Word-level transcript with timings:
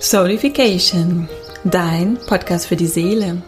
Soulification, 0.00 1.28
dein 1.64 2.18
Podcast 2.26 2.66
für 2.66 2.76
die 2.76 2.86
Seele. 2.86 3.42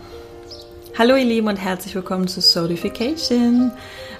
Hallo 0.96 1.16
ihr 1.16 1.24
Lieben 1.24 1.48
und 1.48 1.56
herzlich 1.56 1.94
willkommen 1.94 2.28
zu 2.28 2.40
Soulification. 2.40 3.72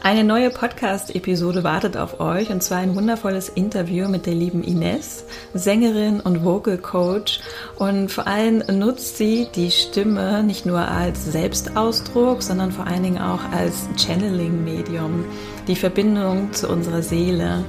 Eine 0.02 0.24
neue 0.24 0.50
Podcast-Episode 0.50 1.64
wartet 1.64 1.96
auf 1.96 2.20
euch 2.20 2.50
und 2.50 2.62
zwar 2.62 2.78
ein 2.78 2.94
wundervolles 2.94 3.48
Interview 3.48 4.08
mit 4.08 4.26
der 4.26 4.34
lieben 4.34 4.62
Ines, 4.62 5.24
Sängerin 5.54 6.20
und 6.20 6.44
Vocal 6.44 6.76
Coach 6.78 7.40
und 7.76 8.12
vor 8.12 8.26
allem 8.26 8.62
nutzt 8.78 9.16
sie 9.16 9.48
die 9.54 9.70
Stimme 9.70 10.42
nicht 10.42 10.66
nur 10.66 10.80
als 10.80 11.24
Selbstausdruck, 11.24 12.42
sondern 12.42 12.72
vor 12.72 12.86
allen 12.86 13.02
Dingen 13.02 13.18
auch 13.18 13.40
als 13.52 13.88
Channeling-Medium, 13.96 15.24
die 15.66 15.76
Verbindung 15.76 16.52
zu 16.52 16.68
unserer 16.68 17.02
Seele 17.02 17.64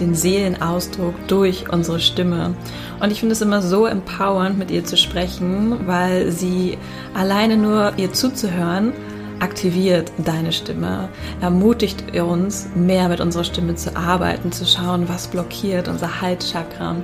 den 0.00 0.14
Seelenausdruck 0.14 1.14
durch 1.28 1.70
unsere 1.72 2.00
Stimme. 2.00 2.54
Und 3.00 3.10
ich 3.10 3.20
finde 3.20 3.34
es 3.34 3.42
immer 3.42 3.62
so 3.62 3.86
empowernd, 3.86 4.58
mit 4.58 4.70
ihr 4.70 4.84
zu 4.84 4.96
sprechen, 4.96 5.86
weil 5.86 6.30
sie 6.30 6.78
alleine 7.14 7.56
nur 7.56 7.92
ihr 7.96 8.12
zuzuhören, 8.12 8.92
aktiviert 9.40 10.12
deine 10.18 10.52
Stimme, 10.52 11.08
ermutigt 11.40 12.18
uns, 12.18 12.68
mehr 12.74 13.08
mit 13.08 13.20
unserer 13.20 13.44
Stimme 13.44 13.74
zu 13.74 13.96
arbeiten, 13.96 14.52
zu 14.52 14.64
schauen, 14.64 15.08
was 15.08 15.28
blockiert 15.28 15.88
unser 15.88 16.20
Halschakra. 16.20 16.96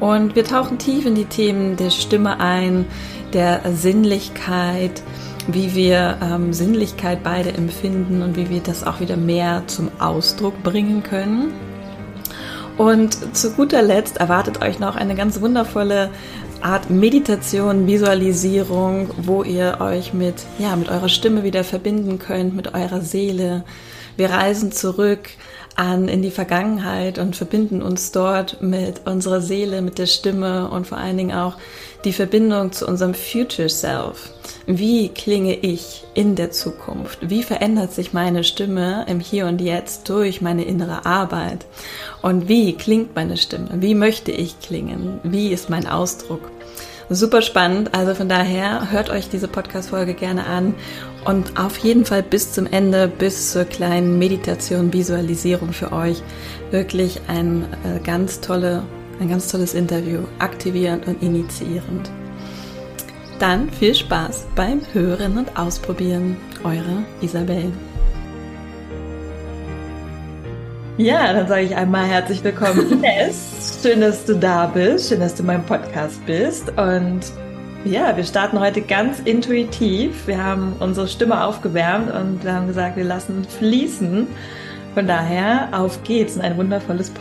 Und 0.00 0.34
wir 0.34 0.44
tauchen 0.44 0.78
tief 0.78 1.06
in 1.06 1.14
die 1.14 1.26
Themen 1.26 1.76
der 1.76 1.90
Stimme 1.90 2.40
ein, 2.40 2.86
der 3.32 3.60
Sinnlichkeit, 3.72 5.02
wie 5.46 5.74
wir 5.74 6.18
ähm, 6.22 6.52
Sinnlichkeit 6.52 7.22
beide 7.22 7.52
empfinden 7.52 8.22
und 8.22 8.36
wie 8.36 8.50
wir 8.50 8.60
das 8.60 8.84
auch 8.84 9.00
wieder 9.00 9.16
mehr 9.16 9.62
zum 9.66 9.90
Ausdruck 9.98 10.62
bringen 10.62 11.02
können. 11.02 11.52
Und 12.80 13.36
zu 13.36 13.50
guter 13.50 13.82
Letzt 13.82 14.16
erwartet 14.16 14.62
euch 14.62 14.78
noch 14.78 14.96
eine 14.96 15.14
ganz 15.14 15.42
wundervolle 15.42 16.08
Art 16.62 16.88
Meditation, 16.88 17.86
Visualisierung, 17.86 19.10
wo 19.18 19.42
ihr 19.42 19.76
euch 19.80 20.14
mit, 20.14 20.36
ja, 20.58 20.74
mit 20.76 20.88
eurer 20.88 21.10
Stimme 21.10 21.44
wieder 21.44 21.62
verbinden 21.62 22.18
könnt, 22.18 22.56
mit 22.56 22.72
eurer 22.72 23.02
Seele. 23.02 23.64
Wir 24.16 24.30
reisen 24.30 24.72
zurück 24.72 25.28
an 25.76 26.08
in 26.08 26.22
die 26.22 26.30
Vergangenheit 26.30 27.18
und 27.18 27.36
verbinden 27.36 27.82
uns 27.82 28.12
dort 28.12 28.62
mit 28.62 29.06
unserer 29.06 29.42
Seele, 29.42 29.82
mit 29.82 29.98
der 29.98 30.06
Stimme 30.06 30.70
und 30.70 30.86
vor 30.86 30.96
allen 30.96 31.18
Dingen 31.18 31.36
auch 31.36 31.56
die 32.04 32.12
Verbindung 32.12 32.72
zu 32.72 32.86
unserem 32.86 33.14
Future 33.14 33.68
Self. 33.68 34.30
Wie 34.66 35.08
klinge 35.08 35.54
ich 35.56 36.04
in 36.14 36.36
der 36.36 36.50
Zukunft? 36.50 37.18
Wie 37.28 37.42
verändert 37.42 37.92
sich 37.92 38.12
meine 38.12 38.44
Stimme 38.44 39.04
im 39.08 39.20
Hier 39.20 39.46
und 39.46 39.60
Jetzt 39.60 40.08
durch 40.08 40.40
meine 40.40 40.64
innere 40.64 41.06
Arbeit? 41.06 41.66
Und 42.22 42.48
wie 42.48 42.74
klingt 42.74 43.14
meine 43.14 43.36
Stimme? 43.36 43.68
Wie 43.74 43.94
möchte 43.94 44.30
ich 44.30 44.60
klingen? 44.60 45.20
Wie 45.22 45.48
ist 45.48 45.70
mein 45.70 45.86
Ausdruck? 45.86 46.50
Super 47.12 47.42
spannend. 47.42 47.92
Also 47.92 48.14
von 48.14 48.28
daher 48.28 48.92
hört 48.92 49.10
euch 49.10 49.28
diese 49.28 49.48
Podcast-Folge 49.48 50.14
gerne 50.14 50.46
an 50.46 50.74
und 51.24 51.58
auf 51.58 51.78
jeden 51.78 52.04
Fall 52.04 52.22
bis 52.22 52.52
zum 52.52 52.66
Ende, 52.66 53.08
bis 53.08 53.50
zur 53.50 53.64
kleinen 53.64 54.18
Meditation, 54.20 54.92
Visualisierung 54.92 55.72
für 55.72 55.92
euch. 55.92 56.22
Wirklich 56.70 57.20
ein 57.26 57.64
äh, 57.84 57.98
ganz 57.98 58.40
tolle, 58.40 58.84
ein 59.20 59.28
ganz 59.28 59.48
tolles 59.48 59.74
Interview, 59.74 60.20
aktivierend 60.38 61.06
und 61.06 61.22
initiierend. 61.22 62.10
Dann 63.38 63.70
viel 63.70 63.94
Spaß 63.94 64.46
beim 64.56 64.80
Hören 64.92 65.38
und 65.38 65.56
Ausprobieren. 65.58 66.36
Eure 66.64 67.04
Isabel. 67.20 67.72
Ja, 70.96 71.32
dann 71.32 71.48
sage 71.48 71.62
ich 71.62 71.76
einmal 71.76 72.06
herzlich 72.06 72.42
willkommen, 72.42 72.90
Ines. 73.04 73.78
Schön, 73.82 74.00
dass 74.00 74.24
du 74.24 74.34
da 74.34 74.66
bist. 74.66 75.08
Schön, 75.08 75.20
dass 75.20 75.34
du 75.34 75.42
in 75.42 75.46
meinem 75.46 75.64
Podcast 75.64 76.24
bist. 76.26 76.70
Und 76.78 77.20
ja, 77.84 78.14
wir 78.16 78.24
starten 78.24 78.58
heute 78.58 78.82
ganz 78.82 79.20
intuitiv. 79.20 80.26
Wir 80.26 80.42
haben 80.42 80.74
unsere 80.80 81.08
Stimme 81.08 81.44
aufgewärmt 81.44 82.12
und 82.12 82.44
wir 82.44 82.54
haben 82.54 82.66
gesagt, 82.66 82.96
wir 82.96 83.04
lassen 83.04 83.44
fließen. 83.44 84.26
Von 84.94 85.06
daher, 85.06 85.68
auf 85.72 86.02
geht's 86.02 86.36
in 86.36 86.42
ein 86.42 86.56
wundervolles 86.56 87.12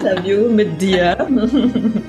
Interview 0.00 0.48
mit 0.50 0.80
dir. 0.80 1.26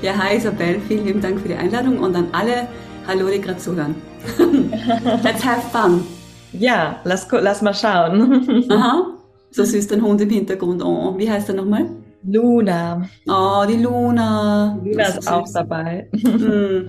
Ja, 0.00 0.16
hi 0.16 0.38
Isabel, 0.38 0.80
vielen 0.88 1.04
lieben 1.04 1.20
Dank 1.20 1.40
für 1.40 1.48
die 1.48 1.54
Einladung 1.54 1.98
und 1.98 2.16
an 2.16 2.28
alle, 2.32 2.66
hallo, 3.06 3.28
die 3.28 3.38
gerade 3.38 3.58
zuhören. 3.58 3.94
Let's 5.22 5.44
have 5.44 5.60
fun. 5.70 6.04
Ja, 6.52 6.96
lass, 7.04 7.28
lass 7.30 7.60
mal 7.60 7.74
schauen. 7.74 8.66
Aha, 8.70 9.08
so 9.50 9.64
süß 9.64 9.88
dein 9.88 10.00
Hund 10.02 10.22
im 10.22 10.30
Hintergrund. 10.30 10.82
Oh, 10.82 11.14
wie 11.18 11.30
heißt 11.30 11.50
er 11.50 11.56
nochmal? 11.56 11.84
Luna. 12.24 13.06
Oh, 13.28 13.64
die 13.68 13.76
Luna. 13.76 14.78
Luna 14.82 15.02
ist, 15.04 15.18
ist 15.18 15.30
auch 15.30 15.46
dabei. 15.52 16.08
Hm. 16.12 16.88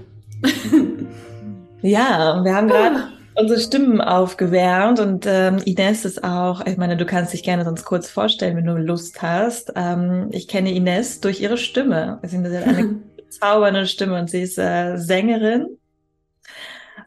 ja, 1.81 2.41
wir 2.44 2.56
haben 2.56 2.68
gerade 2.69 3.19
unsere 3.39 3.59
Stimmen 3.59 4.01
aufgewärmt 4.01 5.00
und 5.00 5.25
ähm, 5.27 5.57
Ines 5.66 6.05
ist 6.05 6.23
auch, 6.23 6.66
ich 6.66 6.77
meine, 6.77 6.97
du 6.97 7.05
kannst 7.05 7.33
dich 7.33 7.44
gerne 7.44 7.63
sonst 7.63 7.85
kurz 7.85 8.09
vorstellen, 8.09 8.57
wenn 8.57 8.66
du 8.66 8.77
Lust 8.77 9.22
hast. 9.22 9.73
Ähm, 9.75 10.29
ich 10.31 10.47
kenne 10.47 10.73
Ines 10.73 11.22
durch 11.22 11.41
ihre 11.41 11.57
Stimme. 11.57 12.19
Sie 12.23 12.38
hat 12.38 12.67
eine 12.67 13.01
zaubernde 13.29 13.88
Stimme 13.88 14.19
und 14.19 14.29
sie 14.29 14.41
ist 14.41 14.57
äh, 14.57 14.97
Sängerin 14.97 15.77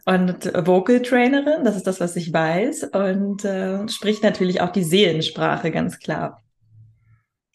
und 0.04 0.52
Vocal 0.66 1.00
Trainerin, 1.02 1.64
das 1.64 1.76
ist 1.76 1.86
das, 1.86 2.00
was 2.00 2.16
ich 2.16 2.32
weiß, 2.32 2.84
und 2.92 3.44
äh, 3.44 3.86
spricht 3.88 4.22
natürlich 4.22 4.60
auch 4.60 4.70
die 4.70 4.82
Seelensprache 4.82 5.70
ganz 5.70 5.98
klar. 6.00 6.42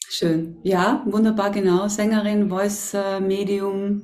Schön. 0.10 0.58
Ja, 0.64 1.04
wunderbar, 1.06 1.52
genau. 1.52 1.90
Sängerin, 1.90 2.50
Voice 2.50 2.94
äh, 2.94 3.20
Medium, 3.20 4.04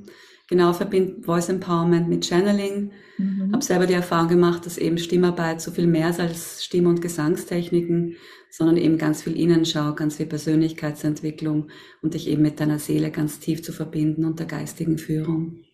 genau, 0.56 0.72
verbindet 0.72 1.24
Voice 1.24 1.48
Empowerment 1.48 2.08
mit 2.08 2.24
Channeling 2.24 2.90
Mhm. 3.18 3.52
Habe 3.52 3.64
selber 3.64 3.86
die 3.86 3.94
Erfahrung 3.94 4.28
gemacht, 4.28 4.66
dass 4.66 4.78
eben 4.78 4.98
Stimmarbeit 4.98 5.60
so 5.60 5.70
viel 5.70 5.86
mehr 5.86 6.10
ist 6.10 6.20
als 6.20 6.64
Stimm- 6.64 6.86
und 6.86 7.00
Gesangstechniken, 7.00 8.16
sondern 8.50 8.76
eben 8.76 8.98
ganz 8.98 9.22
viel 9.22 9.38
Innenschau, 9.38 9.94
ganz 9.94 10.16
viel 10.16 10.26
Persönlichkeitsentwicklung 10.26 11.68
und 12.02 12.14
dich 12.14 12.28
eben 12.28 12.42
mit 12.42 12.60
deiner 12.60 12.78
Seele 12.78 13.10
ganz 13.10 13.38
tief 13.38 13.62
zu 13.62 13.72
verbinden 13.72 14.24
und 14.24 14.38
der 14.38 14.46
geistigen 14.46 14.98
Führung. 14.98 15.64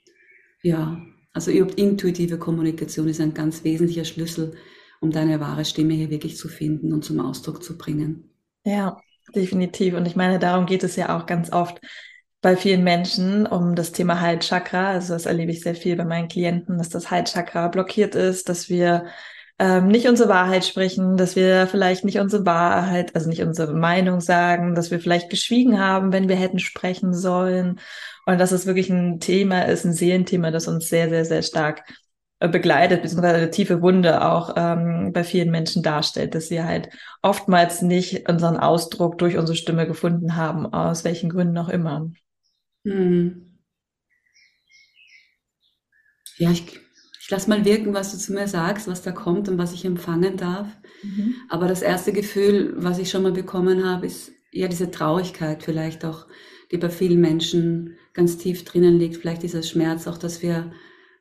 Ja, 0.63 1.01
also 1.33 1.51
intuitive 1.51 2.39
Kommunikation 2.39 3.09
ist 3.09 3.21
ein 3.21 3.35
ganz 3.35 3.65
wesentlicher 3.65 4.05
Schlüssel, 4.05 4.53
um 5.01 5.11
deine 5.11 5.41
wahre 5.41 5.65
Stimme 5.65 5.95
hier 5.95 6.11
wirklich 6.11 6.37
zu 6.37 6.49
finden 6.49 6.93
und 6.93 7.05
zum 7.05 7.21
Ausdruck 7.21 7.63
zu 7.63 7.79
bringen. 7.79 8.31
Ja, 8.65 8.99
definitiv. 9.35 9.95
Und 9.95 10.07
ich 10.07 10.17
meine, 10.17 10.39
darum 10.39 10.67
geht 10.67 10.85
es 10.85 10.97
ja 10.97 11.17
auch 11.17 11.25
ganz 11.25 11.51
oft, 11.51 11.81
bei 12.41 12.57
vielen 12.57 12.85
Menschen 12.85 13.47
um 13.47 13.75
das 13.75 13.93
Thema 13.93 14.21
Halschakra. 14.21 14.91
Also 14.91 15.13
das 15.13 15.27
erlebe 15.27 15.53
ich 15.53 15.61
sehr 15.61 15.75
viel 15.75 15.97
bei 15.97 16.05
meinen 16.05 16.29
Klienten, 16.29 16.79
dass 16.79 16.89
das 16.89 17.11
Halschakra 17.11 17.69
blockiert 17.69 18.15
ist, 18.15 18.49
dass 18.49 18.69
wir 18.69 19.07
ähm, 19.59 19.89
nicht 19.89 20.09
unsere 20.09 20.31
Wahrheit 20.31 20.65
sprechen, 20.65 21.19
dass 21.19 21.37
wir 21.37 21.67
vielleicht 21.67 22.05
nicht 22.05 22.19
unsere 22.19 22.47
Wahrheit, 22.47 23.15
also 23.15 23.29
nicht 23.29 23.43
unsere 23.43 23.75
Meinung 23.75 24.21
sagen, 24.23 24.75
dass 24.75 24.91
wir 24.91 25.01
vielleicht 25.01 25.29
geschwiegen 25.29 25.79
haben, 25.79 26.13
wenn 26.13 26.31
wir 26.31 26.37
hätten 26.37 26.59
sprechen 26.59 27.13
sollen. 27.13 27.79
Und 28.25 28.39
dass 28.41 28.53
es 28.53 28.67
wirklich 28.67 28.89
ein 28.89 29.21
Thema 29.21 29.67
ist, 29.67 29.85
ein 29.85 29.93
Seelenthema, 29.93 30.51
das 30.51 30.67
uns 30.67 30.89
sehr, 30.89 31.11
sehr, 31.11 31.27
sehr 31.27 31.43
stark 31.43 31.83
äh, 32.39 32.49
begleitet, 32.49 33.03
beziehungsweise 33.03 33.37
eine 33.37 33.51
tiefe 33.51 33.83
Wunde 33.83 34.25
auch 34.25 34.55
ähm, 34.57 35.13
bei 35.13 35.25
vielen 35.25 35.51
Menschen 35.51 35.83
darstellt, 35.83 36.35
dass 36.35 36.49
sie 36.49 36.63
halt 36.63 36.89
oftmals 37.21 37.83
nicht 37.83 38.31
unseren 38.31 38.57
Ausdruck 38.57 39.19
durch 39.19 39.37
unsere 39.37 39.57
Stimme 39.57 39.87
gefunden 39.87 40.37
haben, 40.37 40.73
aus 40.73 41.05
welchen 41.05 41.29
Gründen 41.29 41.59
auch 41.59 41.69
immer. 41.69 42.11
Hm. 42.85 43.59
Ja, 46.39 46.51
ich, 46.51 46.81
ich 47.21 47.31
lasse 47.31 47.51
mal 47.51 47.65
wirken, 47.65 47.93
was 47.93 48.13
du 48.13 48.19
zu 48.19 48.33
mir 48.33 48.49
sagst, 48.49 48.89
was 48.89 49.03
da 49.03 49.13
kommt 49.13 49.49
und 49.49 49.59
was 49.59 49.75
ich 49.75 49.85
empfangen 49.85 50.37
darf. 50.37 50.69
Mhm. 51.03 51.35
Aber 51.49 51.69
das 51.69 51.83
erste 51.83 52.13
Gefühl, 52.13 52.73
was 52.77 52.99
ich 52.99 53.11
schon 53.11 53.23
mal 53.23 53.33
bekommen 53.33 53.85
habe, 53.85 54.07
ist 54.07 54.33
ja 54.53 54.69
diese 54.69 54.91
Traurigkeit 54.91 55.63
vielleicht 55.63 56.05
auch, 56.05 56.27
die 56.73 56.79
bei 56.79 56.89
vielen 56.89 57.21
Menschen 57.21 57.97
ganz 58.15 58.39
tief 58.39 58.65
drinnen 58.65 58.99
liegt. 58.99 59.17
Vielleicht 59.17 59.43
dieser 59.43 59.63
Schmerz 59.63 60.07
auch, 60.07 60.19
dass 60.19 60.43
wir 60.43 60.73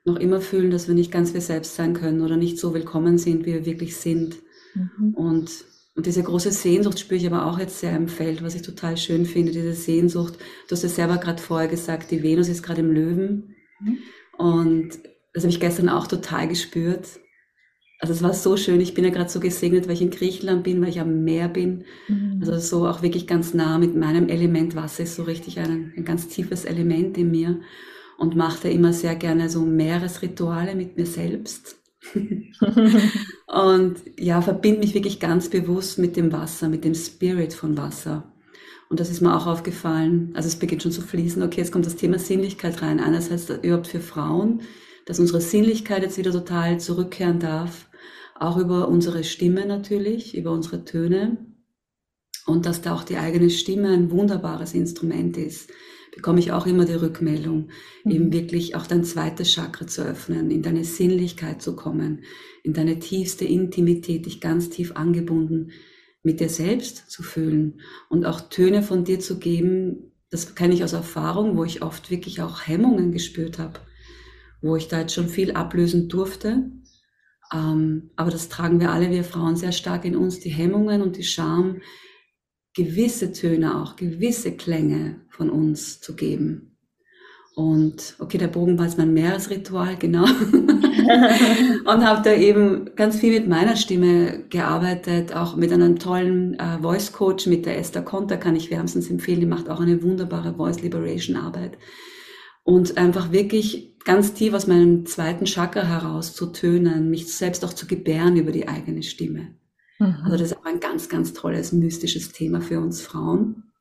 noch 0.05 0.15
immer 0.15 0.41
fühlen, 0.41 0.71
dass 0.71 0.87
wir 0.87 0.95
nicht 0.95 1.11
ganz 1.11 1.33
wir 1.33 1.41
selbst 1.41 1.75
sein 1.75 1.93
können 1.93 2.21
oder 2.21 2.37
nicht 2.37 2.57
so 2.57 2.73
willkommen 2.73 3.17
sind, 3.17 3.45
wie 3.45 3.53
wir 3.53 3.65
wirklich 3.65 3.97
sind. 3.97 4.37
Mhm. 4.73 5.13
Und 5.13 5.65
und 5.99 6.05
diese 6.05 6.23
große 6.23 6.53
Sehnsucht 6.53 6.97
spüre 6.97 7.19
ich 7.19 7.27
aber 7.27 7.45
auch 7.45 7.59
jetzt 7.59 7.81
sehr 7.81 7.93
im 7.93 8.07
Feld, 8.07 8.41
was 8.41 8.55
ich 8.55 8.61
total 8.61 8.95
schön 8.95 9.25
finde, 9.25 9.51
diese 9.51 9.73
Sehnsucht. 9.73 10.35
Du 10.69 10.71
hast 10.71 10.85
es 10.85 10.95
selber 10.95 11.17
gerade 11.17 11.41
vorher 11.41 11.67
gesagt, 11.67 12.09
die 12.11 12.23
Venus 12.23 12.47
ist 12.47 12.63
gerade 12.63 12.79
im 12.79 12.93
Löwen. 12.93 13.57
Mhm. 13.81 13.97
Und 14.37 14.91
das 15.33 15.43
habe 15.43 15.51
ich 15.51 15.59
gestern 15.59 15.89
auch 15.89 16.07
total 16.07 16.47
gespürt. 16.47 17.19
Also 17.99 18.13
es 18.13 18.23
war 18.23 18.33
so 18.33 18.55
schön, 18.55 18.79
ich 18.79 18.93
bin 18.93 19.03
ja 19.03 19.09
gerade 19.09 19.29
so 19.29 19.41
gesegnet, 19.41 19.87
weil 19.87 19.95
ich 19.95 20.01
in 20.01 20.09
Griechenland 20.09 20.63
bin, 20.63 20.81
weil 20.81 20.87
ich 20.87 21.01
am 21.01 21.25
Meer 21.25 21.49
bin. 21.49 21.83
Mhm. 22.07 22.37
Also 22.39 22.57
so 22.59 22.87
auch 22.87 23.01
wirklich 23.01 23.27
ganz 23.27 23.53
nah 23.53 23.77
mit 23.77 23.93
meinem 23.97 24.29
Element 24.29 24.77
Wasser 24.77 25.03
ist 25.03 25.17
so 25.17 25.23
richtig 25.23 25.59
ein, 25.59 25.91
ein 25.97 26.05
ganz 26.05 26.29
tiefes 26.29 26.63
Element 26.63 27.17
in 27.17 27.29
mir 27.29 27.59
und 28.17 28.37
mache 28.37 28.69
immer 28.69 28.93
sehr 28.93 29.15
gerne 29.15 29.49
so 29.49 29.65
Meeresrituale 29.65 30.75
mit 30.75 30.95
mir 30.95 31.05
selbst. 31.05 31.78
und 33.47 33.95
ja, 34.17 34.41
verbinde 34.41 34.79
mich 34.79 34.93
wirklich 34.93 35.19
ganz 35.19 35.49
bewusst 35.49 35.99
mit 35.99 36.15
dem 36.15 36.31
Wasser, 36.31 36.69
mit 36.69 36.83
dem 36.83 36.95
Spirit 36.95 37.53
von 37.53 37.77
Wasser. 37.77 38.31
Und 38.89 38.99
das 38.99 39.09
ist 39.09 39.21
mir 39.21 39.35
auch 39.35 39.45
aufgefallen. 39.45 40.31
Also 40.33 40.47
es 40.47 40.55
beginnt 40.55 40.81
schon 40.81 40.91
zu 40.91 41.01
fließen. 41.01 41.43
Okay, 41.43 41.61
jetzt 41.61 41.71
kommt 41.71 41.85
das 41.85 41.95
Thema 41.95 42.17
Sinnlichkeit 42.17 42.81
rein. 42.81 42.99
Einerseits 42.99 43.49
überhaupt 43.49 43.87
für 43.87 43.99
Frauen, 43.99 44.61
dass 45.05 45.19
unsere 45.19 45.41
Sinnlichkeit 45.41 46.01
jetzt 46.01 46.17
wieder 46.17 46.31
total 46.31 46.79
zurückkehren 46.79 47.39
darf. 47.39 47.87
Auch 48.35 48.57
über 48.57 48.87
unsere 48.87 49.23
Stimme 49.23 49.65
natürlich, 49.65 50.35
über 50.35 50.51
unsere 50.51 50.85
Töne. 50.85 51.37
Und 52.47 52.65
dass 52.65 52.81
da 52.81 52.95
auch 52.95 53.03
die 53.03 53.17
eigene 53.17 53.51
Stimme 53.51 53.89
ein 53.89 54.09
wunderbares 54.09 54.73
Instrument 54.73 55.37
ist 55.37 55.69
bekomme 56.15 56.39
ich 56.39 56.51
auch 56.51 56.65
immer 56.65 56.85
die 56.85 56.93
Rückmeldung, 56.93 57.69
mhm. 58.03 58.11
eben 58.11 58.33
wirklich 58.33 58.75
auch 58.75 58.87
dein 58.87 59.03
zweites 59.03 59.51
Chakra 59.53 59.87
zu 59.87 60.03
öffnen, 60.03 60.51
in 60.51 60.61
deine 60.61 60.83
Sinnlichkeit 60.83 61.61
zu 61.61 61.75
kommen, 61.75 62.23
in 62.63 62.73
deine 62.73 62.99
tiefste 62.99 63.45
Intimität, 63.45 64.25
dich 64.25 64.41
ganz 64.41 64.69
tief 64.69 64.95
angebunden 64.95 65.71
mit 66.23 66.39
dir 66.39 66.49
selbst 66.49 67.09
zu 67.09 67.23
fühlen 67.23 67.79
und 68.09 68.25
auch 68.25 68.41
Töne 68.49 68.83
von 68.83 69.03
dir 69.03 69.19
zu 69.19 69.39
geben. 69.39 70.11
Das 70.29 70.55
kenne 70.55 70.73
ich 70.73 70.83
aus 70.83 70.93
Erfahrung, 70.93 71.57
wo 71.57 71.63
ich 71.63 71.81
oft 71.81 72.11
wirklich 72.11 72.41
auch 72.41 72.67
Hemmungen 72.67 73.11
gespürt 73.11 73.57
habe, 73.57 73.79
wo 74.61 74.75
ich 74.75 74.87
da 74.87 74.99
jetzt 74.99 75.13
schon 75.13 75.29
viel 75.29 75.53
ablösen 75.53 76.09
durfte. 76.09 76.71
Ähm, 77.53 78.11
aber 78.15 78.31
das 78.31 78.49
tragen 78.49 78.79
wir 78.79 78.91
alle, 78.91 79.11
wir 79.11 79.23
Frauen, 79.23 79.55
sehr 79.55 79.71
stark 79.71 80.05
in 80.05 80.15
uns, 80.15 80.39
die 80.39 80.49
Hemmungen 80.49 81.01
und 81.01 81.17
die 81.17 81.23
Scham, 81.23 81.81
gewisse 82.79 83.33
Töne 83.33 83.81
auch, 83.81 83.97
gewisse 83.97 84.53
Klänge 84.53 85.17
von 85.29 85.49
uns 85.49 85.99
zu 85.99 86.15
geben. 86.15 86.77
Und 87.55 88.15
okay, 88.19 88.37
der 88.37 88.47
Bogen 88.47 88.77
war 88.77 88.85
jetzt 88.85 88.97
mein 88.97 89.13
Meeresritual, 89.13 89.97
genau. 89.97 90.23
und 90.23 92.05
habe 92.05 92.21
da 92.23 92.33
eben 92.33 92.95
ganz 92.95 93.19
viel 93.19 93.37
mit 93.37 93.49
meiner 93.49 93.75
Stimme 93.75 94.45
gearbeitet, 94.49 95.35
auch 95.35 95.57
mit 95.57 95.73
einem 95.73 95.99
tollen 95.99 96.57
äh, 96.57 96.79
Voice 96.81 97.11
Coach, 97.11 97.47
mit 97.47 97.65
der 97.65 97.77
Esther 97.77 98.01
Konter, 98.01 98.37
kann 98.37 98.55
ich 98.55 98.71
wärmstens 98.71 99.09
empfehlen, 99.09 99.41
die 99.41 99.45
macht 99.45 99.69
auch 99.69 99.81
eine 99.81 100.01
wunderbare 100.01 100.55
Voice 100.55 100.81
Liberation 100.81 101.35
Arbeit. 101.35 101.77
Und 102.63 102.97
einfach 102.97 103.33
wirklich 103.33 103.97
ganz 104.05 104.33
tief 104.33 104.53
aus 104.53 104.67
meinem 104.67 105.05
zweiten 105.05 105.45
Chakra 105.45 105.83
heraus 105.83 106.33
zu 106.33 106.53
tönen, 106.53 107.09
mich 107.09 107.27
selbst 107.35 107.65
auch 107.65 107.73
zu 107.73 107.87
gebären 107.87 108.37
über 108.37 108.53
die 108.53 108.69
eigene 108.69 109.03
Stimme. 109.03 109.58
Mhm. 109.99 110.17
Also 110.23 110.37
das 110.37 110.51
ist 110.51 110.57
auch 110.57 110.65
ein 110.65 110.79
ganz, 110.79 111.09
ganz 111.09 111.33
tolles, 111.33 111.71
mystisches 111.71 112.31
Thema 112.31 112.61
für 112.61 112.79
uns 112.79 113.01
Frauen. 113.01 113.71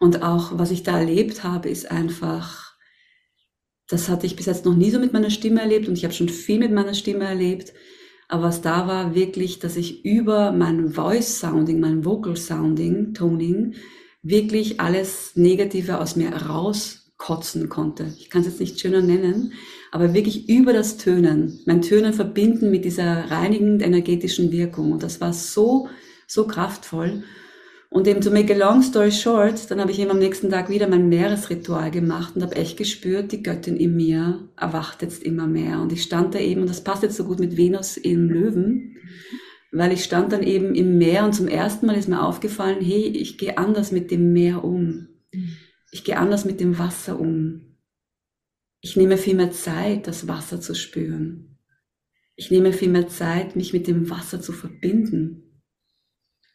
Und 0.00 0.22
auch, 0.22 0.58
was 0.58 0.70
ich 0.70 0.82
da 0.82 0.98
erlebt 0.98 1.44
habe, 1.44 1.68
ist 1.68 1.90
einfach, 1.90 2.74
das 3.88 4.08
hatte 4.08 4.26
ich 4.26 4.36
bis 4.36 4.46
jetzt 4.46 4.64
noch 4.64 4.74
nie 4.74 4.90
so 4.90 4.98
mit 4.98 5.12
meiner 5.12 5.30
Stimme 5.30 5.60
erlebt 5.60 5.88
und 5.88 5.96
ich 5.96 6.04
habe 6.04 6.14
schon 6.14 6.28
viel 6.28 6.58
mit 6.58 6.72
meiner 6.72 6.94
Stimme 6.94 7.24
erlebt. 7.24 7.72
Aber 8.28 8.44
was 8.44 8.62
da 8.62 8.86
war, 8.86 9.14
wirklich, 9.14 9.58
dass 9.58 9.76
ich 9.76 10.04
über 10.04 10.52
mein 10.52 10.92
Voice 10.92 11.40
Sounding, 11.40 11.80
mein 11.80 12.04
Vocal 12.04 12.36
Sounding, 12.36 13.12
Toning, 13.12 13.74
wirklich 14.22 14.80
alles 14.80 15.32
Negative 15.34 16.00
aus 16.00 16.16
mir 16.16 16.30
rauskotzen 16.30 17.68
konnte. 17.68 18.14
Ich 18.18 18.30
kann 18.30 18.42
es 18.42 18.46
jetzt 18.46 18.60
nicht 18.60 18.80
schöner 18.80 19.02
nennen, 19.02 19.52
aber 19.90 20.14
wirklich 20.14 20.48
über 20.48 20.72
das 20.72 20.96
Tönen, 20.96 21.60
mein 21.66 21.82
Tönen 21.82 22.12
verbinden 22.12 22.70
mit 22.70 22.84
dieser 22.84 23.30
reinigend 23.30 23.82
energetischen 23.82 24.52
Wirkung. 24.52 24.92
Und 24.92 25.02
das 25.02 25.20
war 25.20 25.32
so, 25.32 25.88
so 26.26 26.46
kraftvoll. 26.46 27.24
Und 27.92 28.06
eben 28.06 28.20
to 28.20 28.30
make 28.30 28.54
a 28.54 28.56
long 28.56 28.82
story 28.82 29.10
short, 29.10 29.68
dann 29.68 29.80
habe 29.80 29.90
ich 29.90 29.98
eben 29.98 30.12
am 30.12 30.20
nächsten 30.20 30.48
Tag 30.48 30.70
wieder 30.70 30.86
mein 30.86 31.08
Meeresritual 31.08 31.90
gemacht 31.90 32.36
und 32.36 32.42
habe 32.42 32.54
echt 32.54 32.76
gespürt, 32.76 33.32
die 33.32 33.42
Göttin 33.42 33.76
in 33.76 33.96
mir 33.96 34.48
erwacht 34.56 35.02
jetzt 35.02 35.24
immer 35.24 35.48
mehr. 35.48 35.80
Und 35.80 35.92
ich 35.92 36.04
stand 36.04 36.36
da 36.36 36.38
eben, 36.38 36.60
und 36.60 36.70
das 36.70 36.84
passt 36.84 37.02
jetzt 37.02 37.16
so 37.16 37.24
gut 37.24 37.40
mit 37.40 37.56
Venus 37.56 37.96
im 37.96 38.30
Löwen, 38.30 38.96
weil 39.72 39.92
ich 39.92 40.04
stand 40.04 40.32
dann 40.32 40.44
eben 40.44 40.76
im 40.76 40.98
Meer 40.98 41.24
und 41.24 41.34
zum 41.34 41.48
ersten 41.48 41.86
Mal 41.86 41.96
ist 41.96 42.08
mir 42.08 42.22
aufgefallen, 42.22 42.78
hey, 42.80 43.08
ich 43.08 43.38
gehe 43.38 43.58
anders 43.58 43.90
mit 43.90 44.12
dem 44.12 44.32
Meer 44.32 44.62
um. 44.62 45.08
Ich 45.90 46.04
gehe 46.04 46.16
anders 46.16 46.44
mit 46.44 46.60
dem 46.60 46.78
Wasser 46.78 47.18
um. 47.18 47.69
Ich 48.80 48.96
nehme 48.96 49.16
viel 49.16 49.34
mehr 49.34 49.50
Zeit, 49.50 50.06
das 50.06 50.26
Wasser 50.26 50.60
zu 50.60 50.74
spüren. 50.74 51.58
Ich 52.36 52.50
nehme 52.50 52.72
viel 52.72 52.88
mehr 52.88 53.08
Zeit, 53.08 53.56
mich 53.56 53.72
mit 53.72 53.86
dem 53.86 54.08
Wasser 54.08 54.40
zu 54.40 54.52
verbinden. 54.52 55.50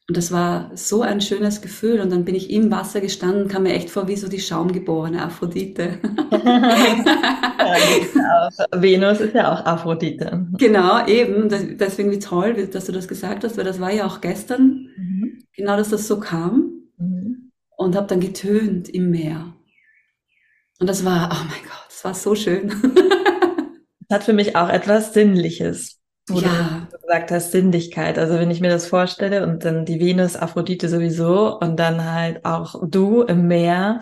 Und 0.07 0.17
das 0.17 0.31
war 0.31 0.69
so 0.75 1.01
ein 1.01 1.19
schönes 1.19 1.61
Gefühl. 1.61 1.99
Und 1.99 2.11
dann 2.11 2.25
bin 2.25 2.35
ich 2.35 2.51
im 2.51 2.69
Wasser 2.69 3.01
gestanden, 3.01 3.47
kam 3.47 3.63
mir 3.63 3.73
echt 3.73 3.89
vor 3.89 4.07
wie 4.07 4.15
so 4.15 4.27
die 4.27 4.39
schaumgeborene 4.39 5.21
Aphrodite. 5.21 5.97
ja, 6.31 8.49
Venus 8.71 9.19
ist 9.19 9.33
ja 9.33 9.51
auch 9.51 9.65
Aphrodite. 9.65 10.45
Genau, 10.57 11.05
eben. 11.07 11.49
Deswegen 11.49 12.11
wie 12.11 12.19
toll, 12.19 12.67
dass 12.67 12.85
du 12.85 12.91
das 12.91 13.07
gesagt 13.07 13.43
hast, 13.43 13.57
weil 13.57 13.65
das 13.65 13.79
war 13.79 13.91
ja 13.91 14.05
auch 14.05 14.21
gestern, 14.21 14.89
mhm. 14.95 15.43
genau, 15.55 15.75
dass 15.75 15.89
das 15.89 16.07
so 16.07 16.19
kam. 16.19 16.71
Mhm. 16.97 17.51
Und 17.77 17.95
habe 17.95 18.07
dann 18.07 18.19
getönt 18.19 18.87
im 18.89 19.09
Meer. 19.09 19.55
Und 20.79 20.87
das 20.87 21.03
war, 21.03 21.29
oh 21.31 21.45
mein 21.49 21.63
Gott, 21.63 21.84
war 22.05 22.13
so 22.13 22.35
schön. 22.35 22.69
das 24.07 24.17
hat 24.17 24.23
für 24.23 24.33
mich 24.33 24.55
auch 24.55 24.69
etwas 24.69 25.13
Sinnliches. 25.13 25.99
Wo 26.27 26.39
ja. 26.39 26.87
du 26.91 26.97
gesagt 26.97 27.31
hast, 27.31 27.51
Sinnlichkeit. 27.51 28.17
Also 28.17 28.35
wenn 28.39 28.49
ich 28.49 28.59
mir 28.59 28.69
das 28.69 28.87
vorstelle 28.87 29.45
und 29.45 29.63
dann 29.63 29.85
die 29.85 29.99
Venus, 29.99 30.35
Aphrodite 30.35 30.89
sowieso 30.89 31.59
und 31.59 31.77
dann 31.77 32.03
halt 32.03 32.45
auch 32.45 32.81
du 32.87 33.21
im 33.21 33.47
Meer 33.47 34.01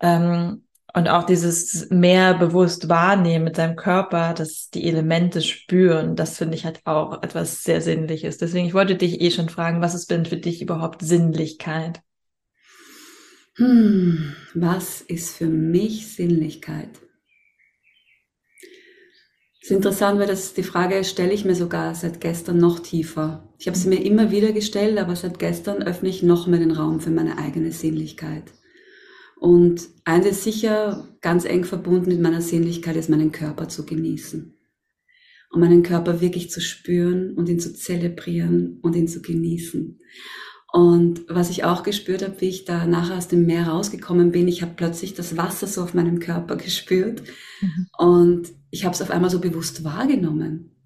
ähm, 0.00 0.64
und 0.92 1.08
auch 1.08 1.22
dieses 1.22 1.88
Meer 1.90 2.34
bewusst 2.34 2.88
wahrnehmen 2.88 3.44
mit 3.44 3.58
deinem 3.58 3.76
Körper, 3.76 4.34
dass 4.34 4.70
die 4.70 4.88
Elemente 4.88 5.42
spüren, 5.42 6.16
das 6.16 6.38
finde 6.38 6.56
ich 6.56 6.64
halt 6.64 6.80
auch 6.86 7.22
etwas 7.22 7.62
sehr 7.62 7.80
Sinnliches. 7.80 8.38
Deswegen, 8.38 8.66
ich 8.66 8.74
wollte 8.74 8.96
dich 8.96 9.20
eh 9.20 9.30
schon 9.30 9.48
fragen, 9.48 9.80
was 9.80 9.94
ist 9.94 10.10
denn 10.10 10.26
für 10.26 10.38
dich 10.38 10.62
überhaupt 10.62 11.02
Sinnlichkeit? 11.02 12.00
Hm, 13.54 14.34
was 14.54 15.02
ist 15.02 15.36
für 15.36 15.46
mich 15.46 16.14
Sinnlichkeit? 16.14 16.88
Es 19.62 19.70
ist 19.70 19.76
interessant, 19.76 20.18
weil 20.18 20.26
das 20.26 20.54
die 20.54 20.62
Frage 20.62 21.04
stelle 21.04 21.34
ich 21.34 21.44
mir 21.44 21.54
sogar 21.54 21.94
seit 21.94 22.20
gestern 22.20 22.56
noch 22.56 22.80
tiefer. 22.80 23.46
Ich 23.58 23.66
habe 23.66 23.76
sie 23.76 23.88
mir 23.88 24.02
immer 24.02 24.30
wieder 24.30 24.52
gestellt, 24.52 24.98
aber 24.98 25.14
seit 25.16 25.38
gestern 25.38 25.82
öffne 25.82 26.08
ich 26.08 26.22
noch 26.22 26.46
mehr 26.46 26.60
den 26.60 26.70
Raum 26.70 27.00
für 27.00 27.10
meine 27.10 27.36
eigene 27.36 27.70
Sinnlichkeit. 27.70 28.44
Und 29.38 29.88
eines 30.04 30.38
ist 30.38 30.44
sicher 30.44 31.08
ganz 31.20 31.44
eng 31.44 31.64
verbunden 31.64 32.08
mit 32.08 32.20
meiner 32.20 32.40
Sinnlichkeit 32.40 32.96
ist, 32.96 33.10
meinen 33.10 33.32
Körper 33.32 33.68
zu 33.68 33.84
genießen. 33.84 34.56
Und 35.52 35.60
meinen 35.60 35.82
Körper 35.82 36.22
wirklich 36.22 36.50
zu 36.50 36.60
spüren 36.60 37.34
und 37.34 37.48
ihn 37.48 37.60
zu 37.60 37.74
zelebrieren 37.74 38.78
und 38.82 38.96
ihn 38.96 39.08
zu 39.08 39.20
genießen. 39.20 40.00
Und 40.72 41.24
was 41.28 41.50
ich 41.50 41.64
auch 41.64 41.82
gespürt 41.82 42.22
habe, 42.22 42.40
wie 42.40 42.48
ich 42.48 42.64
da 42.64 42.86
nachher 42.86 43.16
aus 43.16 43.28
dem 43.28 43.44
Meer 43.44 43.68
rausgekommen 43.68 44.30
bin, 44.30 44.46
ich 44.46 44.62
habe 44.62 44.72
plötzlich 44.76 45.14
das 45.14 45.36
Wasser 45.36 45.66
so 45.66 45.82
auf 45.82 45.94
meinem 45.94 46.20
Körper 46.20 46.56
gespürt 46.56 47.22
mhm. 47.60 47.86
und 47.98 48.59
ich 48.70 48.84
habe 48.84 48.94
es 48.94 49.02
auf 49.02 49.10
einmal 49.10 49.30
so 49.30 49.40
bewusst 49.40 49.84
wahrgenommen. 49.84 50.76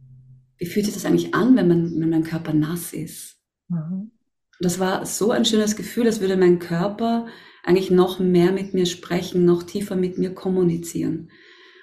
Wie 0.59 0.67
fühlt 0.67 0.87
sich 0.87 0.95
das 0.95 1.05
eigentlich 1.05 1.35
an, 1.35 1.57
wenn, 1.57 1.69
man, 1.69 2.01
wenn 2.01 2.11
mein 2.11 2.25
Körper 2.25 2.53
nass 2.53 2.93
ist? 2.93 3.37
Mhm. 3.69 4.11
Und 4.59 4.61
das 4.61 4.79
war 4.79 5.05
so 5.05 5.31
ein 5.31 5.45
schönes 5.45 5.77
Gefühl, 5.77 6.07
als 6.07 6.21
würde 6.21 6.37
mein 6.37 6.59
Körper 6.59 7.27
eigentlich 7.65 7.91
noch 7.91 8.21
mehr 8.21 8.53
mit 8.53 8.73
mir 8.73 8.87
sprechen, 8.87 9.45
noch 9.45 9.63
tiefer 9.63 9.97
mit 9.97 10.19
mir 10.19 10.33
kommunizieren. 10.33 11.31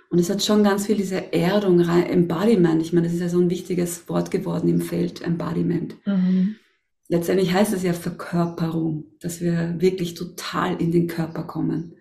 Und 0.10 0.20
es 0.20 0.30
hat 0.30 0.44
schon 0.44 0.64
ganz 0.64 0.88
viel 0.88 0.96
diese 0.96 1.34
Erdung, 1.34 1.80
Embodiment. 1.80 2.82
Ich 2.82 2.94
meine, 2.94 3.08
das 3.08 3.14
ist 3.16 3.22
ja 3.22 3.30
so 3.30 3.40
ein 3.40 3.50
wichtiges 3.50 4.08
Wort 4.10 4.30
geworden 4.30 4.70
im 4.70 4.82
Feld, 4.82 5.22
Embodiment. 5.22 5.96
Mhm 6.06 6.56
letztendlich 7.12 7.54
heißt 7.54 7.74
es 7.74 7.84
ja 7.84 7.94
Verkörperung, 7.94 9.04
dass 9.20 9.42
wir 9.42 9.76
wirklich 9.80 10.14
total 10.14 10.82
in 10.82 10.92
den 10.92 11.08
Körper 11.08 11.44
kommen. 11.44 11.94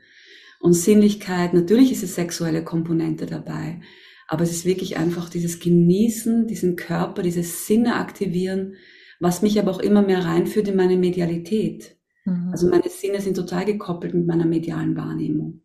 Und 0.60 0.74
Sinnlichkeit, 0.74 1.54
natürlich 1.54 1.90
ist 1.90 2.02
es 2.02 2.14
sexuelle 2.14 2.62
Komponente 2.62 3.24
dabei, 3.24 3.80
aber 4.28 4.44
es 4.44 4.52
ist 4.52 4.66
wirklich 4.66 4.98
einfach 4.98 5.30
dieses 5.30 5.58
Genießen, 5.58 6.46
diesen 6.46 6.76
Körper, 6.76 7.22
diese 7.22 7.42
Sinne 7.42 7.96
aktivieren, 7.96 8.74
was 9.20 9.40
mich 9.40 9.58
aber 9.58 9.70
auch 9.70 9.80
immer 9.80 10.02
mehr 10.02 10.24
reinführt 10.24 10.68
in 10.68 10.76
meine 10.76 10.98
Medialität. 10.98 11.96
Mhm. 12.26 12.50
Also 12.52 12.68
meine 12.68 12.90
Sinne 12.90 13.22
sind 13.22 13.34
total 13.34 13.64
gekoppelt 13.64 14.12
mit 14.12 14.26
meiner 14.26 14.44
medialen 14.44 14.96
Wahrnehmung. 14.96 15.62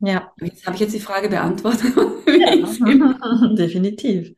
Ja. 0.00 0.32
Jetzt 0.40 0.66
habe 0.66 0.74
ich 0.74 0.80
jetzt 0.80 0.94
die 0.94 1.00
Frage 1.00 1.28
beantwortet. 1.28 1.94
Ja, 2.26 3.54
definitiv. 3.56 4.34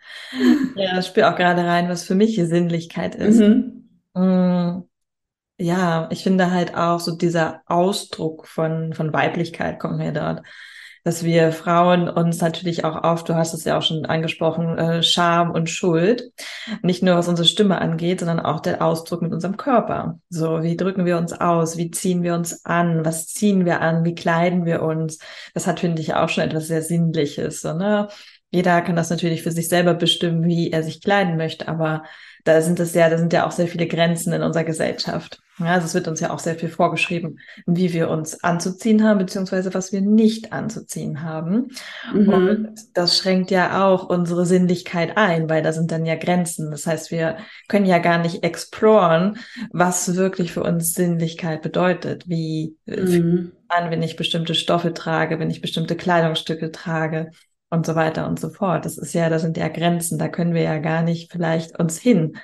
Ja, 0.77 0.99
ich 0.99 1.07
spüre 1.07 1.33
auch 1.33 1.37
gerade 1.37 1.65
rein, 1.65 1.89
was 1.89 2.05
für 2.05 2.15
mich 2.15 2.37
Sinnlichkeit 2.37 3.15
ist. 3.15 3.41
Mhm. 3.41 3.89
Ja, 5.59 6.09
ich 6.11 6.23
finde 6.23 6.51
halt 6.51 6.77
auch 6.77 7.01
so 7.01 7.17
dieser 7.17 7.63
Ausdruck 7.67 8.47
von, 8.47 8.93
von 8.93 9.13
Weiblichkeit 9.13 9.79
kommt 9.79 9.97
mir 9.97 10.13
dort 10.13 10.43
dass 11.07 11.23
wir 11.23 11.53
Frauen 11.53 12.09
uns 12.09 12.41
natürlich 12.41 12.85
auch 12.85 13.05
oft, 13.05 13.29
du 13.29 13.37
hast 13.37 13.55
es 13.55 13.63
ja 13.63 13.79
auch 13.79 13.83
schon 13.83 14.07
angesprochen, 14.07 14.77
äh, 14.77 15.05
Scham 15.05 15.53
und 15.53 15.71
Schuld, 15.71 16.33
nicht 16.83 17.01
nur 17.01 17.15
was 17.15 17.29
unsere 17.29 17.47
Stimme 17.47 17.81
angeht, 17.81 18.19
sondern 18.19 18.41
auch 18.41 18.59
der 18.59 18.83
Ausdruck 18.83 19.23
mit 19.23 19.33
unserem 19.33 19.57
Körper. 19.57 20.19
So, 20.31 20.65
wie 20.65 20.77
drücken 20.77 21.07
wir 21.07 21.17
uns 21.17 21.33
aus? 21.33 21.77
Wie 21.77 21.93
ziehen 21.93 22.25
wir 22.25 22.35
uns 22.35 22.65
an? 22.65 23.05
Was 23.05 23.29
ziehen 23.29 23.65
wir 23.65 23.83
an? 23.83 24.05
Wie 24.05 24.17
kleiden 24.17 24.65
wir 24.65 24.83
uns? 24.83 25.21
Das 25.55 25.69
hat, 25.69 25.79
finde 25.79 26.03
ich, 26.03 26.15
auch 26.15 26.29
schon 26.29 26.43
etwas 26.43 26.67
sehr 26.67 26.83
Sinnliches. 26.83 27.61
So, 27.61 27.73
ne? 27.73 28.09
jeder 28.51 28.81
kann 28.83 28.97
das 28.97 29.09
natürlich 29.09 29.45
für 29.45 29.53
sich 29.53 29.69
selber 29.69 29.95
bestimmen, 29.95 30.45
wie 30.45 30.73
er 30.73 30.83
sich 30.83 31.01
kleiden 31.01 31.37
möchte, 31.37 31.69
aber 31.69 32.03
da 32.47 32.63
sind 32.63 32.79
es 32.79 32.95
ja, 32.95 33.11
da 33.11 33.19
sind 33.19 33.33
ja 33.33 33.47
auch 33.47 33.51
sehr 33.51 33.67
viele 33.67 33.89
Grenzen 33.89 34.33
in 34.33 34.43
unserer 34.43 34.65
Gesellschaft. 34.65 35.41
Ja, 35.59 35.67
also 35.73 35.87
es 35.87 35.95
wird 35.95 36.07
uns 36.07 36.21
ja 36.21 36.31
auch 36.31 36.39
sehr 36.39 36.55
viel 36.55 36.69
vorgeschrieben, 36.69 37.39
wie 37.67 37.93
wir 37.93 38.11
uns 38.11 38.45
anzuziehen 38.45 39.03
haben, 39.03 39.19
beziehungsweise 39.19 39.73
was 39.73 39.91
wir 39.91 40.03
nicht 40.03 40.53
anzuziehen 40.53 41.23
haben. 41.23 41.73
Mhm. 42.13 42.29
Und 42.29 42.75
das 42.95 43.17
schränkt 43.17 43.51
ja 43.51 43.87
auch 43.87 44.09
unsere 44.09 44.47
Sinnlichkeit 44.47 45.17
ein, 45.17 45.49
weil 45.49 45.63
da 45.63 45.73
sind 45.73 45.91
dann 45.91 46.07
ja 46.07 46.15
Grenzen. 46.15 46.71
Das 46.71 46.87
heißt, 46.87 47.11
wir 47.11 47.39
können 47.69 47.87
ja 47.87 47.99
gar 47.99 48.19
nicht 48.19 48.45
exploren, 48.45 49.39
was 49.73 50.15
wirklich 50.15 50.53
für 50.53 50.63
uns 50.63 50.93
Sinnlichkeit 50.93 51.63
bedeutet. 51.63 52.29
Wie 52.29 52.77
mhm. 52.87 53.53
an, 53.69 53.91
wenn 53.91 54.03
ich 54.03 54.17
bestimmte 54.17 54.55
Stoffe 54.55 54.93
trage, 54.93 55.41
wenn 55.41 55.51
ich 55.51 55.63
bestimmte 55.63 55.97
Kleidungsstücke 55.97 56.71
trage 56.71 57.31
und 57.71 57.87
so 57.87 57.95
weiter 57.95 58.29
und 58.29 58.39
so 58.39 58.49
fort. 58.49 58.85
Das 58.85 58.99
ist 58.99 59.13
ja, 59.13 59.29
da 59.29 59.39
sind 59.39 59.57
ja 59.57 59.69
Grenzen, 59.69 60.19
da 60.19 60.29
können 60.29 60.55
wir 60.55 60.63
ja 60.63 60.79
gar 60.79 61.03
nicht 61.03 61.33
vielleicht 61.33 61.79
uns 61.79 61.99
hin 61.99 62.37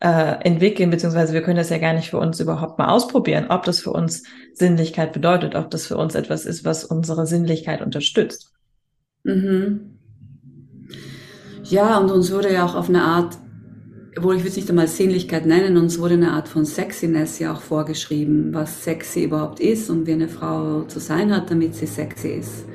äh, 0.00 0.44
entwickeln, 0.44 0.90
beziehungsweise 0.90 1.32
wir 1.32 1.42
können 1.42 1.56
das 1.56 1.70
ja 1.70 1.78
gar 1.78 1.94
nicht 1.94 2.10
für 2.10 2.18
uns 2.18 2.40
überhaupt 2.40 2.78
mal 2.78 2.88
ausprobieren, 2.88 3.46
ob 3.48 3.64
das 3.64 3.80
für 3.80 3.92
uns 3.92 4.24
Sinnlichkeit 4.54 5.12
bedeutet, 5.12 5.54
ob 5.54 5.70
das 5.70 5.86
für 5.86 5.96
uns 5.96 6.14
etwas 6.14 6.44
ist, 6.44 6.64
was 6.64 6.84
unsere 6.84 7.26
Sinnlichkeit 7.26 7.82
unterstützt. 7.82 8.52
Mhm. 9.24 9.98
Ja, 11.64 11.98
und 11.98 12.10
uns 12.10 12.32
wurde 12.32 12.52
ja 12.52 12.64
auch 12.64 12.74
auf 12.74 12.88
eine 12.88 13.02
Art, 13.02 13.38
obwohl 14.16 14.36
ich 14.36 14.42
würde 14.42 14.50
es 14.50 14.56
nicht 14.56 14.68
einmal 14.68 14.88
Sinnlichkeit 14.88 15.46
nennen, 15.46 15.76
uns 15.76 15.98
wurde 15.98 16.14
eine 16.14 16.32
Art 16.32 16.48
von 16.48 16.64
Sexiness 16.64 17.38
ja 17.38 17.52
auch 17.52 17.60
vorgeschrieben, 17.60 18.52
was 18.52 18.84
sexy 18.84 19.24
überhaupt 19.24 19.58
ist 19.60 19.88
und 19.88 20.06
wie 20.06 20.12
eine 20.12 20.28
Frau 20.28 20.82
zu 20.82 20.98
sein 20.98 21.34
hat, 21.34 21.50
damit 21.50 21.74
sie 21.74 21.86
sexy 21.86 22.28
ist 22.28 22.66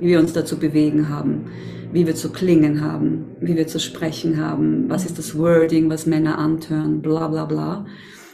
wie 0.00 0.08
wir 0.08 0.18
uns 0.18 0.32
dazu 0.32 0.58
bewegen 0.58 1.08
haben, 1.08 1.46
wie 1.92 2.06
wir 2.06 2.14
zu 2.14 2.30
klingen 2.30 2.80
haben, 2.80 3.36
wie 3.40 3.56
wir 3.56 3.66
zu 3.66 3.78
sprechen 3.78 4.38
haben, 4.38 4.88
was 4.88 5.04
ist 5.04 5.18
das 5.18 5.38
Wording, 5.38 5.90
was 5.90 6.06
Männer 6.06 6.38
antören, 6.38 7.02
bla 7.02 7.28
bla 7.28 7.44
bla. 7.44 7.86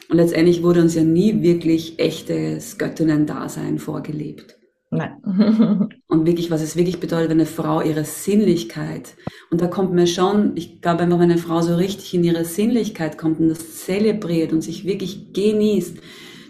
Und 0.09 0.17
letztendlich 0.17 0.63
wurde 0.63 0.83
uns 0.83 0.95
ja 0.95 1.03
nie 1.03 1.43
wirklich 1.43 1.99
echtes 1.99 2.79
Göttinnen-Dasein 2.79 3.79
vorgelebt. 3.79 4.57
Nein. 4.91 5.17
und 6.07 6.27
wirklich, 6.27 6.51
was 6.51 6.63
es 6.63 6.77
wirklich 6.77 7.01
bedeutet, 7.01 7.31
wenn 7.31 7.39
eine 7.39 7.47
Frau 7.47 7.81
ihre 7.83 8.05
Sinnlichkeit, 8.05 9.17
und 9.51 9.61
da 9.61 9.67
kommt 9.67 9.93
mir 9.93 10.07
schon, 10.07 10.53
ich 10.55 10.81
glaube 10.81 11.03
einfach, 11.03 11.19
wenn 11.19 11.31
eine 11.31 11.39
Frau 11.39 11.61
so 11.61 11.75
richtig 11.75 12.15
in 12.15 12.23
ihre 12.23 12.45
Sinnlichkeit 12.45 13.19
kommt 13.19 13.41
und 13.41 13.49
das 13.49 13.85
zelebriert 13.85 14.53
und 14.53 14.61
sich 14.61 14.85
wirklich 14.85 15.33
genießt, 15.33 15.99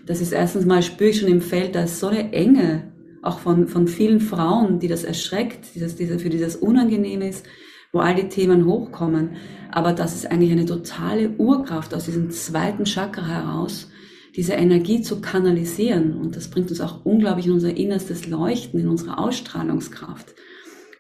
das 0.07 0.21
ist 0.21 0.33
erstens 0.33 0.67
mal, 0.67 0.83
spüre 0.83 1.11
ich 1.11 1.21
schon 1.21 1.31
im 1.31 1.41
Feld, 1.41 1.75
da 1.75 1.85
ist 1.85 1.99
so 1.99 2.09
eine 2.09 2.33
Enge 2.33 2.93
auch 3.27 3.41
von, 3.41 3.69
von 3.69 3.89
vielen 3.89 4.21
Frauen, 4.21 4.79
die 4.79 4.89
das 4.89 5.05
erschreckt, 5.05 5.75
dieses, 5.75 5.97
diese, 5.97 6.19
für 6.19 6.31
die 6.31 6.39
das 6.39 6.57
unangenehm 6.57 7.23
ist, 7.23 7.47
wo 7.93 8.01
all 8.01 8.15
die 8.15 8.29
Themen 8.29 8.67
hochkommen. 8.67 9.37
Aber 9.71 9.93
das 9.93 10.15
ist 10.15 10.31
eigentlich 10.31 10.53
eine 10.53 10.67
totale 10.67 11.31
Urkraft 11.31 11.95
aus 11.95 12.05
diesem 12.05 12.31
zweiten 12.31 12.85
Chakra 12.85 13.27
heraus, 13.27 13.91
diese 14.35 14.53
Energie 14.53 15.03
zu 15.03 15.21
kanalisieren. 15.21 16.15
Und 16.15 16.37
das 16.37 16.49
bringt 16.49 16.71
uns 16.71 16.81
auch 16.81 17.05
unglaublich 17.05 17.47
in 17.47 17.53
unser 17.53 17.77
innerstes 17.77 18.27
Leuchten, 18.27 18.81
in 18.81 18.89
unsere 18.89 19.19
Ausstrahlungskraft. 19.19 20.35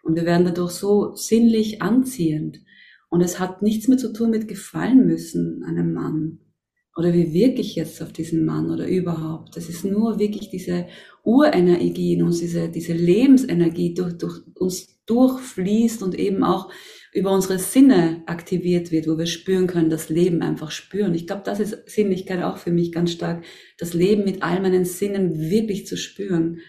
Und 0.02 0.16
wir 0.16 0.24
werden 0.24 0.46
dadurch 0.46 0.72
so 0.72 1.14
sinnlich 1.14 1.82
anziehend. 1.82 2.60
Und 3.08 3.20
es 3.20 3.38
hat 3.38 3.62
nichts 3.62 3.88
mehr 3.88 3.98
zu 3.98 4.12
tun 4.12 4.30
mit 4.30 4.48
gefallen 4.48 5.06
müssen 5.06 5.64
einem 5.64 5.92
Mann. 5.92 6.38
Oder 6.96 7.12
wie 7.12 7.34
wirke 7.34 7.60
ich 7.60 7.74
jetzt 7.74 8.00
auf 8.02 8.10
diesen 8.12 8.46
Mann 8.46 8.70
oder 8.70 8.88
überhaupt? 8.88 9.54
Das 9.54 9.68
ist 9.68 9.84
nur 9.84 10.18
wirklich 10.18 10.48
diese 10.48 10.86
Urenergie 11.24 12.14
in 12.14 12.22
uns, 12.22 12.38
diese, 12.38 12.70
diese 12.70 12.94
Lebensenergie 12.94 13.92
durch, 13.92 14.16
durch 14.16 14.40
uns 14.54 14.96
durchfließt 15.04 16.02
und 16.02 16.18
eben 16.18 16.42
auch 16.42 16.70
über 17.12 17.30
unsere 17.30 17.58
Sinne 17.58 18.22
aktiviert 18.26 18.90
wird, 18.90 19.06
wo 19.06 19.16
wir 19.18 19.26
spüren 19.26 19.66
können, 19.66 19.90
das 19.90 20.08
Leben 20.08 20.42
einfach 20.42 20.70
spüren. 20.70 21.14
Ich 21.14 21.26
glaube, 21.26 21.42
das 21.44 21.60
ist 21.60 21.88
Sinnlichkeit 21.88 22.42
auch 22.42 22.58
für 22.58 22.72
mich 22.72 22.92
ganz 22.92 23.12
stark, 23.12 23.44
das 23.78 23.94
Leben 23.94 24.24
mit 24.24 24.42
all 24.42 24.60
meinen 24.60 24.84
Sinnen 24.84 25.38
wirklich 25.38 25.86
zu 25.86 25.96
spüren. 25.96 26.60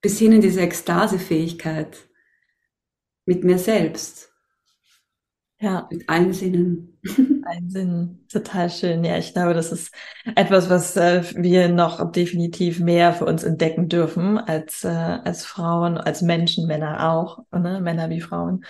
Bis 0.00 0.18
hin 0.18 0.32
in 0.32 0.40
diese 0.40 0.60
Ekstasefähigkeit 0.60 1.96
mit 3.26 3.44
mir 3.44 3.58
selbst. 3.58 4.35
Ja. 5.58 5.88
Mit 5.90 6.08
allen 6.08 6.32
Sinnen. 6.32 6.98
Ein 7.46 7.70
Sinn. 7.70 8.26
Total 8.30 8.68
schön. 8.68 9.04
Ja, 9.04 9.16
ich 9.16 9.32
glaube, 9.32 9.54
das 9.54 9.72
ist 9.72 9.94
etwas, 10.34 10.68
was 10.68 10.96
äh, 10.96 11.22
wir 11.36 11.68
noch 11.68 12.10
definitiv 12.12 12.80
mehr 12.80 13.12
für 13.12 13.24
uns 13.24 13.42
entdecken 13.42 13.88
dürfen 13.88 14.38
als, 14.38 14.84
äh, 14.84 14.88
als 14.88 15.46
Frauen, 15.46 15.96
als 15.96 16.22
Menschen, 16.22 16.66
Männer 16.66 17.10
auch, 17.10 17.38
ne? 17.52 17.80
Männer 17.80 18.10
wie 18.10 18.20
Frauen. 18.20 18.64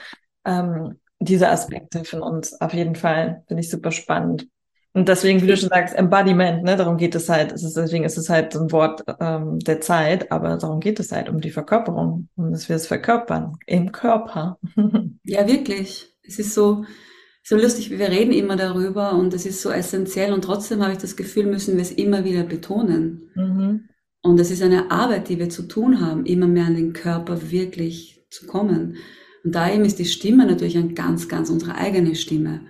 Ähm, 0.45 1.01
diese 1.19 1.49
Aspekte 1.49 2.05
von 2.05 2.21
uns 2.23 2.61
auf 2.61 2.75
jeden 2.75 2.95
Fall 2.95 3.43
finde 3.49 3.63
ich 3.63 3.71
super 3.71 3.91
spannend. 3.91 4.47
Und 4.93 5.09
deswegen, 5.09 5.43
wie 5.43 5.47
du 5.47 5.57
schon 5.59 5.69
sagst, 5.69 5.95
Embodiment, 5.95 6.63
ne, 6.63 6.75
darum 6.75 6.97
geht 6.97 7.15
es 7.15 7.29
halt. 7.29 7.53
Es 7.53 7.63
ist, 7.63 7.77
deswegen 7.77 8.05
ist 8.05 8.17
es 8.17 8.31
halt 8.31 8.55
so 8.55 8.63
ein 8.63 8.73
Wort 8.73 9.05
ähm, 9.21 9.59
der 9.59 9.83
Zeit, 9.83 10.33
aber 10.33 10.57
darum 10.57 10.81
geht 10.81 10.99
es 11.01 11.13
halt 11.13 11.29
um 11.29 11.41
die 11.41 11.51
Verkörperung, 11.51 12.29
um 12.35 12.51
dass 12.51 12.71
wir 12.71 12.77
es 12.77 12.87
verkörpern 12.87 13.53
im 13.67 13.93
Körper. 13.93 14.59
ja, 15.25 15.47
wirklich. 15.47 16.16
Es 16.27 16.39
ist 16.39 16.55
so, 16.55 16.85
so 17.43 17.57
lustig, 17.57 17.91
wir 17.91 18.09
reden 18.09 18.33
immer 18.33 18.57
darüber 18.57 19.13
und 19.15 19.33
es 19.35 19.47
ist 19.47 19.63
so 19.63 19.71
essentiell 19.71 20.33
und 20.33 20.43
trotzdem 20.43 20.83
habe 20.83 20.93
ich 20.93 20.99
das 20.99 21.17
Gefühl, 21.17 21.47
müssen 21.47 21.77
wir 21.77 21.83
es 21.83 21.93
immer 21.93 22.25
wieder 22.25 22.43
betonen. 22.43 23.31
Mhm. 23.35 23.89
Und 24.23 24.41
es 24.41 24.51
ist 24.51 24.63
eine 24.63 24.91
Arbeit, 24.91 25.29
die 25.29 25.39
wir 25.39 25.49
zu 25.49 25.63
tun 25.63 26.01
haben, 26.01 26.27
immer 26.27 26.49
mehr 26.49 26.67
an 26.67 26.75
den 26.75 26.93
Körper 26.93 27.51
wirklich 27.51 28.25
zu 28.31 28.47
kommen. 28.47 28.97
Und 29.45 29.55
da 29.55 29.73
eben 29.73 29.85
ist 29.85 30.01
die 30.01 30.05
Stimme 30.05 30.45
natürlich 30.45 30.77
ein 30.77 30.97
ganz, 30.97 31.29
ganz 31.29 31.49
unsere 31.49 31.77
eigene 31.77 32.17
Stimme. 32.17 32.63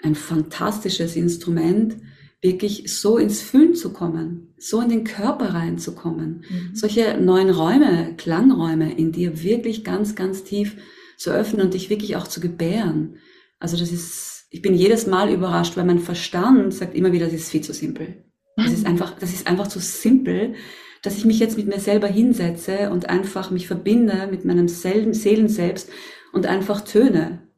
Ein 0.00 0.14
fantastisches 0.14 1.16
Instrument, 1.16 1.96
wirklich 2.40 2.92
so 2.92 3.18
ins 3.18 3.40
Fühlen 3.40 3.74
zu 3.74 3.92
kommen, 3.92 4.54
so 4.58 4.80
in 4.80 4.88
den 4.88 5.04
Körper 5.04 5.54
reinzukommen, 5.54 6.44
mhm. 6.48 6.74
solche 6.74 7.18
neuen 7.20 7.50
Räume, 7.50 8.14
Klangräume 8.16 8.96
in 8.96 9.12
dir 9.12 9.42
wirklich 9.42 9.84
ganz, 9.84 10.14
ganz 10.14 10.44
tief 10.44 10.76
zu 11.22 11.30
öffnen 11.30 11.62
und 11.62 11.74
dich 11.74 11.90
wirklich 11.90 12.16
auch 12.16 12.26
zu 12.26 12.40
gebären. 12.40 13.16
Also 13.58 13.76
das 13.76 13.92
ist, 13.92 14.46
ich 14.50 14.62
bin 14.62 14.74
jedes 14.74 15.06
Mal 15.06 15.32
überrascht, 15.32 15.76
weil 15.76 15.84
mein 15.84 16.00
Verstand 16.00 16.74
sagt 16.74 16.94
immer 16.94 17.12
wieder, 17.12 17.26
das 17.26 17.34
ist 17.34 17.50
viel 17.50 17.62
zu 17.62 17.72
simpel. 17.72 18.24
Das 18.56 18.72
ist 18.72 18.86
einfach, 18.86 19.18
das 19.18 19.32
ist 19.32 19.46
einfach 19.46 19.68
zu 19.68 19.78
simpel, 19.78 20.54
dass 21.02 21.16
ich 21.16 21.24
mich 21.24 21.38
jetzt 21.38 21.56
mit 21.56 21.66
mir 21.66 21.80
selber 21.80 22.06
hinsetze 22.06 22.90
und 22.90 23.08
einfach 23.08 23.50
mich 23.50 23.66
verbinde 23.66 24.28
mit 24.30 24.44
meinem 24.44 24.68
Seelen 24.68 25.48
selbst 25.48 25.90
und 26.32 26.46
einfach 26.46 26.82
töne. 26.82 27.48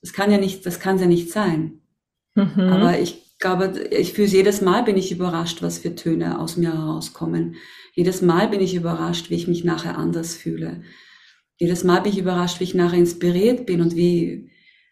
Das 0.00 0.12
kann 0.12 0.30
ja 0.30 0.38
nicht, 0.38 0.64
das 0.66 0.80
kann 0.80 0.98
ja 0.98 1.06
nicht 1.06 1.30
sein. 1.30 1.80
Mhm. 2.34 2.60
Aber 2.60 2.98
ich 2.98 3.36
glaube, 3.38 3.88
ich 3.90 4.12
fühle 4.14 4.28
jedes 4.28 4.60
Mal 4.60 4.84
bin 4.84 4.96
ich 4.96 5.12
überrascht, 5.12 5.62
was 5.62 5.78
für 5.78 5.94
Töne 5.94 6.38
aus 6.40 6.56
mir 6.56 6.72
herauskommen. 6.72 7.56
Jedes 7.92 8.22
Mal 8.22 8.48
bin 8.48 8.60
ich 8.60 8.74
überrascht, 8.74 9.30
wie 9.30 9.34
ich 9.34 9.48
mich 9.48 9.64
nachher 9.64 9.98
anders 9.98 10.34
fühle. 10.34 10.82
Jedes 11.58 11.84
Mal 11.84 12.00
bin 12.00 12.12
ich 12.12 12.18
überrascht, 12.18 12.60
wie 12.60 12.64
ich 12.64 12.74
nachher 12.74 12.98
inspiriert 12.98 13.66
bin 13.66 13.80
und 13.80 13.94
wie, 13.96 14.50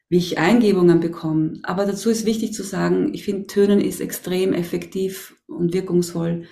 wie 0.08 0.18
ich 0.18 0.38
Eingebungen 0.38 1.00
bekomme. 1.00 1.60
Aber 1.62 1.86
dazu 1.86 2.10
ist 2.10 2.26
wichtig 2.26 2.52
zu 2.52 2.62
sagen, 2.62 3.12
ich 3.14 3.24
finde, 3.24 3.46
Tönen 3.46 3.80
ist 3.80 4.00
extrem 4.00 4.52
effektiv 4.52 5.36
und 5.46 5.74
wirkungsvoll, 5.74 6.44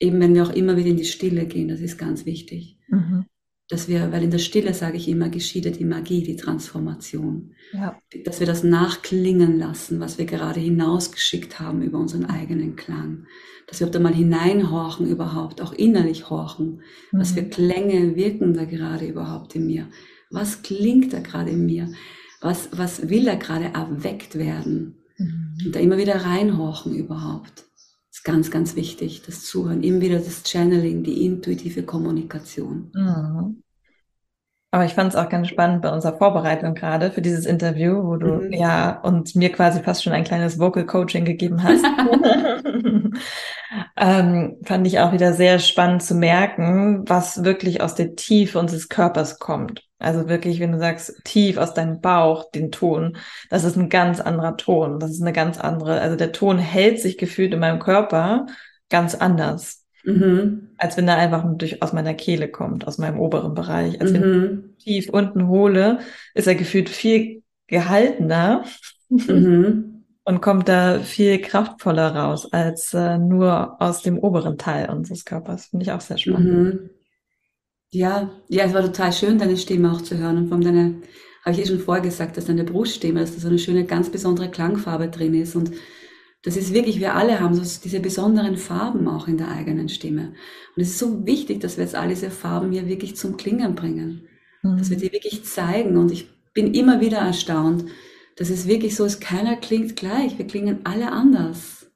eben 0.00 0.20
wenn 0.20 0.34
wir 0.34 0.44
auch 0.44 0.52
immer 0.52 0.76
wieder 0.76 0.90
in 0.90 0.96
die 0.96 1.04
Stille 1.04 1.46
gehen, 1.46 1.68
das 1.68 1.80
ist 1.80 1.96
ganz 1.96 2.26
wichtig. 2.26 2.78
Mhm. 2.88 3.26
Dass 3.72 3.88
wir, 3.88 4.12
weil 4.12 4.22
in 4.22 4.30
der 4.30 4.38
Stille, 4.38 4.74
sage 4.74 4.98
ich 4.98 5.08
immer, 5.08 5.30
geschieht 5.30 5.78
die 5.78 5.84
Magie, 5.84 6.22
die 6.22 6.36
Transformation. 6.36 7.54
Ja. 7.72 7.98
Dass 8.24 8.38
wir 8.38 8.46
das 8.46 8.62
nachklingen 8.62 9.58
lassen, 9.58 9.98
was 9.98 10.18
wir 10.18 10.26
gerade 10.26 10.60
hinausgeschickt 10.60 11.58
haben 11.58 11.82
über 11.82 11.98
unseren 11.98 12.26
eigenen 12.26 12.76
Klang. 12.76 13.26
Dass 13.66 13.80
wir 13.80 13.86
da 13.86 13.98
mal 13.98 14.14
hineinhorchen 14.14 15.06
überhaupt, 15.06 15.62
auch 15.62 15.72
innerlich 15.72 16.28
horchen. 16.28 16.82
Mhm. 17.10 17.18
Was 17.18 17.32
für 17.32 17.42
Klänge 17.42 18.14
wirken 18.14 18.54
da 18.54 18.64
gerade 18.66 19.06
überhaupt 19.06 19.54
in 19.54 19.66
mir? 19.66 19.88
Was 20.30 20.62
klingt 20.62 21.12
da 21.12 21.20
gerade 21.20 21.50
in 21.50 21.66
mir? 21.66 21.88
was, 22.42 22.68
was 22.72 23.08
will 23.08 23.24
da 23.24 23.36
gerade 23.36 23.66
erweckt 23.66 24.36
werden? 24.36 24.96
Mhm. 25.16 25.56
Und 25.66 25.74
da 25.74 25.80
immer 25.80 25.96
wieder 25.96 26.16
reinhorchen 26.16 26.94
überhaupt. 26.94 27.64
Ist 28.22 28.26
ganz, 28.26 28.52
ganz 28.52 28.76
wichtig, 28.76 29.22
das 29.26 29.42
Zuhören, 29.42 29.82
immer 29.82 30.00
wieder 30.00 30.20
das 30.20 30.44
Channeling, 30.46 31.02
die 31.02 31.26
intuitive 31.26 31.82
Kommunikation. 31.82 32.92
Mhm. 32.94 33.64
Aber 34.70 34.84
ich 34.84 34.94
fand 34.94 35.12
es 35.12 35.16
auch 35.16 35.28
ganz 35.28 35.48
spannend 35.48 35.82
bei 35.82 35.92
unserer 35.92 36.18
Vorbereitung 36.18 36.76
gerade 36.76 37.10
für 37.10 37.20
dieses 37.20 37.46
Interview, 37.46 38.00
wo 38.04 38.14
du 38.14 38.34
mhm. 38.34 38.52
ja 38.52 39.00
und 39.00 39.34
mir 39.34 39.50
quasi 39.50 39.82
fast 39.82 40.04
schon 40.04 40.12
ein 40.12 40.22
kleines 40.22 40.60
Vocal 40.60 40.86
Coaching 40.86 41.24
gegeben 41.24 41.64
hast. 41.64 41.84
ähm, 43.96 44.58
fand 44.64 44.86
ich 44.86 44.98
auch 45.00 45.12
wieder 45.12 45.32
sehr 45.32 45.58
spannend 45.58 46.02
zu 46.02 46.14
merken, 46.14 47.04
was 47.08 47.44
wirklich 47.44 47.80
aus 47.80 47.94
der 47.94 48.14
Tiefe 48.16 48.58
unseres 48.58 48.88
Körpers 48.88 49.38
kommt. 49.38 49.82
Also 49.98 50.28
wirklich, 50.28 50.58
wenn 50.58 50.72
du 50.72 50.78
sagst, 50.78 51.20
tief 51.24 51.58
aus 51.58 51.74
deinem 51.74 52.00
Bauch 52.00 52.50
den 52.50 52.72
Ton, 52.72 53.16
das 53.50 53.64
ist 53.64 53.76
ein 53.76 53.88
ganz 53.88 54.20
anderer 54.20 54.56
Ton. 54.56 54.98
Das 54.98 55.10
ist 55.10 55.22
eine 55.22 55.32
ganz 55.32 55.58
andere, 55.58 56.00
also 56.00 56.16
der 56.16 56.32
Ton 56.32 56.58
hält 56.58 57.00
sich 57.00 57.18
gefühlt 57.18 57.54
in 57.54 57.60
meinem 57.60 57.78
Körper 57.78 58.46
ganz 58.90 59.14
anders. 59.14 59.86
Mhm. 60.04 60.70
Als 60.76 60.96
wenn 60.96 61.06
er 61.06 61.16
einfach 61.16 61.44
durch, 61.56 61.82
aus 61.82 61.92
meiner 61.92 62.14
Kehle 62.14 62.48
kommt, 62.48 62.86
aus 62.88 62.98
meinem 62.98 63.20
oberen 63.20 63.54
Bereich. 63.54 64.00
Als 64.00 64.10
mhm. 64.10 64.14
wenn 64.14 64.74
ich 64.78 64.84
tief 64.84 65.10
unten 65.10 65.46
hole, 65.46 66.00
ist 66.34 66.48
er 66.48 66.56
gefühlt 66.56 66.88
viel 66.88 67.42
gehaltener 67.68 68.64
mhm. 69.08 69.91
Und 70.24 70.40
kommt 70.40 70.68
da 70.68 71.00
viel 71.00 71.40
kraftvoller 71.40 72.14
raus 72.14 72.52
als 72.52 72.94
äh, 72.94 73.18
nur 73.18 73.80
aus 73.80 74.02
dem 74.02 74.18
oberen 74.18 74.56
Teil 74.58 74.90
unseres 74.90 75.24
Körpers. 75.24 75.66
Finde 75.66 75.84
ich 75.84 75.92
auch 75.92 76.00
sehr 76.00 76.18
spannend. 76.18 76.74
Mhm. 76.74 76.90
Ja, 77.90 78.30
ja, 78.48 78.64
es 78.64 78.72
war 78.72 78.82
total 78.82 79.12
schön, 79.12 79.38
deine 79.38 79.56
Stimme 79.56 79.92
auch 79.92 80.00
zu 80.00 80.16
hören 80.16 80.38
und 80.38 80.48
von 80.48 80.62
deiner, 80.62 80.94
habe 81.44 81.52
ich 81.52 81.58
eh 81.58 81.66
schon 81.66 81.80
vorher 81.80 82.02
gesagt, 82.02 82.36
dass 82.36 82.46
deine 82.46 82.64
Bruststimme, 82.64 83.20
dass 83.20 83.34
da 83.34 83.40
so 83.40 83.48
eine 83.48 83.58
schöne, 83.58 83.84
ganz 83.84 84.08
besondere 84.08 84.50
Klangfarbe 84.50 85.08
drin 85.08 85.34
ist 85.34 85.56
und 85.56 85.72
das 86.44 86.56
ist 86.56 86.74
wirklich, 86.74 86.98
wir 86.98 87.14
alle 87.14 87.38
haben 87.38 87.54
so 87.54 87.80
diese 87.84 88.00
besonderen 88.00 88.56
Farben 88.56 89.06
auch 89.06 89.28
in 89.28 89.38
der 89.38 89.48
eigenen 89.48 89.88
Stimme. 89.88 90.34
Und 90.74 90.82
es 90.82 90.88
ist 90.88 90.98
so 90.98 91.24
wichtig, 91.24 91.60
dass 91.60 91.76
wir 91.76 91.84
jetzt 91.84 91.94
all 91.94 92.08
diese 92.08 92.30
Farben 92.30 92.72
hier 92.72 92.88
wirklich 92.88 93.14
zum 93.14 93.36
Klingen 93.36 93.76
bringen. 93.76 94.26
Mhm. 94.62 94.76
Dass 94.76 94.90
wir 94.90 94.96
die 94.96 95.12
wirklich 95.12 95.44
zeigen. 95.44 95.96
Und 95.96 96.10
ich 96.10 96.28
bin 96.52 96.74
immer 96.74 97.00
wieder 97.00 97.18
erstaunt, 97.18 97.84
dass 98.36 98.50
es 98.50 98.66
wirklich 98.66 98.96
so 98.96 99.04
ist, 99.04 99.20
keiner 99.20 99.56
klingt 99.56 99.96
gleich. 99.96 100.38
Wir 100.38 100.46
klingen 100.46 100.80
alle 100.84 101.12
anders. 101.12 101.90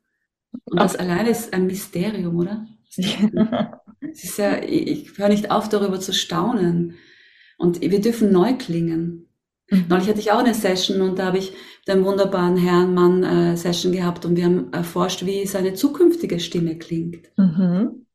Und 0.65 0.81
das 0.81 0.97
alleine 0.97 1.31
ist 1.31 1.53
ein 1.53 1.67
Mysterium, 1.67 2.37
oder? 2.37 2.67
Es 4.13 4.25
ist 4.25 4.39
ja, 4.39 4.63
ich 4.63 5.19
höre 5.19 5.29
nicht 5.29 5.51
auf, 5.51 5.69
darüber 5.69 6.01
zu 6.01 6.13
staunen. 6.13 6.95
Und 7.59 7.81
wir 7.81 8.01
dürfen 8.01 8.31
neu 8.31 8.55
klingen. 8.55 9.29
Mhm. 9.71 9.87
Neulich 9.89 10.09
hatte 10.09 10.21
ich 10.21 10.33
auch 10.33 10.39
eine 10.39 10.55
Session 10.55 11.01
und 11.03 11.19
da 11.19 11.27
habe 11.27 11.39
ich 11.39 11.51
mit 11.51 11.91
einem 11.91 12.05
wunderbaren 12.05 12.57
Herrn 12.57 12.95
Mann 12.95 13.23
äh, 13.25 13.57
Session 13.57 13.93
gehabt 13.93 14.25
und 14.25 14.37
wir 14.37 14.45
haben 14.45 14.73
erforscht, 14.73 15.27
wie 15.27 15.47
seine 15.47 15.75
zukünftige 15.75 16.41
Stimme 16.41 16.79
klingt. 16.79 17.31
Mhm. 17.37 18.07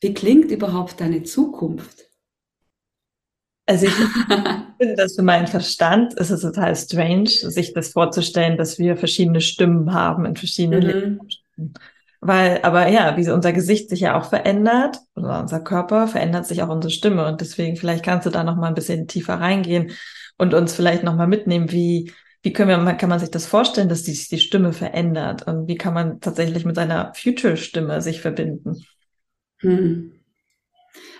Wie 0.00 0.14
klingt 0.14 0.50
überhaupt 0.50 1.00
deine 1.00 1.22
Zukunft? 1.22 2.09
Also 3.70 3.86
ich 3.86 3.92
finde 4.78 4.96
das 4.96 5.14
für 5.14 5.22
meinen 5.22 5.46
Verstand 5.46 6.14
ist 6.14 6.30
es 6.30 6.40
total 6.40 6.74
strange, 6.74 7.28
sich 7.28 7.72
das 7.72 7.92
vorzustellen, 7.92 8.56
dass 8.56 8.80
wir 8.80 8.96
verschiedene 8.96 9.40
Stimmen 9.40 9.94
haben 9.94 10.24
in 10.24 10.34
verschiedenen 10.34 10.80
mhm. 10.80 10.86
Lebensumständen. 10.88 11.74
Weil, 12.20 12.60
aber 12.64 12.88
ja, 12.88 13.16
wie 13.16 13.30
unser 13.30 13.52
Gesicht 13.52 13.88
sich 13.88 14.00
ja 14.00 14.18
auch 14.18 14.24
verändert, 14.24 14.98
oder 15.14 15.40
unser 15.40 15.60
Körper 15.60 16.08
verändert 16.08 16.46
sich 16.46 16.64
auch 16.64 16.68
unsere 16.68 16.90
Stimme. 16.90 17.28
Und 17.28 17.40
deswegen, 17.40 17.76
vielleicht 17.76 18.04
kannst 18.04 18.26
du 18.26 18.30
da 18.30 18.42
noch 18.42 18.56
mal 18.56 18.66
ein 18.66 18.74
bisschen 18.74 19.06
tiefer 19.06 19.34
reingehen 19.34 19.92
und 20.36 20.52
uns 20.52 20.74
vielleicht 20.74 21.04
noch 21.04 21.14
mal 21.14 21.28
mitnehmen, 21.28 21.70
wie, 21.70 22.12
wie 22.42 22.52
können 22.52 22.84
wir, 22.84 22.94
kann 22.94 23.08
man 23.08 23.20
sich 23.20 23.30
das 23.30 23.46
vorstellen, 23.46 23.88
dass 23.88 24.04
sich 24.04 24.28
die 24.28 24.40
Stimme 24.40 24.72
verändert? 24.72 25.46
Und 25.46 25.68
wie 25.68 25.76
kann 25.76 25.94
man 25.94 26.20
tatsächlich 26.20 26.64
mit 26.64 26.74
seiner 26.74 27.12
Future-Stimme 27.14 28.02
sich 28.02 28.20
verbinden? 28.20 28.84
Hm. 29.58 30.12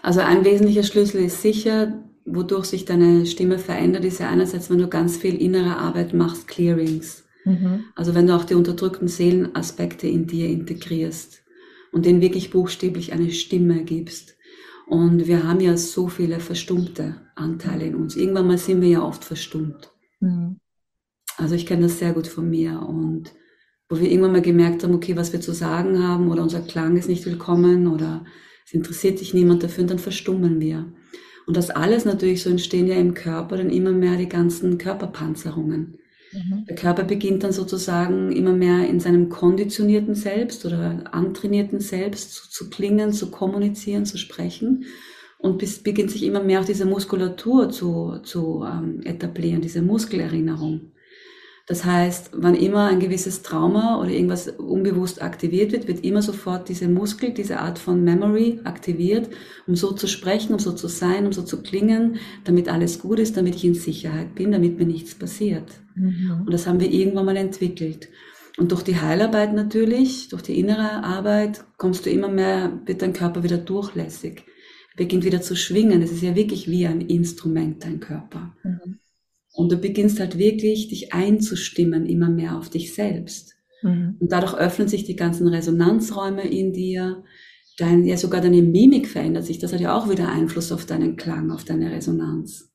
Also 0.03 0.21
ein 0.21 0.45
wesentlicher 0.45 0.83
Schlüssel 0.83 1.25
ist 1.25 1.43
sicher, 1.43 2.10
wodurch 2.25 2.67
sich 2.67 2.85
deine 2.85 3.27
Stimme 3.27 3.59
verändert, 3.59 4.05
ist 4.05 4.21
ja 4.21 4.29
einerseits, 4.29 4.71
wenn 4.71 4.79
du 4.79 4.89
ganz 4.89 5.17
viel 5.17 5.41
innere 5.41 5.77
Arbeit 5.77 6.15
machst, 6.15 6.49
Clearings. 6.49 7.25
Mhm. 7.45 7.85
Also 7.95 8.15
wenn 8.15 8.27
du 8.27 8.37
auch 8.37 8.45
die 8.45 8.55
unterdrückten 8.55 9.09
Seelenaspekte 9.09 10.07
in 10.07 10.27
dir 10.27 10.49
integrierst 10.49 11.43
und 11.93 12.07
denen 12.07 12.21
wirklich 12.21 12.51
buchstäblich 12.51 13.13
eine 13.13 13.31
Stimme 13.31 13.85
gibst. 13.85 14.37
Und 14.87 15.27
wir 15.27 15.45
haben 15.45 15.61
ja 15.61 15.77
so 15.77 16.09
viele 16.09 16.41
verstummte 16.41 17.21
Anteile 17.37 17.87
in 17.87 17.95
uns. 17.95 18.17
Irgendwann 18.17 18.47
mal 18.47 18.59
sind 18.59 18.81
wir 18.81 18.89
ja 18.89 19.03
oft 19.03 19.25
verstummt. 19.25 19.93
Mhm. 20.21 20.59
Also 21.37 21.55
ich 21.55 21.67
kenne 21.67 21.83
das 21.83 21.99
sehr 21.99 22.13
gut 22.13 22.27
von 22.27 22.51
mir 22.51 22.83
und 22.87 23.33
wo 23.89 23.99
wir 23.99 24.11
irgendwann 24.11 24.33
mal 24.33 24.43
gemerkt 24.43 24.85
haben, 24.85 24.95
okay, 24.95 25.17
was 25.17 25.33
wir 25.33 25.41
zu 25.41 25.53
sagen 25.53 26.03
haben 26.03 26.31
oder 26.31 26.43
unser 26.43 26.61
Klang 26.61 26.97
ist 26.97 27.09
nicht 27.09 27.25
willkommen 27.27 27.89
oder 27.89 28.25
es 28.67 28.73
interessiert 28.73 29.19
sich 29.19 29.35
niemand 29.35 29.63
dafür 29.63 29.83
und 29.83 29.91
dann 29.91 29.99
verstummen 29.99 30.61
wir. 30.61 30.93
Und 31.51 31.57
das 31.57 31.71
alles 31.71 32.05
natürlich, 32.05 32.45
so 32.45 32.51
entstehen 32.51 32.87
ja 32.87 32.95
im 32.95 33.13
Körper 33.13 33.57
dann 33.57 33.71
immer 33.71 33.91
mehr 33.91 34.17
die 34.17 34.29
ganzen 34.29 34.79
Körperpanzerungen. 34.79 35.99
Mhm. 36.31 36.65
Der 36.69 36.77
Körper 36.77 37.03
beginnt 37.03 37.43
dann 37.43 37.51
sozusagen 37.51 38.31
immer 38.31 38.53
mehr 38.53 38.89
in 38.89 39.01
seinem 39.01 39.31
konditionierten 39.31 40.15
Selbst 40.15 40.65
oder 40.65 41.13
antrainierten 41.13 41.81
Selbst 41.81 42.35
zu, 42.35 42.49
zu 42.49 42.71
klingen, 42.71 43.13
zu 43.13 43.33
kommunizieren, 43.33 44.07
zu 44.07 44.17
sprechen 44.17 44.85
und 45.39 45.59
bis, 45.59 45.83
beginnt 45.83 46.13
sich 46.13 46.23
immer 46.23 46.41
mehr 46.41 46.61
auch 46.61 46.65
diese 46.65 46.85
Muskulatur 46.85 47.69
zu, 47.69 48.21
zu 48.23 48.65
ähm, 48.65 49.01
etablieren, 49.03 49.61
diese 49.61 49.83
Muskelerinnerung. 49.83 50.93
Das 51.71 51.85
heißt, 51.85 52.33
wann 52.35 52.57
immer 52.57 52.89
ein 52.89 52.99
gewisses 52.99 53.43
Trauma 53.43 54.01
oder 54.01 54.11
irgendwas 54.11 54.49
unbewusst 54.49 55.23
aktiviert 55.23 55.71
wird, 55.71 55.87
wird 55.87 56.05
immer 56.05 56.21
sofort 56.21 56.69
diese 56.69 56.89
Muskel, 56.89 57.31
diese 57.31 57.61
Art 57.61 57.79
von 57.79 58.03
Memory 58.03 58.59
aktiviert, 58.65 59.31
um 59.69 59.77
so 59.77 59.93
zu 59.93 60.09
sprechen, 60.09 60.53
um 60.53 60.59
so 60.59 60.73
zu 60.73 60.89
sein, 60.89 61.27
um 61.27 61.33
so 61.33 61.45
zu 61.45 61.63
klingen, 61.63 62.17
damit 62.43 62.69
alles 62.69 62.99
gut 62.99 63.21
ist, 63.21 63.37
damit 63.37 63.55
ich 63.55 63.65
in 63.65 63.75
Sicherheit 63.75 64.35
bin, 64.35 64.51
damit 64.51 64.81
mir 64.81 64.85
nichts 64.85 65.15
passiert. 65.15 65.71
Mhm. 65.95 66.43
Und 66.45 66.53
das 66.53 66.67
haben 66.67 66.81
wir 66.81 66.91
irgendwann 66.91 67.27
mal 67.27 67.37
entwickelt. 67.37 68.09
Und 68.59 68.73
durch 68.73 68.83
die 68.83 69.01
Heilarbeit 69.01 69.55
natürlich, 69.55 70.29
durch 70.29 70.43
die 70.43 70.59
innere 70.59 71.05
Arbeit, 71.05 71.65
kommst 71.77 72.05
du 72.05 72.11
immer 72.11 72.27
mehr, 72.29 72.81
wird 72.85 73.01
dein 73.01 73.13
Körper 73.13 73.45
wieder 73.45 73.59
durchlässig, 73.59 74.43
beginnt 74.97 75.25
wieder 75.25 75.41
zu 75.41 75.55
schwingen. 75.55 76.03
Es 76.03 76.11
ist 76.11 76.23
ja 76.23 76.35
wirklich 76.35 76.69
wie 76.69 76.89
ein 76.89 77.01
Instrument, 77.01 77.85
dein 77.85 78.01
Körper. 78.01 78.57
Mhm. 78.65 79.00
Und 79.61 79.71
du 79.71 79.77
beginnst 79.77 80.21
halt 80.21 80.39
wirklich, 80.39 80.89
dich 80.89 81.13
einzustimmen 81.13 82.07
immer 82.07 82.31
mehr 82.31 82.57
auf 82.57 82.71
dich 82.71 82.95
selbst. 82.95 83.57
Mhm. 83.83 84.17
Und 84.19 84.33
dadurch 84.33 84.55
öffnen 84.55 84.89
sich 84.89 85.05
die 85.05 85.17
ganzen 85.17 85.47
Resonanzräume 85.49 86.49
in 86.49 86.73
dir. 86.73 87.25
Dein, 87.77 88.07
ja, 88.07 88.17
sogar 88.17 88.41
deine 88.41 88.63
Mimik 88.63 89.07
verändert 89.07 89.45
sich. 89.45 89.59
Das 89.59 89.75
hat 89.75 89.81
ja 89.81 89.95
auch 89.95 90.09
wieder 90.09 90.31
Einfluss 90.31 90.73
auf 90.73 90.87
deinen 90.87 91.17
Klang, 91.17 91.51
auf 91.51 91.65
deine 91.65 91.93
Resonanz. 91.93 92.73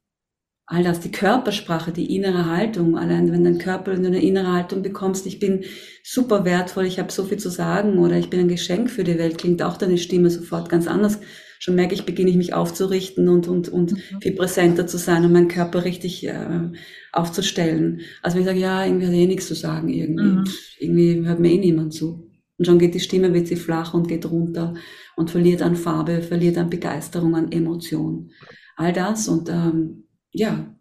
All 0.67 0.83
das, 0.83 0.99
die 0.99 1.11
Körpersprache, 1.11 1.91
die 1.91 2.15
innere 2.15 2.45
Haltung. 2.45 2.99
Allein 2.99 3.31
wenn 3.31 3.43
dein 3.43 3.57
Körper 3.57 3.93
eine 3.93 4.21
innere 4.21 4.53
Haltung 4.53 4.83
bekommst, 4.83 5.25
ich 5.25 5.39
bin 5.39 5.63
super 6.03 6.45
wertvoll, 6.45 6.85
ich 6.85 6.99
habe 6.99 7.11
so 7.11 7.23
viel 7.23 7.39
zu 7.39 7.49
sagen 7.49 7.97
oder 7.97 8.15
ich 8.15 8.29
bin 8.29 8.41
ein 8.41 8.47
Geschenk 8.47 8.91
für 8.91 9.03
die 9.03 9.17
Welt, 9.17 9.39
klingt 9.39 9.63
auch 9.63 9.77
deine 9.77 9.97
Stimme 9.97 10.29
sofort 10.29 10.69
ganz 10.69 10.85
anders 10.85 11.19
schon 11.65 11.73
merke 11.73 11.95
ich, 11.95 12.05
beginne 12.05 12.29
ich 12.29 12.35
mich 12.35 12.53
aufzurichten 12.53 13.27
und, 13.27 13.47
und, 13.47 13.69
und 13.69 13.93
mhm. 13.93 14.21
viel 14.21 14.33
präsenter 14.33 14.85
zu 14.85 14.99
sein 14.99 15.25
und 15.25 15.31
meinen 15.31 15.47
Körper 15.47 15.83
richtig 15.83 16.23
äh, 16.27 16.69
aufzustellen. 17.11 18.01
Also 18.21 18.35
wenn 18.35 18.43
ich 18.43 18.47
sage, 18.47 18.59
ja, 18.59 18.85
irgendwie 18.85 19.07
hat 19.07 19.13
eh 19.13 19.25
nichts 19.25 19.47
zu 19.47 19.55
sagen, 19.55 19.89
irgendwie, 19.89 20.23
mhm. 20.25 20.43
irgendwie 20.77 21.25
hört 21.25 21.39
mir 21.39 21.51
eh 21.51 21.57
niemand 21.57 21.91
zu. 21.91 22.29
Und 22.59 22.65
schon 22.65 22.77
geht 22.77 22.93
die 22.93 22.99
Stimme, 22.99 23.33
wird 23.33 23.47
sie 23.47 23.55
flach 23.55 23.95
und 23.95 24.07
geht 24.07 24.29
runter 24.29 24.75
und 25.15 25.31
verliert 25.31 25.63
an 25.63 25.75
Farbe, 25.75 26.21
verliert 26.21 26.59
an 26.59 26.69
Begeisterung, 26.69 27.35
an 27.35 27.51
Emotion. 27.51 28.29
All 28.75 28.93
das 28.93 29.27
und 29.27 29.49
ähm, 29.49 30.03
ja, 30.31 30.71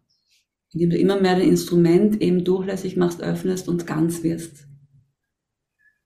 indem 0.74 0.90
du 0.90 0.98
immer 0.98 1.18
mehr 1.18 1.36
dein 1.36 1.48
Instrument 1.48 2.20
eben 2.20 2.44
durchlässig 2.44 2.98
machst, 2.98 3.22
öffnest 3.22 3.70
und 3.70 3.86
ganz 3.86 4.22
wirst. 4.22 4.66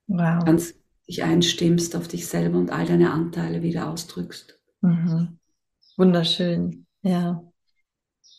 Wow. 0.07 0.45
Ganz 0.45 0.75
dich 1.09 1.25
einstimmst 1.25 1.97
auf 1.97 2.07
dich 2.07 2.29
selber 2.29 2.59
und 2.59 2.71
all 2.71 2.87
deine 2.87 3.11
Anteile 3.11 3.65
wieder 3.65 3.91
ausdrückst. 3.91 4.58
Mhm. 4.81 5.39
Wunderschön, 5.97 6.87
ja. 7.03 7.43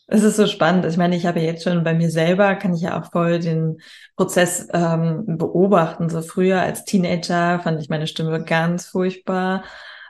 Es 0.08 0.24
ist 0.24 0.38
so 0.38 0.48
spannend. 0.48 0.86
Ich 0.86 0.98
meine, 0.98 1.16
ich 1.16 1.26
habe 1.26 1.40
jetzt 1.40 1.64
schon 1.64 1.84
bei 1.84 1.94
mir 1.94 2.10
selber, 2.10 2.56
kann 2.56 2.74
ich 2.74 2.82
ja 2.82 3.00
auch 3.00 3.12
voll 3.12 3.40
den 3.40 3.80
Prozess 4.16 4.68
ähm, 4.74 5.38
beobachten. 5.38 6.10
So 6.10 6.22
früher 6.22 6.62
als 6.62 6.84
Teenager 6.86 7.60
fand 7.60 7.80
ich 7.82 7.90
meine 7.90 8.08
Stimme 8.08 8.44
ganz 8.44 8.88
furchtbar, 8.88 9.64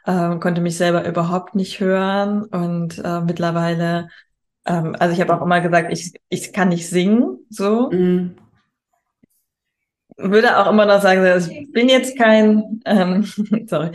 ähm, 0.07 0.39
konnte 0.39 0.61
mich 0.61 0.77
selber 0.77 1.05
überhaupt 1.05 1.55
nicht 1.55 1.79
hören. 1.81 2.43
Und 2.45 2.97
äh, 3.03 3.21
mittlerweile, 3.21 4.07
ähm, 4.65 4.95
also 4.99 5.13
ich 5.13 5.21
habe 5.21 5.35
auch 5.37 5.43
immer 5.43 5.61
gesagt, 5.61 5.91
ich, 5.93 6.13
ich 6.29 6.53
kann 6.53 6.69
nicht 6.69 6.89
singen, 6.89 7.39
so. 7.49 7.91
Mhm 7.91 8.38
würde 10.21 10.57
auch 10.57 10.69
immer 10.69 10.85
noch 10.85 11.01
sagen, 11.01 11.21
also 11.21 11.49
ich 11.51 11.71
bin 11.71 11.87
jetzt 11.87 12.17
kein, 12.17 12.81
ähm, 12.85 13.23
sorry, 13.67 13.91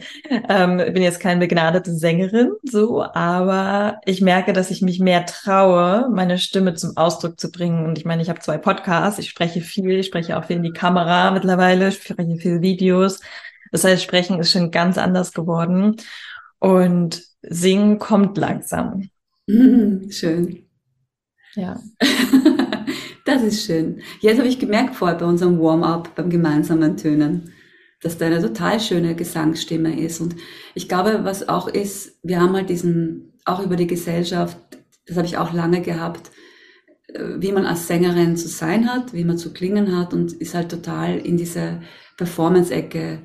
ähm, 0.48 0.78
bin 0.78 1.02
jetzt 1.02 1.20
keine 1.20 1.40
begnadete 1.40 1.94
Sängerin, 1.94 2.52
so, 2.62 3.02
aber 3.02 4.00
ich 4.06 4.20
merke, 4.20 4.52
dass 4.52 4.70
ich 4.70 4.82
mich 4.82 5.00
mehr 5.00 5.26
traue, 5.26 6.08
meine 6.10 6.38
Stimme 6.38 6.74
zum 6.74 6.96
Ausdruck 6.96 7.38
zu 7.38 7.50
bringen. 7.50 7.84
Und 7.84 7.98
ich 7.98 8.04
meine, 8.04 8.22
ich 8.22 8.28
habe 8.30 8.40
zwei 8.40 8.58
Podcasts, 8.58 9.18
ich 9.18 9.28
spreche 9.28 9.60
viel, 9.60 10.00
ich 10.00 10.06
spreche 10.06 10.38
auch 10.38 10.44
viel 10.44 10.56
in 10.56 10.62
die 10.62 10.72
Kamera 10.72 11.30
mittlerweile, 11.30 11.88
ich 11.88 12.02
spreche 12.02 12.36
viel 12.36 12.62
Videos. 12.62 13.20
Das 13.70 13.84
heißt, 13.84 14.02
Sprechen 14.02 14.38
ist 14.38 14.52
schon 14.52 14.70
ganz 14.70 14.98
anders 14.98 15.32
geworden. 15.32 15.96
Und 16.58 17.22
Singen 17.42 17.98
kommt 17.98 18.38
langsam. 18.38 19.10
schön. 19.48 20.66
Ja. 21.54 21.80
Das 23.24 23.42
ist 23.42 23.64
schön. 23.64 24.02
Jetzt 24.20 24.38
habe 24.38 24.48
ich 24.48 24.58
gemerkt 24.58 24.94
vorher 24.94 25.16
bei 25.16 25.24
unserem 25.24 25.58
Warm-up, 25.58 26.14
beim 26.14 26.28
gemeinsamen 26.28 26.98
Tönen, 26.98 27.52
dass 28.02 28.18
da 28.18 28.26
eine 28.26 28.40
total 28.40 28.78
schöne 28.80 29.16
Gesangsstimme 29.16 29.98
ist. 29.98 30.20
Und 30.20 30.36
ich 30.74 30.88
glaube, 30.88 31.20
was 31.24 31.48
auch 31.48 31.68
ist, 31.68 32.18
wir 32.22 32.38
haben 32.40 32.54
halt 32.54 32.68
diesen, 32.68 33.32
auch 33.46 33.64
über 33.64 33.76
die 33.76 33.86
Gesellschaft, 33.86 34.58
das 35.06 35.16
habe 35.16 35.26
ich 35.26 35.38
auch 35.38 35.54
lange 35.54 35.80
gehabt, 35.80 36.30
äh, 37.08 37.36
wie 37.38 37.52
man 37.52 37.64
als 37.64 37.86
Sängerin 37.86 38.36
zu 38.36 38.48
sein 38.48 38.92
hat, 38.92 39.14
wie 39.14 39.24
man 39.24 39.38
zu 39.38 39.54
klingen 39.54 39.96
hat 39.96 40.12
und 40.12 40.34
ist 40.34 40.54
halt 40.54 40.70
total 40.70 41.16
in 41.16 41.38
diese 41.38 41.80
Performance-Ecke 42.18 43.20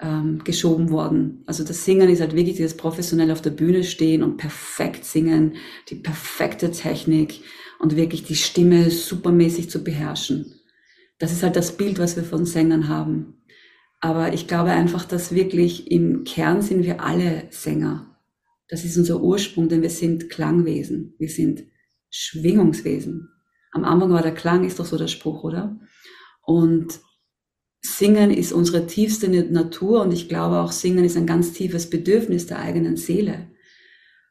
ähm, 0.00 0.42
geschoben 0.44 0.90
worden. 0.90 1.42
Also 1.46 1.64
das 1.64 1.84
Singen 1.84 2.08
ist 2.08 2.20
halt 2.20 2.36
wirklich 2.36 2.56
dieses 2.56 2.76
professionell 2.76 3.32
auf 3.32 3.42
der 3.42 3.50
Bühne 3.50 3.82
stehen 3.82 4.22
und 4.22 4.36
perfekt 4.36 5.04
singen, 5.04 5.54
die 5.88 5.96
perfekte 5.96 6.70
Technik 6.70 7.42
und 7.80 7.96
wirklich 7.96 8.24
die 8.24 8.36
Stimme 8.36 8.90
supermäßig 8.90 9.70
zu 9.70 9.82
beherrschen. 9.82 10.54
Das 11.18 11.32
ist 11.32 11.42
halt 11.42 11.56
das 11.56 11.76
Bild, 11.76 11.98
was 11.98 12.14
wir 12.14 12.24
von 12.24 12.44
Sängern 12.44 12.88
haben. 12.88 13.42
Aber 14.00 14.32
ich 14.32 14.46
glaube 14.46 14.70
einfach, 14.70 15.04
dass 15.04 15.34
wirklich 15.34 15.90
im 15.90 16.24
Kern 16.24 16.62
sind 16.62 16.84
wir 16.84 17.02
alle 17.02 17.44
Sänger. 17.50 18.16
Das 18.68 18.84
ist 18.84 18.96
unser 18.96 19.20
Ursprung, 19.20 19.68
denn 19.68 19.82
wir 19.82 19.90
sind 19.90 20.30
Klangwesen. 20.30 21.14
Wir 21.18 21.28
sind 21.28 21.64
Schwingungswesen. 22.10 23.28
Am 23.72 23.84
Anfang 23.84 24.10
war 24.12 24.22
der 24.22 24.34
Klang, 24.34 24.64
ist 24.64 24.78
doch 24.78 24.86
so 24.86 24.96
der 24.96 25.08
Spruch, 25.08 25.42
oder? 25.42 25.78
Und 26.42 27.00
Singen 27.82 28.30
ist 28.30 28.52
unsere 28.52 28.86
tiefste 28.86 29.28
Natur 29.28 30.02
und 30.02 30.12
ich 30.12 30.28
glaube 30.28 30.58
auch 30.58 30.72
Singen 30.72 31.04
ist 31.04 31.16
ein 31.16 31.26
ganz 31.26 31.52
tiefes 31.52 31.88
Bedürfnis 31.88 32.46
der 32.46 32.58
eigenen 32.58 32.96
Seele. 32.96 33.48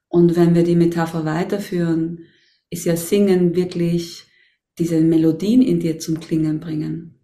Und 0.08 0.36
wenn 0.36 0.56
wir 0.56 0.64
die 0.64 0.76
Metapher 0.76 1.26
weiterführen, 1.26 2.26
ist 2.70 2.86
ja 2.86 2.96
Singen 2.96 3.56
wirklich 3.56 4.26
diese 4.78 5.02
Melodien 5.02 5.62
in 5.62 5.80
dir 5.80 6.00
zum 6.00 6.20
Klingen 6.20 6.60
bringen. 6.60 7.20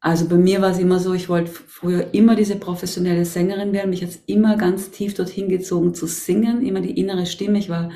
Also 0.00 0.28
bei 0.28 0.36
mir 0.36 0.60
war 0.60 0.70
es 0.70 0.78
immer 0.78 1.00
so, 1.00 1.14
ich 1.14 1.30
wollte 1.30 1.50
früher 1.50 2.12
immer 2.12 2.36
diese 2.36 2.56
professionelle 2.56 3.24
Sängerin 3.24 3.72
werden. 3.72 3.88
Mich 3.88 4.02
hat 4.02 4.10
es 4.10 4.22
immer 4.26 4.56
ganz 4.56 4.90
tief 4.90 5.14
dorthin 5.14 5.48
gezogen 5.48 5.94
zu 5.94 6.06
singen, 6.06 6.64
immer 6.64 6.82
die 6.82 6.98
innere 7.00 7.24
Stimme. 7.24 7.58
Ich 7.58 7.70
war 7.70 7.90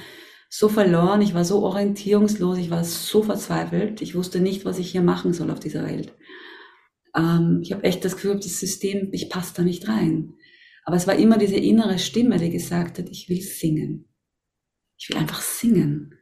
so 0.48 0.70
verloren, 0.70 1.20
ich 1.20 1.34
war 1.34 1.44
so 1.44 1.62
orientierungslos, 1.62 2.56
ich 2.56 2.70
war 2.70 2.82
so 2.82 3.22
verzweifelt. 3.22 4.00
Ich 4.00 4.14
wusste 4.14 4.40
nicht, 4.40 4.64
was 4.64 4.78
ich 4.78 4.90
hier 4.90 5.02
machen 5.02 5.34
soll 5.34 5.50
auf 5.50 5.60
dieser 5.60 5.84
Welt. 5.84 6.14
Ähm, 7.14 7.60
ich 7.62 7.72
habe 7.72 7.84
echt 7.84 8.04
das 8.04 8.14
Gefühl, 8.14 8.36
das 8.36 8.58
System, 8.58 9.10
ich 9.12 9.28
passe 9.28 9.52
da 9.56 9.62
nicht 9.62 9.86
rein. 9.86 10.34
Aber 10.84 10.96
es 10.96 11.06
war 11.06 11.16
immer 11.16 11.36
diese 11.36 11.56
innere 11.56 11.98
Stimme, 11.98 12.38
die 12.38 12.48
gesagt 12.48 12.98
hat, 12.98 13.10
ich 13.10 13.28
will 13.28 13.42
singen. 13.42 14.08
Ich 14.96 15.10
will 15.10 15.18
einfach 15.18 15.42
singen. 15.42 16.17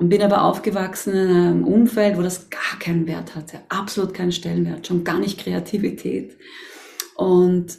Und 0.00 0.08
bin 0.08 0.22
aber 0.22 0.44
aufgewachsen 0.44 1.12
in 1.12 1.28
einem 1.28 1.64
Umfeld, 1.64 2.16
wo 2.16 2.22
das 2.22 2.48
gar 2.48 2.78
keinen 2.78 3.06
Wert 3.06 3.34
hatte, 3.36 3.60
absolut 3.68 4.14
keinen 4.14 4.32
Stellenwert, 4.32 4.86
schon 4.86 5.04
gar 5.04 5.18
nicht 5.18 5.38
Kreativität. 5.38 6.38
Und 7.16 7.78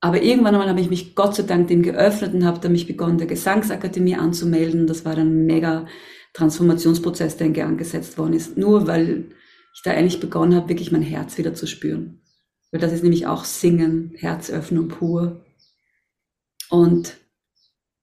aber 0.00 0.22
irgendwann 0.22 0.54
einmal 0.54 0.68
habe 0.68 0.80
ich 0.80 0.88
mich 0.88 1.16
Gott 1.16 1.34
sei 1.34 1.42
Dank 1.42 1.66
dem 1.66 1.82
geöffnet 1.82 2.32
und 2.32 2.46
habe 2.46 2.60
dann 2.60 2.70
mich 2.70 2.86
begonnen, 2.86 3.18
der 3.18 3.26
Gesangsakademie 3.26 4.14
anzumelden. 4.14 4.86
Das 4.86 5.04
war 5.04 5.16
dann 5.16 5.42
ein 5.42 5.46
mega 5.46 5.86
Transformationsprozess, 6.32 7.36
der 7.36 7.48
in 7.48 7.54
Gang 7.54 7.76
gesetzt 7.76 8.16
worden 8.16 8.34
ist. 8.34 8.56
Nur 8.56 8.86
weil 8.86 9.32
ich 9.74 9.82
da 9.82 9.90
eigentlich 9.90 10.20
begonnen 10.20 10.54
habe, 10.54 10.68
wirklich 10.68 10.92
mein 10.92 11.02
Herz 11.02 11.36
wieder 11.38 11.54
zu 11.54 11.66
spüren. 11.66 12.22
Weil 12.70 12.80
das 12.80 12.92
ist 12.92 13.02
nämlich 13.02 13.26
auch 13.26 13.42
Singen, 13.42 14.12
Herzöffnung 14.16 14.86
pur. 14.86 15.44
Und 16.70 17.16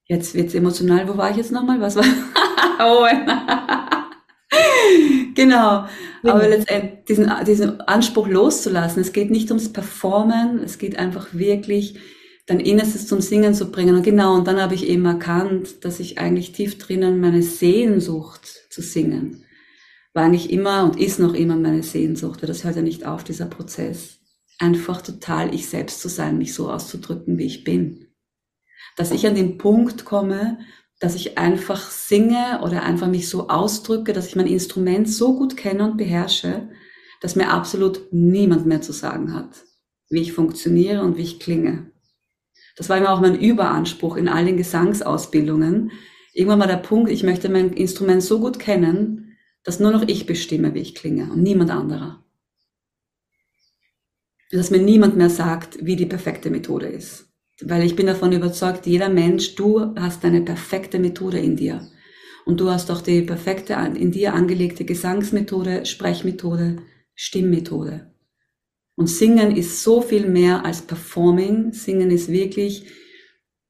jetzt 0.07 0.35
wird's 0.35 0.53
emotional. 0.53 1.07
Wo 1.07 1.15
war 1.15 1.31
ich 1.31 1.37
jetzt 1.37 1.53
nochmal? 1.53 1.79
Was 1.79 1.95
war? 1.95 2.03
oh, 2.79 3.05
genau. 5.35 5.85
Aber 6.23 6.47
letztendlich 6.47 7.05
diesen, 7.07 7.31
diesen 7.45 7.81
Anspruch 7.81 8.27
loszulassen. 8.27 9.01
Es 9.01 9.13
geht 9.13 9.31
nicht 9.31 9.49
ums 9.49 9.71
Performen. 9.71 10.59
Es 10.63 10.77
geht 10.77 10.97
einfach 10.97 11.27
wirklich 11.33 11.99
dein 12.47 12.59
Innerstes 12.59 13.07
zum 13.07 13.21
Singen 13.21 13.53
zu 13.53 13.71
bringen. 13.71 13.95
Und 13.95 14.03
genau, 14.03 14.35
und 14.35 14.47
dann 14.47 14.61
habe 14.61 14.75
ich 14.75 14.87
eben 14.87 15.05
erkannt, 15.05 15.85
dass 15.85 15.99
ich 15.99 16.17
eigentlich 16.17 16.53
tief 16.53 16.77
drinnen 16.77 17.19
meine 17.19 17.43
Sehnsucht 17.43 18.47
zu 18.69 18.81
singen 18.81 19.43
war 20.17 20.25
eigentlich 20.25 20.49
immer 20.49 20.83
und 20.83 20.99
ist 20.99 21.19
noch 21.19 21.35
immer 21.35 21.55
meine 21.55 21.83
Sehnsucht, 21.83 22.41
weil 22.41 22.47
das 22.47 22.63
hört 22.63 22.75
ja 22.75 22.81
nicht 22.81 23.05
auf, 23.05 23.23
dieser 23.23 23.45
Prozess. 23.45 24.17
Einfach 24.57 25.03
total 25.03 25.53
ich 25.53 25.69
selbst 25.69 26.01
zu 26.01 26.09
sein, 26.09 26.39
mich 26.39 26.55
so 26.55 26.71
auszudrücken, 26.71 27.37
wie 27.37 27.45
ich 27.45 27.63
bin. 27.63 28.07
Dass 28.95 29.11
ich 29.11 29.27
an 29.27 29.35
den 29.35 29.59
Punkt 29.59 30.05
komme, 30.05 30.57
dass 30.99 31.15
ich 31.15 31.37
einfach 31.37 31.91
singe 31.91 32.61
oder 32.63 32.83
einfach 32.83 33.07
mich 33.07 33.29
so 33.29 33.49
ausdrücke, 33.49 34.13
dass 34.13 34.27
ich 34.27 34.35
mein 34.35 34.47
Instrument 34.47 35.09
so 35.09 35.37
gut 35.37 35.55
kenne 35.55 35.83
und 35.83 35.97
beherrsche, 35.97 36.69
dass 37.21 37.35
mir 37.35 37.49
absolut 37.51 38.11
niemand 38.11 38.65
mehr 38.65 38.81
zu 38.81 38.93
sagen 38.93 39.33
hat, 39.33 39.63
wie 40.09 40.21
ich 40.21 40.33
funktioniere 40.33 41.01
und 41.03 41.17
wie 41.17 41.23
ich 41.23 41.39
klinge. 41.39 41.91
Das 42.75 42.89
war 42.89 42.97
immer 42.97 43.11
auch 43.11 43.21
mein 43.21 43.39
Überanspruch 43.39 44.17
in 44.17 44.27
all 44.27 44.45
den 44.45 44.57
Gesangsausbildungen. 44.57 45.91
Irgendwann 46.33 46.59
war 46.59 46.67
der 46.67 46.77
Punkt, 46.77 47.11
ich 47.11 47.23
möchte 47.23 47.49
mein 47.49 47.73
Instrument 47.73 48.23
so 48.23 48.39
gut 48.39 48.59
kennen, 48.59 49.35
dass 49.63 49.79
nur 49.79 49.91
noch 49.91 50.07
ich 50.07 50.25
bestimme, 50.25 50.73
wie 50.73 50.81
ich 50.81 50.95
klinge 50.95 51.31
und 51.31 51.41
niemand 51.41 51.71
anderer. 51.71 52.23
Dass 54.51 54.71
mir 54.71 54.81
niemand 54.81 55.17
mehr 55.17 55.29
sagt, 55.29 55.83
wie 55.85 55.95
die 55.95 56.05
perfekte 56.05 56.49
Methode 56.49 56.87
ist. 56.87 57.26
Weil 57.61 57.83
ich 57.83 57.95
bin 57.95 58.05
davon 58.05 58.31
überzeugt, 58.31 58.85
jeder 58.85 59.09
Mensch, 59.09 59.55
du 59.55 59.95
hast 59.95 60.23
eine 60.25 60.41
perfekte 60.41 60.99
Methode 60.99 61.39
in 61.39 61.55
dir. 61.55 61.87
Und 62.45 62.59
du 62.59 62.69
hast 62.69 62.91
auch 62.91 63.01
die 63.01 63.23
perfekte 63.23 63.73
in 63.95 64.11
dir 64.11 64.33
angelegte 64.33 64.85
Gesangsmethode, 64.85 65.85
Sprechmethode, 65.85 66.77
Stimmmethode. 67.13 68.11
Und 68.95 69.07
Singen 69.07 69.55
ist 69.55 69.83
so 69.83 70.01
viel 70.01 70.27
mehr 70.27 70.65
als 70.65 70.81
Performing. 70.81 71.73
Singen 71.73 72.09
ist 72.09 72.29
wirklich, 72.29 72.87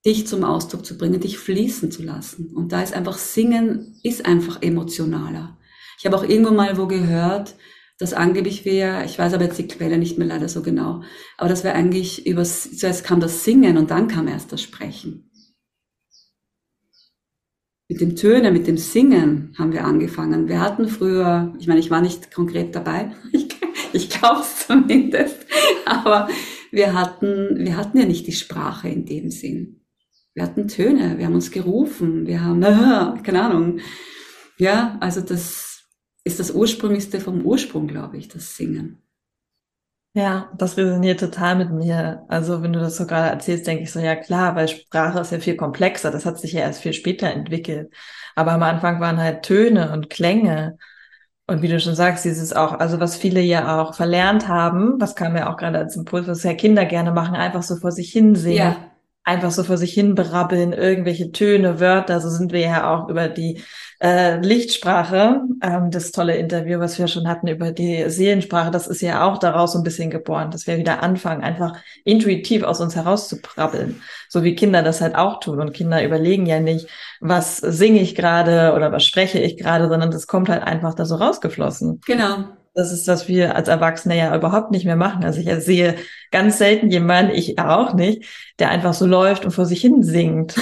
dich 0.05 0.27
zum 0.27 0.43
Ausdruck 0.43 0.85
zu 0.85 0.97
bringen, 0.97 1.19
dich 1.19 1.37
fließen 1.37 1.91
zu 1.91 2.03
lassen. 2.03 2.55
Und 2.55 2.71
da 2.71 2.81
ist 2.81 2.93
einfach 2.93 3.17
Singen, 3.17 3.99
ist 4.03 4.25
einfach 4.25 4.61
emotionaler. 4.61 5.57
Ich 5.99 6.05
habe 6.05 6.15
auch 6.15 6.23
irgendwo 6.23 6.51
mal 6.51 6.77
wo 6.77 6.87
gehört, 6.87 7.55
dass 7.99 8.13
angeblich 8.13 8.63
wir, 8.65 9.03
ich 9.05 9.17
weiß 9.17 9.33
aber 9.33 9.45
jetzt 9.45 9.57
die 9.57 9.67
Quelle 9.67 9.97
nicht 9.97 10.17
mehr 10.17 10.27
leider 10.27 10.49
so 10.49 10.61
genau, 10.61 11.03
aber 11.37 11.49
dass 11.49 11.63
wir 11.63 11.73
eigentlich 11.73 12.27
über, 12.27 12.43
zuerst 12.43 13.03
kam 13.03 13.19
das 13.19 13.43
Singen 13.43 13.77
und 13.77 13.91
dann 13.91 14.07
kam 14.07 14.27
erst 14.27 14.51
das 14.51 14.61
Sprechen. 14.61 15.31
Mit 17.89 18.01
dem 18.01 18.15
Tönen, 18.15 18.53
mit 18.53 18.67
dem 18.67 18.77
Singen 18.77 19.55
haben 19.57 19.71
wir 19.71 19.85
angefangen. 19.85 20.49
Wir 20.49 20.59
hatten 20.59 20.89
früher, 20.89 21.55
ich 21.57 21.67
meine, 21.67 21.79
ich 21.79 21.89
war 21.89 22.01
nicht 22.01 22.33
konkret 22.33 22.75
dabei, 22.75 23.13
ich, 23.31 23.47
ich 23.93 24.09
glaube 24.09 24.41
es 24.41 24.67
zumindest, 24.67 25.37
aber 25.85 26.27
wir 26.71 26.93
hatten, 26.93 27.57
wir 27.57 27.77
hatten 27.77 27.97
ja 27.97 28.05
nicht 28.05 28.27
die 28.27 28.33
Sprache 28.33 28.89
in 28.89 29.05
dem 29.05 29.31
Sinn. 29.31 29.85
Wir 30.33 30.43
hatten 30.43 30.67
Töne, 30.67 31.17
wir 31.17 31.25
haben 31.25 31.33
uns 31.33 31.49
gerufen, 31.49 32.27
wir 32.27 32.43
haben, 32.43 32.61
keine 33.23 33.41
Ahnung. 33.41 33.79
Ja, 34.59 34.97
also 34.99 35.21
das, 35.21 35.66
ist 36.27 36.39
das 36.39 36.51
Ursprünglichste 36.51 37.19
vom 37.19 37.41
Ursprung, 37.43 37.87
glaube 37.87 38.17
ich, 38.17 38.27
das 38.27 38.55
Singen. 38.55 39.01
Ja, 40.13 40.51
das 40.57 40.77
resoniert 40.77 41.19
total 41.19 41.55
mit 41.55 41.71
mir. 41.71 42.25
Also 42.27 42.63
wenn 42.63 42.73
du 42.73 42.79
das 42.79 42.97
so 42.97 43.05
gerade 43.05 43.29
erzählst, 43.29 43.67
denke 43.67 43.83
ich 43.83 43.91
so, 43.91 43.99
ja 43.99 44.15
klar, 44.15 44.55
weil 44.55 44.67
Sprache 44.67 45.19
ist 45.19 45.31
ja 45.31 45.39
viel 45.39 45.55
komplexer. 45.55 46.09
Das 46.09 46.25
hat 46.25 46.39
sich 46.39 46.53
ja 46.53 46.61
erst 46.61 46.81
viel 46.81 46.93
später 46.93 47.31
entwickelt. 47.31 47.93
Aber 48.35 48.51
am 48.51 48.63
Anfang 48.63 48.99
waren 48.99 49.17
halt 49.19 49.43
Töne 49.43 49.91
und 49.91 50.09
Klänge. 50.09 50.77
Und 51.45 51.61
wie 51.61 51.67
du 51.67 51.79
schon 51.79 51.95
sagst, 51.95 52.25
dieses 52.25 52.51
auch, 52.51 52.73
also 52.73 52.99
was 52.99 53.15
viele 53.15 53.41
ja 53.41 53.79
auch 53.79 53.93
verlernt 53.93 54.47
haben, 54.47 54.99
was 54.99 55.15
kam 55.15 55.35
ja 55.37 55.51
auch 55.51 55.57
gerade 55.57 55.77
als 55.77 55.95
Impuls, 55.95 56.27
was 56.27 56.43
ja 56.43 56.53
Kinder 56.55 56.85
gerne 56.85 57.11
machen, 57.11 57.35
einfach 57.35 57.63
so 57.63 57.75
vor 57.75 57.91
sich 57.91 58.11
hin 58.11 58.35
singen. 58.35 58.57
Ja. 58.57 58.91
Einfach 59.27 59.51
so 59.51 59.65
vor 59.65 59.75
sich 59.75 59.93
hin 59.93 60.15
berabbeln, 60.15 60.71
irgendwelche 60.71 61.33
Töne, 61.33 61.81
Wörter, 61.81 62.21
so 62.21 62.29
sind 62.29 62.53
wir 62.53 62.61
ja 62.61 62.95
auch 62.95 63.09
über 63.09 63.27
die 63.27 63.61
äh, 63.99 64.39
Lichtsprache, 64.39 65.41
ähm, 65.61 65.91
das 65.91 66.13
tolle 66.13 66.37
Interview, 66.37 66.79
was 66.79 66.97
wir 66.97 67.09
schon 67.09 67.27
hatten 67.27 67.49
über 67.49 67.73
die 67.73 68.09
Seelensprache, 68.09 68.71
das 68.71 68.87
ist 68.87 69.01
ja 69.01 69.27
auch 69.27 69.37
daraus 69.37 69.73
so 69.73 69.79
ein 69.79 69.83
bisschen 69.83 70.09
geboren, 70.09 70.49
dass 70.49 70.65
wir 70.65 70.77
wieder 70.77 71.03
anfangen, 71.03 71.43
einfach 71.43 71.75
intuitiv 72.05 72.63
aus 72.63 72.79
uns 72.79 72.95
heraus 72.95 73.27
zu 73.27 73.41
prabbeln, 73.41 74.01
so 74.29 74.45
wie 74.45 74.55
Kinder 74.55 74.81
das 74.81 75.01
halt 75.01 75.15
auch 75.15 75.41
tun. 75.41 75.59
Und 75.59 75.73
Kinder 75.73 76.01
überlegen 76.05 76.45
ja 76.45 76.61
nicht, 76.61 76.87
was 77.19 77.57
singe 77.57 77.99
ich 77.99 78.15
gerade 78.15 78.73
oder 78.77 78.93
was 78.93 79.03
spreche 79.03 79.39
ich 79.39 79.57
gerade, 79.57 79.89
sondern 79.89 80.09
das 80.09 80.27
kommt 80.27 80.47
halt 80.47 80.63
einfach 80.63 80.93
da 80.93 81.03
so 81.03 81.15
rausgeflossen. 81.15 81.99
Genau. 82.05 82.45
Das 82.77 82.91
ist, 82.91 83.07
was 83.07 83.27
wir 83.27 83.55
als 83.55 83.69
Erwachsene 83.69 84.15
ja 84.15 84.35
überhaupt 84.35 84.69
nicht 84.69 84.85
mehr 84.85 84.95
machen. 84.95 85.23
Also 85.23 85.39
ich 85.39 85.49
sehe 85.63 85.95
ganz 86.29 86.59
selten 86.59 86.91
jemanden, 86.91 87.33
ich 87.33 87.57
auch 87.57 87.95
nicht, 87.95 88.23
der 88.59 88.69
einfach 88.69 88.93
so 88.93 89.07
läuft 89.07 89.45
und 89.45 89.51
vor 89.51 89.65
sich 89.65 89.81
hin 89.81 90.03
singt. 90.03 90.55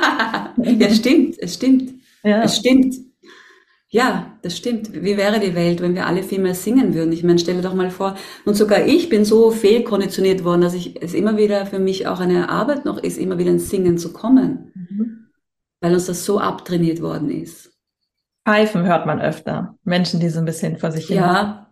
ja, 0.56 0.90
stimmt, 0.90 1.38
es 1.38 1.54
stimmt. 1.54 1.92
Ja. 2.24 2.42
Es 2.42 2.56
stimmt. 2.56 2.96
Ja, 3.90 4.36
das 4.42 4.56
stimmt. 4.56 4.92
Wie 4.92 5.16
wäre 5.16 5.38
die 5.38 5.54
Welt, 5.54 5.80
wenn 5.80 5.94
wir 5.94 6.08
alle 6.08 6.24
viel 6.24 6.40
mehr 6.40 6.56
singen 6.56 6.94
würden? 6.94 7.12
Ich 7.12 7.22
meine, 7.22 7.38
stelle 7.38 7.62
doch 7.62 7.74
mal 7.74 7.92
vor, 7.92 8.16
und 8.44 8.56
sogar 8.56 8.84
ich 8.84 9.08
bin 9.08 9.24
so 9.24 9.52
fehlkonditioniert 9.52 10.42
worden, 10.42 10.62
dass 10.62 10.74
ich 10.74 11.00
es 11.00 11.14
immer 11.14 11.36
wieder 11.36 11.66
für 11.66 11.78
mich 11.78 12.08
auch 12.08 12.18
eine 12.18 12.48
Arbeit 12.48 12.84
noch 12.84 13.00
ist, 13.00 13.18
immer 13.18 13.38
wieder 13.38 13.52
ins 13.52 13.70
Singen 13.70 13.98
zu 13.98 14.12
kommen. 14.12 14.72
Mhm. 14.74 15.28
Weil 15.80 15.94
uns 15.94 16.06
das 16.06 16.24
so 16.24 16.40
abtrainiert 16.40 17.00
worden 17.00 17.30
ist. 17.30 17.71
Pfeifen 18.44 18.84
hört 18.84 19.06
man 19.06 19.20
öfter. 19.20 19.76
Menschen, 19.84 20.20
die 20.20 20.28
so 20.28 20.40
ein 20.40 20.44
bisschen 20.44 20.78
vor 20.78 20.90
sich 20.90 21.06
hin. 21.06 21.16
Ja. 21.16 21.70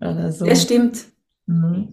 Oder 0.00 0.32
so. 0.32 0.46
Das 0.46 0.62
stimmt. 0.62 1.06
Mhm. 1.46 1.92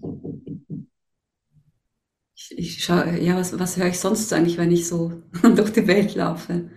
Ich, 2.36 2.58
ich 2.58 2.84
schaue, 2.84 3.19
ja, 3.19 3.36
was, 3.36 3.58
was 3.60 3.77
höre 3.77 3.88
ich 3.88 3.99
sonst 3.99 4.32
eigentlich, 4.34 4.58
wenn 4.58 4.71
ich 4.71 4.88
so 4.88 5.12
durch 5.43 5.71
die 5.73 5.88
Welt 5.88 6.15
laufe? 6.15 6.69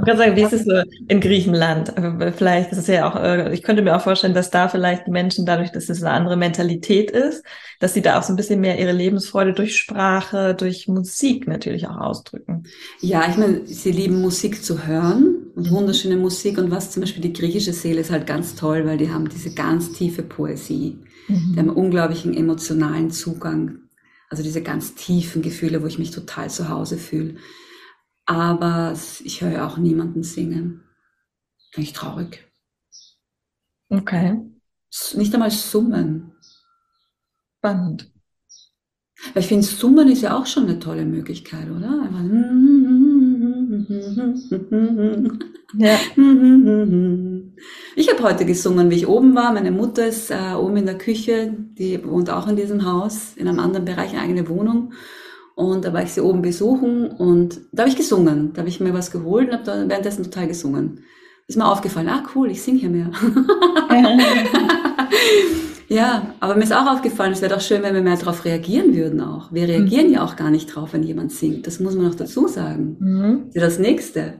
Ich 0.00 0.06
kann 0.06 0.16
sagen, 0.16 0.36
wie 0.36 0.42
ist 0.42 0.52
es 0.52 0.64
so 0.64 0.80
in 1.08 1.20
Griechenland? 1.20 1.92
Vielleicht 2.36 2.70
ist 2.70 2.78
es 2.78 2.86
ja 2.86 3.08
auch, 3.08 3.16
äh, 3.16 3.52
ich 3.52 3.62
könnte 3.62 3.82
mir 3.82 3.96
auch 3.96 4.00
vorstellen, 4.00 4.34
dass 4.34 4.50
da 4.50 4.68
vielleicht 4.68 5.08
die 5.08 5.10
Menschen 5.10 5.44
dadurch, 5.44 5.72
dass 5.72 5.88
es 5.88 6.02
eine 6.02 6.12
andere 6.12 6.36
Mentalität 6.36 7.10
ist, 7.10 7.44
dass 7.80 7.94
sie 7.94 8.02
da 8.02 8.18
auch 8.18 8.22
so 8.22 8.32
ein 8.32 8.36
bisschen 8.36 8.60
mehr 8.60 8.78
ihre 8.78 8.92
Lebensfreude 8.92 9.54
durch 9.54 9.76
Sprache, 9.76 10.54
durch 10.54 10.86
Musik 10.86 11.48
natürlich 11.48 11.88
auch 11.88 11.96
ausdrücken. 11.96 12.64
Ja, 13.00 13.28
ich 13.28 13.36
meine, 13.36 13.66
sie 13.66 13.90
lieben 13.90 14.20
Musik 14.20 14.64
zu 14.64 14.86
hören 14.86 15.50
und 15.56 15.70
wunderschöne 15.70 16.16
Musik 16.16 16.58
und 16.58 16.70
was 16.70 16.92
zum 16.92 17.00
Beispiel 17.00 17.22
die 17.22 17.32
griechische 17.32 17.72
Seele 17.72 18.00
ist 18.00 18.12
halt 18.12 18.26
ganz 18.26 18.54
toll, 18.54 18.86
weil 18.86 18.98
die 18.98 19.10
haben 19.10 19.28
diese 19.28 19.52
ganz 19.52 19.92
tiefe 19.92 20.22
Poesie. 20.22 20.96
Mhm. 21.26 21.52
Die 21.54 21.58
haben 21.58 21.70
einen 21.70 21.76
unglaublichen 21.76 22.36
emotionalen 22.36 23.10
Zugang. 23.10 23.78
Also 24.30 24.42
diese 24.42 24.62
ganz 24.62 24.94
tiefen 24.94 25.42
Gefühle, 25.42 25.82
wo 25.82 25.86
ich 25.86 25.98
mich 25.98 26.10
total 26.10 26.50
zu 26.50 26.68
Hause 26.68 26.98
fühle. 26.98 27.34
Aber 28.28 28.94
ich 29.24 29.40
höre 29.40 29.66
auch 29.66 29.78
niemanden 29.78 30.22
singen. 30.22 30.82
Bin 31.74 31.82
ich 31.82 31.94
traurig. 31.94 32.46
Okay. 33.88 34.38
Nicht 35.14 35.32
einmal 35.32 35.50
summen. 35.50 36.32
Spannend. 37.58 38.12
Weil 39.32 39.42
ich 39.42 39.48
finde, 39.48 39.66
Summen 39.66 40.08
ist 40.08 40.20
ja 40.20 40.38
auch 40.38 40.44
schon 40.44 40.64
eine 40.64 40.78
tolle 40.78 41.06
Möglichkeit, 41.06 41.70
oder? 41.70 42.02
Einfach 42.02 42.20
ja. 45.78 45.98
Ich 47.96 48.12
habe 48.12 48.22
heute 48.22 48.44
gesungen, 48.44 48.90
wie 48.90 48.96
ich 48.96 49.08
oben 49.08 49.34
war. 49.34 49.54
Meine 49.54 49.70
Mutter 49.70 50.06
ist 50.06 50.30
äh, 50.30 50.52
oben 50.54 50.76
in 50.76 50.86
der 50.86 50.98
Küche, 50.98 51.54
die 51.78 52.04
wohnt 52.04 52.28
auch 52.28 52.46
in 52.46 52.56
diesem 52.56 52.84
Haus, 52.84 53.32
in 53.36 53.48
einem 53.48 53.58
anderen 53.58 53.86
Bereich, 53.86 54.10
eine 54.10 54.20
eigene 54.20 54.48
Wohnung. 54.50 54.92
Und 55.58 55.84
da 55.84 55.92
war 55.92 56.04
ich 56.04 56.12
sie 56.12 56.20
oben 56.20 56.40
besuchen 56.40 57.08
und 57.08 57.58
da 57.72 57.82
habe 57.82 57.90
ich 57.90 57.96
gesungen. 57.96 58.52
Da 58.52 58.60
habe 58.60 58.68
ich 58.68 58.78
mir 58.78 58.94
was 58.94 59.10
geholt 59.10 59.48
und 59.48 59.54
habe 59.54 59.64
da 59.64 59.88
währenddessen 59.88 60.22
total 60.22 60.46
gesungen. 60.46 61.00
Ist 61.48 61.58
mir 61.58 61.66
aufgefallen, 61.66 62.08
ah 62.08 62.22
cool, 62.32 62.48
ich 62.52 62.62
singe 62.62 62.78
hier 62.78 62.90
mehr. 62.90 63.10
ja, 65.88 66.32
aber 66.38 66.54
mir 66.54 66.62
ist 66.62 66.72
auch 66.72 66.86
aufgefallen, 66.86 67.32
es 67.32 67.42
wäre 67.42 67.52
doch 67.52 67.60
schön, 67.60 67.82
wenn 67.82 67.92
wir 67.92 68.02
mehr 68.02 68.16
darauf 68.16 68.44
reagieren 68.44 68.94
würden 68.94 69.20
auch. 69.20 69.52
Wir 69.52 69.66
reagieren 69.66 70.06
mhm. 70.06 70.12
ja 70.12 70.24
auch 70.24 70.36
gar 70.36 70.52
nicht 70.52 70.66
drauf, 70.66 70.92
wenn 70.92 71.02
jemand 71.02 71.32
singt. 71.32 71.66
Das 71.66 71.80
muss 71.80 71.96
man 71.96 72.06
noch 72.06 72.14
dazu 72.14 72.46
sagen. 72.46 72.96
Mhm. 73.00 73.50
Das 73.52 73.64
das 73.64 73.78
Nächste. 73.80 74.34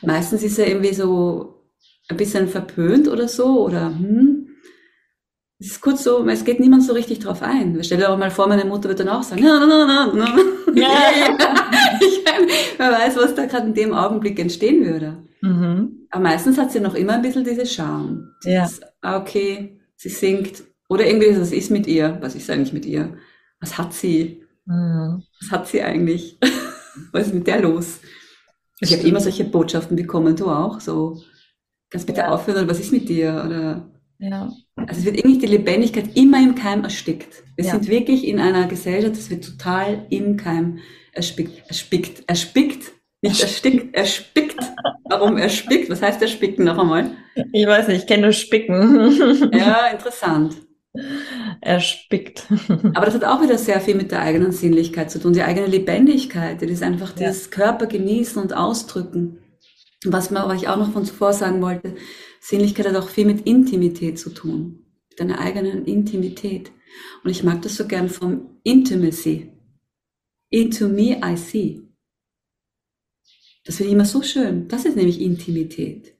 Meistens 0.00 0.42
ist 0.42 0.58
er 0.58 0.68
irgendwie 0.68 0.94
so 0.94 1.66
ein 2.08 2.16
bisschen 2.16 2.48
verpönt 2.48 3.08
oder 3.08 3.28
so 3.28 3.62
oder 3.62 3.88
hm, 3.88 4.41
es 5.62 5.72
ist 5.72 5.80
kurz 5.80 6.02
so, 6.02 6.26
es 6.26 6.44
geht 6.44 6.58
niemand 6.58 6.82
so 6.82 6.92
richtig 6.92 7.20
drauf 7.20 7.40
ein. 7.40 7.78
Stell 7.84 7.98
dir 7.98 8.10
auch 8.10 8.18
mal 8.18 8.32
vor, 8.32 8.48
meine 8.48 8.64
Mutter 8.64 8.88
wird 8.88 8.98
dann 8.98 9.08
auch 9.08 9.22
sagen, 9.22 9.42
na, 9.44 9.64
na, 9.64 9.86
na, 9.86 10.12
na. 10.12 10.36
Ja. 10.74 10.88
ich, 12.00 12.24
wer 12.76 12.90
weiß, 12.90 13.16
was 13.16 13.36
da 13.36 13.46
gerade 13.46 13.68
in 13.68 13.74
dem 13.74 13.94
Augenblick 13.94 14.40
entstehen 14.40 14.84
würde. 14.84 15.22
Mhm. 15.40 16.08
Aber 16.10 16.22
meistens 16.24 16.58
hat 16.58 16.72
sie 16.72 16.80
noch 16.80 16.96
immer 16.96 17.12
ein 17.12 17.22
bisschen 17.22 17.44
diese 17.44 17.64
Scham. 17.64 18.34
Ja. 18.42 18.64
Ist, 18.64 18.82
ah, 19.02 19.18
okay, 19.18 19.78
sie 19.94 20.08
singt. 20.08 20.64
Oder 20.88 21.06
irgendwie, 21.06 21.40
was 21.40 21.52
ist 21.52 21.70
mit 21.70 21.86
ihr? 21.86 22.18
Was 22.20 22.34
ist 22.34 22.50
eigentlich 22.50 22.72
mit 22.72 22.84
ihr? 22.84 23.16
Was 23.60 23.78
hat 23.78 23.92
sie? 23.92 24.42
Mhm. 24.64 25.22
Was 25.40 25.50
hat 25.52 25.68
sie 25.68 25.80
eigentlich? 25.80 26.40
was 27.12 27.28
ist 27.28 27.34
mit 27.34 27.46
der 27.46 27.60
los? 27.60 28.00
Ich 28.80 28.92
habe 28.92 29.06
immer 29.06 29.20
solche 29.20 29.44
Botschaften 29.44 29.96
bekommen, 29.96 30.34
du 30.34 30.46
auch, 30.46 30.80
so, 30.80 31.22
kannst 31.88 32.08
bitte 32.08 32.22
ja. 32.22 32.30
aufhören, 32.30 32.64
oder 32.64 32.70
was 32.70 32.80
ist 32.80 32.90
mit 32.90 33.08
dir? 33.08 33.44
Oder 33.46 33.91
ja. 34.22 34.50
Also 34.76 35.00
es 35.00 35.04
wird 35.04 35.16
irgendwie 35.16 35.38
die 35.38 35.46
Lebendigkeit 35.46 36.16
immer 36.16 36.38
im 36.38 36.54
Keim 36.54 36.84
erstickt. 36.84 37.42
Wir 37.56 37.64
ja. 37.64 37.72
sind 37.72 37.88
wirklich 37.88 38.26
in 38.26 38.38
einer 38.38 38.68
Gesellschaft, 38.68 39.16
das 39.16 39.30
wird 39.30 39.44
total 39.44 40.06
im 40.10 40.36
Keim 40.36 40.78
erspickt, 41.12 41.68
erspickt, 41.68 42.22
erspickt, 42.28 42.92
nicht 43.20 43.40
erstickt, 43.40 43.94
erspickt. 43.94 44.58
Warum 45.04 45.36
erspickt? 45.36 45.90
Was 45.90 46.02
heißt 46.02 46.22
erspicken 46.22 46.64
noch 46.64 46.78
einmal? 46.78 47.10
Ich 47.52 47.66
weiß 47.66 47.88
nicht, 47.88 48.02
ich 48.02 48.06
kenne 48.06 48.22
nur 48.22 48.32
Spicken. 48.32 49.50
Ja, 49.52 49.88
interessant. 49.88 50.56
Erspickt. 51.60 52.46
Aber 52.94 53.06
das 53.06 53.14
hat 53.14 53.24
auch 53.24 53.42
wieder 53.42 53.58
sehr 53.58 53.80
viel 53.80 53.94
mit 53.94 54.10
der 54.10 54.20
eigenen 54.20 54.52
Sinnlichkeit 54.52 55.10
zu 55.10 55.20
tun, 55.20 55.32
die 55.32 55.42
eigene 55.42 55.66
Lebendigkeit. 55.66 56.60
Das 56.60 56.70
ist 56.70 56.82
einfach 56.82 57.16
ja. 57.18 57.28
das 57.28 57.50
Körper 57.50 57.86
genießen 57.86 58.40
und 58.40 58.54
ausdrücken. 58.54 59.38
Was 60.04 60.30
man 60.30 60.50
euch 60.50 60.68
auch 60.68 60.76
noch 60.76 60.92
von 60.92 61.04
zuvor 61.04 61.32
sagen 61.32 61.62
wollte, 61.62 61.94
Sinnlichkeit 62.44 62.88
hat 62.88 62.96
auch 62.96 63.08
viel 63.08 63.24
mit 63.24 63.46
Intimität 63.46 64.18
zu 64.18 64.30
tun, 64.30 64.84
mit 65.08 65.20
deiner 65.20 65.38
eigenen 65.38 65.84
Intimität. 65.84 66.72
Und 67.22 67.30
ich 67.30 67.44
mag 67.44 67.62
das 67.62 67.76
so 67.76 67.86
gern 67.86 68.08
vom 68.08 68.58
Intimacy. 68.64 69.52
Into 70.50 70.88
me 70.88 71.20
I 71.24 71.36
see. 71.36 71.82
Das 73.64 73.76
finde 73.76 73.90
ich 73.90 73.94
immer 73.94 74.04
so 74.04 74.22
schön. 74.22 74.66
Das 74.66 74.84
ist 74.84 74.96
nämlich 74.96 75.20
Intimität. 75.20 76.18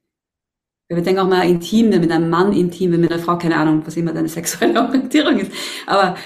Wir 0.86 1.02
denken 1.02 1.20
auch 1.20 1.28
mal 1.28 1.48
intim, 1.48 1.88
mit 1.88 2.12
einem 2.12 2.30
Mann 2.30 2.52
intim, 2.52 2.92
mit 2.92 3.10
einer 3.10 3.20
Frau, 3.20 3.36
keine 3.36 3.56
Ahnung, 3.56 3.84
was 3.84 3.96
immer 3.96 4.12
deine 4.12 4.28
sexuelle 4.28 4.80
Orientierung 4.86 5.40
ist. 5.40 5.50
Aber 5.86 6.16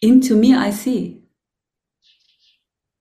into 0.00 0.36
me 0.36 0.54
I 0.56 0.70
see. 0.70 1.20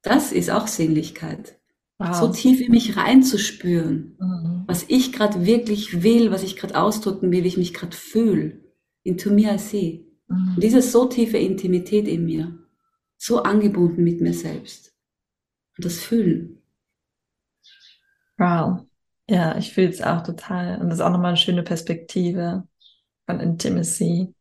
Das 0.02 0.32
ist 0.32 0.50
auch 0.50 0.66
Sinnlichkeit. 0.66 1.61
Wow. 2.02 2.16
So 2.16 2.28
tief 2.30 2.60
in 2.62 2.72
mich 2.72 2.98
reinzuspüren, 2.98 4.18
mhm. 4.20 4.64
was 4.66 4.86
ich 4.88 5.14
gerade 5.14 5.46
wirklich 5.46 6.02
will, 6.02 6.32
was 6.32 6.42
ich 6.42 6.56
gerade 6.56 6.82
ausdrücken 6.82 7.32
will, 7.32 7.44
wie 7.44 7.48
ich 7.48 7.58
mich 7.58 7.76
gerade 7.76 7.96
fühle. 7.96 8.60
Into 9.04 9.30
me 9.30 9.54
I 9.54 9.60
see. 9.60 10.08
Mhm. 10.28 10.56
Und 10.56 10.64
diese 10.64 10.82
so 10.82 11.06
tiefe 11.06 11.38
Intimität 11.38 12.08
in 12.08 12.26
mir, 12.26 12.58
so 13.18 13.44
angebunden 13.44 14.04
mit 14.04 14.20
mir 14.20 14.34
selbst. 14.34 14.96
Und 15.78 15.86
das 15.86 16.00
Fühlen. 16.00 16.64
Wow. 18.40 18.88
Ja, 19.30 19.56
ich 19.60 19.72
fühle 19.72 19.90
es 19.90 20.02
auch 20.02 20.24
total. 20.24 20.82
Und 20.82 20.90
das 20.90 20.98
ist 20.98 21.02
auch 21.02 21.12
nochmal 21.12 21.30
eine 21.30 21.38
schöne 21.38 21.62
Perspektive 21.62 22.68
von 23.28 23.40
Intimacy. 23.40 24.34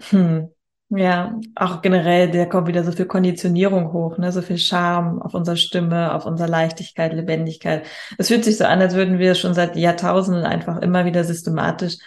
Hm. 0.00 0.48
Ja, 0.90 1.38
auch 1.54 1.82
generell, 1.82 2.30
da 2.30 2.46
kommt 2.46 2.66
wieder 2.66 2.82
so 2.82 2.92
viel 2.92 3.04
Konditionierung 3.04 3.92
hoch, 3.92 4.16
ne? 4.16 4.32
so 4.32 4.40
viel 4.40 4.56
Charme 4.56 5.20
auf 5.20 5.34
unserer 5.34 5.56
Stimme, 5.56 6.14
auf 6.14 6.24
unserer 6.24 6.48
Leichtigkeit, 6.48 7.12
Lebendigkeit. 7.12 7.84
Es 8.16 8.28
fühlt 8.28 8.42
sich 8.42 8.56
so 8.56 8.64
an, 8.64 8.80
als 8.80 8.94
würden 8.94 9.18
wir 9.18 9.34
schon 9.34 9.52
seit 9.52 9.76
Jahrtausenden 9.76 10.44
einfach 10.44 10.78
immer 10.78 11.04
wieder 11.04 11.24
systematisch 11.24 11.98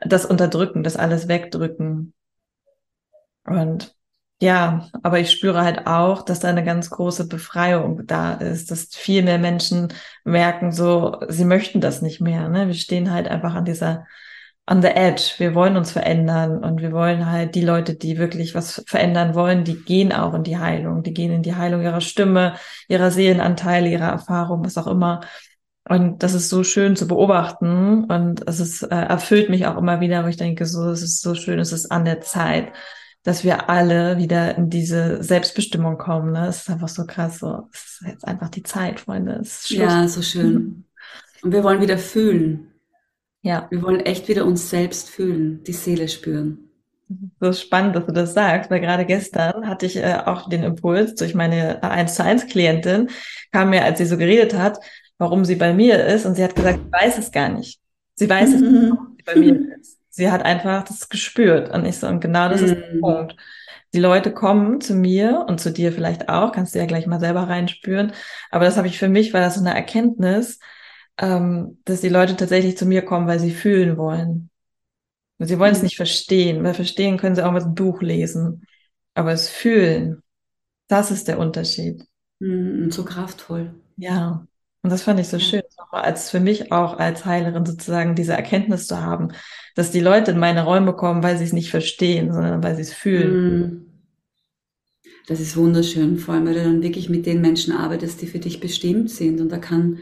das 0.00 0.26
unterdrücken, 0.26 0.82
das 0.82 0.96
alles 0.96 1.26
wegdrücken. 1.28 2.12
Und 3.44 3.94
ja, 4.40 4.88
aber 5.02 5.18
ich 5.20 5.30
spüre 5.30 5.62
halt 5.62 5.86
auch, 5.86 6.22
dass 6.22 6.40
da 6.40 6.48
eine 6.48 6.62
ganz 6.64 6.90
große 6.90 7.28
Befreiung 7.28 8.06
da 8.06 8.34
ist, 8.34 8.70
dass 8.70 8.88
viel 8.94 9.22
mehr 9.22 9.38
Menschen 9.38 9.88
merken, 10.24 10.70
so, 10.70 11.18
sie 11.28 11.44
möchten 11.46 11.80
das 11.80 12.02
nicht 12.02 12.20
mehr. 12.20 12.48
Ne? 12.48 12.66
Wir 12.68 12.74
stehen 12.74 13.10
halt 13.10 13.26
einfach 13.26 13.54
an 13.54 13.64
dieser 13.64 14.06
on 14.68 14.82
the 14.82 14.88
edge. 14.88 15.34
Wir 15.38 15.54
wollen 15.54 15.76
uns 15.76 15.92
verändern 15.92 16.62
und 16.62 16.82
wir 16.82 16.92
wollen 16.92 17.30
halt 17.30 17.54
die 17.54 17.64
Leute, 17.64 17.94
die 17.94 18.18
wirklich 18.18 18.54
was 18.54 18.82
verändern 18.86 19.34
wollen, 19.34 19.64
die 19.64 19.82
gehen 19.82 20.12
auch 20.12 20.34
in 20.34 20.44
die 20.44 20.58
Heilung. 20.58 21.02
Die 21.02 21.14
gehen 21.14 21.32
in 21.32 21.42
die 21.42 21.54
Heilung 21.54 21.82
ihrer 21.82 22.00
Stimme, 22.00 22.54
ihrer 22.88 23.10
Seelenanteile, 23.10 23.88
ihrer 23.88 24.08
Erfahrung, 24.08 24.64
was 24.64 24.76
auch 24.76 24.86
immer. 24.86 25.20
Und 25.88 26.22
das 26.22 26.34
ist 26.34 26.50
so 26.50 26.64
schön 26.64 26.96
zu 26.96 27.08
beobachten 27.08 28.04
und 28.04 28.46
es 28.46 28.60
ist, 28.60 28.82
äh, 28.82 28.94
erfüllt 28.94 29.48
mich 29.48 29.66
auch 29.66 29.78
immer 29.78 30.00
wieder, 30.00 30.22
wo 30.22 30.28
ich 30.28 30.36
denke, 30.36 30.66
so, 30.66 30.90
es 30.90 31.02
ist 31.02 31.22
so 31.22 31.34
schön, 31.34 31.58
es 31.58 31.72
ist 31.72 31.90
an 31.90 32.04
der 32.04 32.20
Zeit, 32.20 32.72
dass 33.22 33.42
wir 33.42 33.70
alle 33.70 34.18
wieder 34.18 34.56
in 34.58 34.68
diese 34.68 35.22
Selbstbestimmung 35.22 35.96
kommen. 35.96 36.32
Ne? 36.32 36.46
Es 36.46 36.58
ist 36.58 36.70
einfach 36.70 36.88
so 36.88 37.06
krass, 37.06 37.38
so, 37.38 37.68
es 37.72 38.00
ist 38.00 38.06
jetzt 38.06 38.28
einfach 38.28 38.50
die 38.50 38.62
Zeit, 38.62 39.00
Freunde. 39.00 39.40
ja, 39.68 40.06
so 40.06 40.20
schön. 40.20 40.84
Und 41.40 41.52
wir 41.52 41.64
wollen 41.64 41.80
wieder 41.80 41.96
fühlen. 41.96 42.68
Ja. 43.42 43.66
Wir 43.70 43.82
wollen 43.82 44.00
echt 44.00 44.28
wieder 44.28 44.44
uns 44.44 44.70
selbst 44.70 45.10
fühlen, 45.10 45.62
die 45.64 45.72
Seele 45.72 46.08
spüren. 46.08 46.68
So 47.40 47.52
spannend, 47.52 47.96
dass 47.96 48.04
du 48.04 48.12
das 48.12 48.34
sagst, 48.34 48.70
weil 48.70 48.80
gerade 48.80 49.06
gestern 49.06 49.66
hatte 49.66 49.86
ich 49.86 49.96
äh, 49.96 50.20
auch 50.26 50.48
den 50.48 50.62
Impuls 50.62 51.14
durch 51.14 51.34
meine 51.34 51.82
1 51.82 52.14
zu 52.14 52.22
1 52.22 52.48
Klientin, 52.48 53.08
kam 53.50 53.70
mir, 53.70 53.84
als 53.84 53.98
sie 53.98 54.04
so 54.04 54.18
geredet 54.18 54.54
hat, 54.54 54.78
warum 55.16 55.44
sie 55.44 55.54
bei 55.54 55.72
mir 55.72 56.04
ist 56.04 56.26
und 56.26 56.34
sie 56.34 56.44
hat 56.44 56.54
gesagt, 56.54 56.80
sie 56.84 56.92
weiß 56.92 57.18
es 57.18 57.32
gar 57.32 57.48
nicht. 57.48 57.80
Sie 58.14 58.28
weiß 58.28 58.52
es 58.52 58.60
nicht, 58.60 58.90
warum 58.90 59.16
sie 59.16 59.24
bei 59.24 59.36
mir 59.36 59.54
ist. 59.80 59.98
Sie 60.10 60.30
hat 60.30 60.44
einfach 60.44 60.84
das 60.84 61.08
gespürt 61.08 61.70
und 61.70 61.86
ich 61.86 61.98
so, 61.98 62.08
und 62.08 62.20
genau 62.20 62.48
das 62.48 62.60
ist 62.60 62.74
der 62.74 62.94
mhm. 62.94 63.00
Punkt. 63.00 63.36
Die 63.94 64.00
Leute 64.00 64.32
kommen 64.32 64.82
zu 64.82 64.94
mir 64.94 65.46
und 65.48 65.60
zu 65.60 65.72
dir 65.72 65.92
vielleicht 65.92 66.28
auch, 66.28 66.52
kannst 66.52 66.74
du 66.74 66.78
ja 66.78 66.84
gleich 66.84 67.06
mal 67.06 67.20
selber 67.20 67.44
reinspüren, 67.44 68.12
aber 68.50 68.66
das 68.66 68.76
habe 68.76 68.88
ich 68.88 68.98
für 68.98 69.08
mich, 69.08 69.32
war 69.32 69.40
das 69.40 69.54
so 69.54 69.60
eine 69.60 69.74
Erkenntnis, 69.74 70.58
ähm, 71.18 71.78
dass 71.84 72.00
die 72.00 72.08
Leute 72.08 72.36
tatsächlich 72.36 72.78
zu 72.78 72.86
mir 72.86 73.02
kommen, 73.02 73.26
weil 73.26 73.40
sie 73.40 73.50
fühlen 73.50 73.96
wollen. 73.96 74.50
Und 75.38 75.46
sie 75.46 75.58
wollen 75.58 75.72
es 75.72 75.78
mhm. 75.78 75.84
nicht 75.84 75.96
verstehen, 75.96 76.64
weil 76.64 76.74
verstehen 76.74 77.16
können 77.16 77.34
sie 77.34 77.44
auch 77.44 77.52
mit 77.52 77.62
einem 77.62 77.74
Buch 77.74 78.02
lesen. 78.02 78.64
Aber 79.14 79.32
es 79.32 79.48
fühlen, 79.48 80.22
das 80.86 81.10
ist 81.10 81.28
der 81.28 81.38
Unterschied. 81.38 82.04
Mhm, 82.38 82.84
und 82.84 82.94
so 82.94 83.04
kraftvoll. 83.04 83.74
Ja. 83.96 84.46
Und 84.82 84.90
das 84.90 85.02
fand 85.02 85.18
ich 85.18 85.28
so 85.28 85.40
schön, 85.40 85.62
als 85.90 86.30
für 86.30 86.38
mich 86.38 86.70
auch 86.70 86.98
als 86.98 87.24
Heilerin 87.24 87.66
sozusagen 87.66 88.14
diese 88.14 88.34
Erkenntnis 88.34 88.86
zu 88.86 89.00
haben, 89.00 89.32
dass 89.74 89.90
die 89.90 90.00
Leute 90.00 90.30
in 90.30 90.38
meine 90.38 90.64
Räume 90.64 90.94
kommen, 90.94 91.24
weil 91.24 91.36
sie 91.36 91.44
es 91.44 91.52
nicht 91.52 91.70
verstehen, 91.70 92.32
sondern 92.32 92.62
weil 92.62 92.76
sie 92.76 92.82
es 92.82 92.94
fühlen. 92.94 93.32
Mhm. 93.32 93.84
Das 95.26 95.40
ist 95.40 95.56
wunderschön, 95.56 96.16
vor 96.16 96.34
allem, 96.34 96.46
weil 96.46 96.54
du 96.54 96.62
dann 96.62 96.82
wirklich 96.82 97.10
mit 97.10 97.26
den 97.26 97.40
Menschen 97.40 97.74
arbeitest, 97.74 98.22
die 98.22 98.26
für 98.26 98.38
dich 98.38 98.60
bestimmt 98.60 99.10
sind. 99.10 99.40
Und 99.40 99.50
da 99.50 99.58
kann 99.58 99.98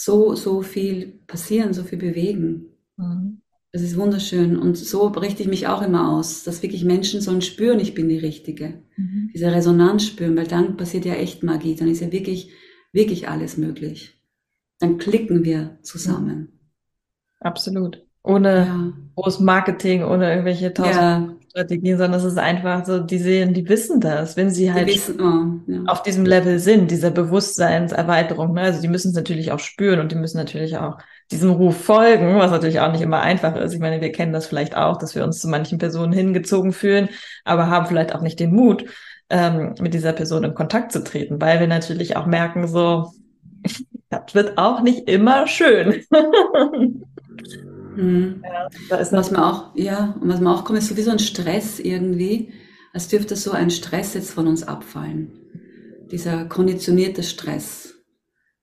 so, 0.00 0.36
so 0.36 0.62
viel 0.62 1.18
passieren, 1.26 1.72
so 1.72 1.82
viel 1.82 1.98
bewegen. 1.98 2.66
Mhm. 2.96 3.42
Das 3.72 3.82
ist 3.82 3.96
wunderschön. 3.96 4.56
Und 4.56 4.78
so 4.78 5.08
richte 5.08 5.42
ich 5.42 5.48
mich 5.48 5.66
auch 5.66 5.82
immer 5.82 6.12
aus, 6.12 6.44
dass 6.44 6.62
wirklich 6.62 6.84
Menschen 6.84 7.20
sollen 7.20 7.42
spüren, 7.42 7.80
ich 7.80 7.94
bin 7.94 8.08
die 8.08 8.18
Richtige. 8.18 8.84
Mhm. 8.96 9.30
Diese 9.34 9.50
Resonanz 9.50 10.06
spüren, 10.06 10.36
weil 10.36 10.46
dann 10.46 10.76
passiert 10.76 11.04
ja 11.04 11.14
echt 11.14 11.42
Magie. 11.42 11.74
Dann 11.74 11.88
ist 11.88 12.00
ja 12.00 12.12
wirklich, 12.12 12.52
wirklich 12.92 13.28
alles 13.28 13.56
möglich. 13.56 14.22
Dann 14.78 14.98
klicken 14.98 15.44
wir 15.44 15.80
zusammen. 15.82 16.60
Absolut. 17.40 18.06
Ohne 18.28 18.66
ja. 18.66 18.92
groß 19.16 19.40
Marketing, 19.40 20.04
ohne 20.04 20.28
irgendwelche 20.28 20.74
tausend 20.74 20.94
ja. 20.94 21.28
Strategien, 21.48 21.96
sondern 21.96 22.20
es 22.20 22.26
ist 22.26 22.38
einfach 22.38 22.84
so, 22.84 22.98
die 23.00 23.16
sehen, 23.16 23.54
die 23.54 23.66
wissen 23.68 24.00
das, 24.00 24.36
wenn 24.36 24.50
sie 24.50 24.70
halt 24.70 24.86
wissen, 24.86 25.18
oh, 25.20 25.72
ja. 25.72 25.82
auf 25.86 26.02
diesem 26.02 26.26
Level 26.26 26.58
sind, 26.58 26.90
dieser 26.90 27.10
Bewusstseinserweiterung. 27.10 28.52
Ne? 28.52 28.60
Also 28.60 28.82
die 28.82 28.88
müssen 28.88 29.08
es 29.08 29.14
natürlich 29.14 29.50
auch 29.50 29.58
spüren 29.58 29.98
und 29.98 30.12
die 30.12 30.16
müssen 30.16 30.36
natürlich 30.36 30.76
auch 30.76 30.98
diesem 31.30 31.50
Ruf 31.50 31.82
folgen, 31.82 32.36
was 32.36 32.50
natürlich 32.50 32.80
auch 32.80 32.92
nicht 32.92 33.00
immer 33.00 33.20
einfach 33.20 33.56
ist. 33.56 33.72
Ich 33.72 33.80
meine, 33.80 34.02
wir 34.02 34.12
kennen 34.12 34.34
das 34.34 34.46
vielleicht 34.46 34.76
auch, 34.76 34.98
dass 34.98 35.14
wir 35.14 35.24
uns 35.24 35.40
zu 35.40 35.48
manchen 35.48 35.78
Personen 35.78 36.12
hingezogen 36.12 36.72
fühlen, 36.72 37.08
aber 37.44 37.68
haben 37.68 37.86
vielleicht 37.86 38.14
auch 38.14 38.20
nicht 38.20 38.38
den 38.38 38.54
Mut, 38.54 38.84
ähm, 39.30 39.74
mit 39.80 39.94
dieser 39.94 40.12
Person 40.12 40.44
in 40.44 40.54
Kontakt 40.54 40.92
zu 40.92 41.02
treten, 41.02 41.40
weil 41.40 41.60
wir 41.60 41.66
natürlich 41.66 42.16
auch 42.16 42.26
merken, 42.26 42.66
so, 42.66 43.12
das 44.10 44.34
wird 44.34 44.58
auch 44.58 44.82
nicht 44.82 45.08
immer 45.08 45.46
schön. 45.46 46.04
Mhm. 47.98 48.42
Ja, 48.44 48.68
was 48.90 49.30
man 49.32 49.42
auch, 49.42 49.74
ja, 49.74 50.16
und 50.20 50.28
was 50.28 50.40
man 50.40 50.54
auch 50.54 50.64
kommt, 50.64 50.78
ist 50.78 50.88
sowieso 50.88 51.10
ein 51.10 51.18
Stress 51.18 51.80
irgendwie, 51.80 52.52
als 52.92 53.08
dürfte 53.08 53.34
so 53.34 53.50
ein 53.50 53.70
Stress 53.70 54.14
jetzt 54.14 54.30
von 54.30 54.46
uns 54.46 54.62
abfallen. 54.62 55.32
Dieser 56.10 56.44
konditionierte 56.44 57.24
Stress, 57.24 57.96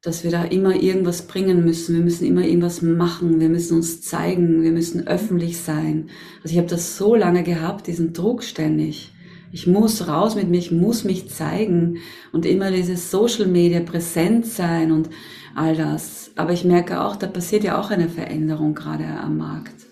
dass 0.02 0.24
wir 0.24 0.32
da 0.32 0.46
immer 0.46 0.76
irgendwas 0.76 1.24
bringen 1.24 1.66
müssen, 1.66 1.96
wir 1.96 2.04
müssen 2.04 2.26
immer 2.26 2.46
irgendwas 2.46 2.82
machen, 2.82 3.42
wir 3.42 3.50
müssen 3.50 3.76
uns 3.76 4.02
zeigen, 4.02 4.64
wir 4.64 4.72
müssen 4.72 5.06
öffentlich 5.06 5.58
sein. 5.58 6.10
Also 6.42 6.54
ich 6.54 6.58
habe 6.58 6.70
das 6.70 6.98
so 6.98 7.14
lange 7.14 7.44
gehabt, 7.44 7.88
diesen 7.88 8.14
Druck 8.14 8.42
ständig. 8.42 9.12
Ich 9.52 9.68
muss 9.68 10.08
raus 10.08 10.36
mit 10.36 10.50
mir, 10.50 10.58
ich 10.58 10.72
muss 10.72 11.04
mich 11.04 11.30
zeigen 11.30 11.98
und 12.32 12.46
immer 12.46 12.72
dieses 12.72 13.12
Social 13.12 13.48
Media 13.48 13.82
präsent 13.82 14.46
sein 14.46 14.92
und 14.92 15.10
all 15.56 15.76
das. 15.76 16.32
Aber 16.36 16.54
ich 16.54 16.64
merke 16.64 17.02
auch, 17.02 17.16
da 17.16 17.28
passiert 17.28 17.64
ja 17.64 17.80
auch 17.80 17.90
eine 17.90 18.10
Veränderung 18.10 18.76
gerade 18.76 19.06
am 19.06 19.38
Markt. 19.38 19.86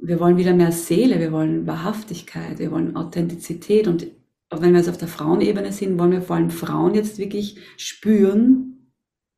Wir 0.00 0.18
wollen 0.18 0.36
wieder 0.36 0.52
mehr 0.52 0.72
Seele, 0.72 1.20
wir 1.20 1.30
wollen 1.30 1.66
Wahrhaftigkeit, 1.66 2.58
wir 2.58 2.72
wollen 2.72 2.96
Authentizität 2.96 3.86
und 3.86 4.08
wenn 4.50 4.72
wir 4.72 4.80
jetzt 4.80 4.90
auf 4.90 4.98
der 4.98 5.08
Frauenebene 5.08 5.72
sind, 5.72 5.98
wollen 5.98 6.10
wir 6.10 6.22
vor 6.22 6.36
allem 6.36 6.50
Frauen 6.50 6.94
jetzt 6.94 7.18
wirklich 7.18 7.58
spüren, 7.76 8.92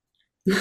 ja. 0.44 0.52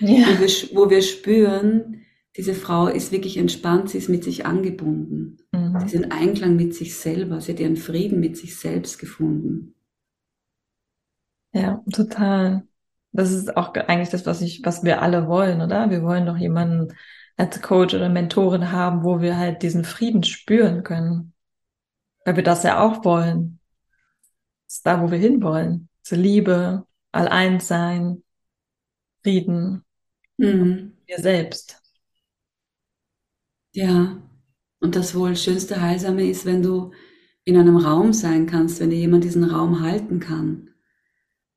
wo, 0.00 0.40
wir, 0.40 0.48
wo, 0.72 0.90
wir, 0.90 1.02
spüren, 1.02 2.02
diese 2.36 2.54
Frau 2.54 2.86
ist 2.88 3.12
wirklich 3.12 3.36
entspannt, 3.36 3.90
sie 3.90 3.98
ist 3.98 4.08
mit 4.08 4.24
sich 4.24 4.46
angebunden. 4.46 5.38
Mhm. 5.52 5.78
Sie 5.80 5.86
ist 5.86 5.94
in 5.94 6.10
Einklang 6.10 6.56
mit 6.56 6.74
sich 6.74 6.96
selber, 6.96 7.40
sie 7.40 7.52
hat 7.52 7.60
ihren 7.60 7.76
Frieden 7.76 8.20
mit 8.20 8.36
sich 8.36 8.56
selbst 8.56 8.98
gefunden. 8.98 9.74
Ja, 11.52 11.84
total. 11.92 12.66
Das 13.12 13.32
ist 13.32 13.56
auch 13.56 13.74
eigentlich 13.74 14.10
das, 14.10 14.26
was 14.26 14.40
ich, 14.40 14.62
was 14.64 14.84
wir 14.84 15.02
alle 15.02 15.26
wollen, 15.26 15.60
oder? 15.60 15.90
Wir 15.90 16.02
wollen 16.02 16.26
doch 16.26 16.36
jemanden 16.36 16.94
als 17.36 17.60
Coach 17.60 17.94
oder 17.94 18.08
Mentorin 18.08 18.70
haben, 18.70 19.02
wo 19.02 19.20
wir 19.20 19.36
halt 19.36 19.62
diesen 19.62 19.84
Frieden 19.84 20.22
spüren 20.22 20.84
können. 20.84 21.32
Weil 22.24 22.36
wir 22.36 22.42
das 22.42 22.62
ja 22.62 22.80
auch 22.80 23.04
wollen. 23.04 23.58
Das 24.66 24.76
ist 24.76 24.86
da, 24.86 25.02
wo 25.02 25.10
wir 25.10 25.18
hinwollen. 25.18 25.88
Zur 26.02 26.18
Liebe, 26.18 26.86
allein 27.10 27.58
sein, 27.60 28.22
Frieden, 29.22 29.84
mhm. 30.36 30.96
wir 31.06 31.18
selbst. 31.18 31.82
Ja, 33.72 34.16
und 34.80 34.96
das 34.96 35.14
wohl 35.14 35.36
schönste 35.36 35.80
Heilsame 35.80 36.28
ist, 36.28 36.46
wenn 36.46 36.62
du 36.62 36.92
in 37.44 37.56
einem 37.56 37.76
Raum 37.76 38.12
sein 38.12 38.46
kannst, 38.46 38.80
wenn 38.80 38.90
dir 38.90 38.98
jemand 38.98 39.24
diesen 39.24 39.44
Raum 39.44 39.80
halten 39.80 40.20
kann 40.20 40.69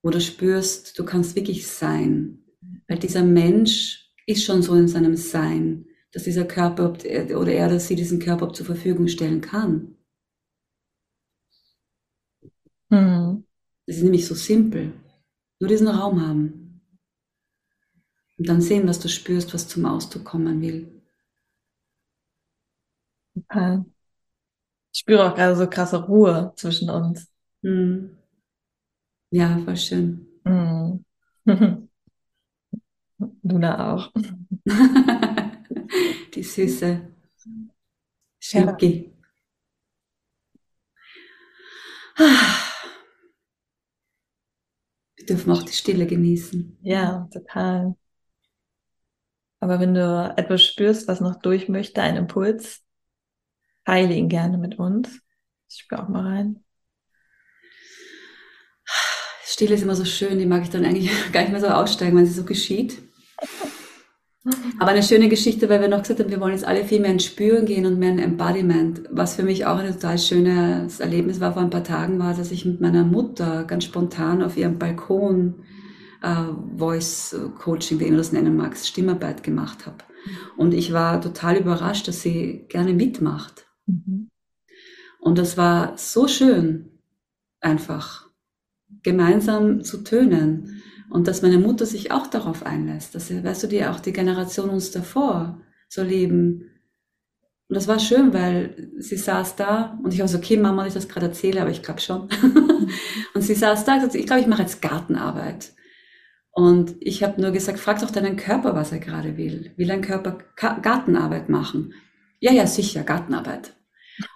wo 0.04 0.10
du 0.10 0.22
spürst, 0.22 1.00
du 1.00 1.06
kannst 1.06 1.36
wirklich 1.36 1.66
sein. 1.66 2.44
Weil 2.88 3.00
dieser 3.00 3.24
Mensch 3.24 4.12
ist 4.28 4.44
schon 4.44 4.62
so 4.62 4.76
in 4.76 4.88
seinem 4.88 5.16
Sein, 5.16 5.86
dass 6.12 6.26
dieser 6.26 6.46
Körper 6.46 6.92
oder 6.92 7.06
er 7.52 7.68
oder 7.68 7.80
sie 7.80 7.96
diesen 7.96 8.20
Körper 8.20 8.54
zur 8.54 8.66
Verfügung 8.66 9.08
stellen 9.08 9.42
kann. 9.42 9.96
Mhm. 12.90 13.46
Das 13.88 13.98
ist 13.98 14.04
nämlich 14.04 14.28
so 14.28 14.36
simpel. 14.36 14.94
Nur 15.60 15.70
diesen 15.70 15.88
Raum 15.88 16.22
haben. 16.22 16.82
Und 18.38 18.48
dann 18.48 18.62
sehen, 18.62 18.88
was 18.88 19.00
du 19.00 19.08
spürst, 19.08 19.54
was 19.54 19.68
zum 19.68 19.86
Ausdruck 19.86 20.26
kommen 20.26 20.62
will. 20.62 21.02
Okay. 23.38 23.84
Ich 24.94 25.00
spüre 25.00 25.32
auch 25.32 25.36
gerade 25.36 25.56
so 25.56 25.68
krasse 25.68 26.06
Ruhe 26.06 26.54
zwischen 26.56 26.90
uns. 26.90 27.32
Mhm. 27.62 28.18
Ja, 29.38 29.58
voll 29.66 29.76
schön. 29.78 30.28
Mhm. 30.46 31.04
Luna 33.44 33.94
auch. 33.94 34.12
Die 36.34 36.44
süße 36.44 37.02
Schnucki. 38.48 38.92
Ja. 42.20 42.64
Wir 45.16 45.26
dürfen 45.26 45.52
auch 45.52 45.64
die 45.64 45.74
Stille 45.74 46.06
genießen. 46.06 46.78
Ja, 46.84 47.28
total. 47.34 47.96
Aber 49.60 49.80
wenn 49.80 49.94
du 49.96 50.34
etwas 50.38 50.64
spürst, 50.64 51.08
was 51.08 51.20
noch 51.22 51.36
durch 51.42 51.68
möchte, 51.70 52.02
ein 52.04 52.18
Impuls, 52.18 52.84
heile 53.88 54.14
ihn 54.16 54.30
gerne 54.30 54.58
mit 54.58 54.78
uns. 54.80 55.22
Ich 55.70 55.78
spüre 55.80 56.04
auch 56.04 56.10
mal 56.10 56.26
rein. 56.28 56.64
Stille 59.54 59.76
ist 59.76 59.84
immer 59.84 59.96
so 59.96 60.04
schön, 60.04 60.40
die 60.40 60.48
mag 60.48 60.64
ich 60.64 60.72
dann 60.72 60.84
eigentlich 60.84 61.12
gar 61.32 61.42
nicht 61.42 61.52
mehr 61.52 61.62
so 61.62 61.68
aussteigen, 61.68 62.18
wenn 62.18 62.26
sie 62.26 62.34
so 62.34 62.44
geschieht. 62.44 62.98
Aber 64.80 64.92
eine 64.92 65.04
schöne 65.04 65.30
Geschichte, 65.30 65.70
weil 65.70 65.80
wir 65.80 65.88
noch 65.88 66.02
gesagt 66.02 66.20
haben, 66.20 66.32
wir 66.32 66.42
wollen 66.42 66.54
jetzt 66.54 66.66
alle 66.66 66.84
viel 66.84 67.00
mehr 67.00 67.12
ins 67.12 67.24
Spüren 67.24 67.66
gehen 67.66 67.86
und 67.86 68.00
mehr 68.00 68.10
in 68.10 68.20
Embodiment. 68.20 69.04
Was 69.12 69.36
für 69.36 69.44
mich 69.44 69.66
auch 69.66 69.78
ein 69.78 69.94
total 69.94 70.18
schönes 70.18 71.00
Erlebnis 71.00 71.40
war 71.40 71.54
vor 71.54 71.62
ein 71.62 71.70
paar 71.70 71.84
Tagen, 71.84 72.18
war, 72.18 72.34
dass 72.34 72.52
ich 72.52 72.66
mit 72.66 72.82
meiner 72.82 73.06
Mutter 73.06 73.64
ganz 73.64 73.86
spontan 73.86 74.42
auf 74.42 74.58
ihrem 74.58 74.80
Balkon 74.80 75.64
äh, 76.24 76.34
Voice 76.76 77.36
Coaching, 77.60 78.00
wie 78.00 78.06
immer 78.06 78.18
das 78.18 78.34
nennen 78.34 78.58
magst, 78.58 78.88
Stimmarbeit 78.88 79.44
gemacht 79.44 79.86
habe. 79.86 79.98
Und 80.58 80.74
ich 80.74 80.92
war 80.92 81.22
total 81.22 81.58
überrascht, 81.58 82.08
dass 82.08 82.24
sie 82.24 82.66
gerne 82.70 82.94
mitmacht. 82.94 83.68
Mhm. 83.86 84.30
Und 85.20 85.38
das 85.38 85.58
war 85.58 85.96
so 85.96 86.28
schön, 86.28 86.90
einfach 87.62 88.23
gemeinsam 89.04 89.84
zu 89.84 90.04
tönen. 90.04 90.82
Und 91.10 91.28
dass 91.28 91.42
meine 91.42 91.60
Mutter 91.60 91.86
sich 91.86 92.12
auch 92.12 92.28
darauf 92.28 92.66
einlässt. 92.66 93.14
Dass, 93.14 93.32
weißt 93.32 93.64
du, 93.64 93.68
die 93.68 93.86
auch 93.86 94.00
die 94.00 94.14
Generation 94.14 94.70
uns 94.70 94.92
davor 94.92 95.62
so 95.88 96.02
leben. 96.02 96.72
Und 97.68 97.76
das 97.76 97.88
war 97.88 98.00
schön, 98.00 98.34
weil 98.34 98.92
sie 98.98 99.18
saß 99.18 99.56
da 99.56 100.00
und 100.04 100.14
ich 100.14 100.20
war 100.20 100.28
so, 100.28 100.38
okay, 100.38 100.58
Mama, 100.58 100.86
ich 100.86 100.94
das 100.94 101.08
gerade 101.08 101.28
erzähle, 101.28 101.62
aber 101.62 101.72
ich 101.72 101.84
glaube 101.84 102.02
schon. 102.02 102.30
und 103.34 103.42
sie 103.42 103.56
saß 103.56 103.86
da 103.86 103.96
und 103.96 104.02
sagte, 104.02 104.18
ich 104.18 104.26
glaube, 104.26 104.42
ich 104.42 104.48
mache 104.48 104.64
jetzt 104.64 104.82
Gartenarbeit. 104.82 105.74
Und 106.52 106.96
ich 107.00 107.24
habe 107.24 107.42
nur 107.42 107.52
gesagt, 107.52 107.80
frag 107.80 108.00
doch 108.00 108.12
deinen 108.12 108.36
Körper, 108.36 108.76
was 108.76 108.92
er 108.92 109.00
gerade 109.00 109.38
will. 109.38 109.72
Will 109.76 109.88
dein 109.88 110.02
Körper 110.02 110.38
Gartenarbeit 110.56 111.50
machen? 111.50 111.94
Ja, 112.40 112.52
ja, 112.52 112.68
sicher, 112.68 113.04
Gartenarbeit. 113.04 113.74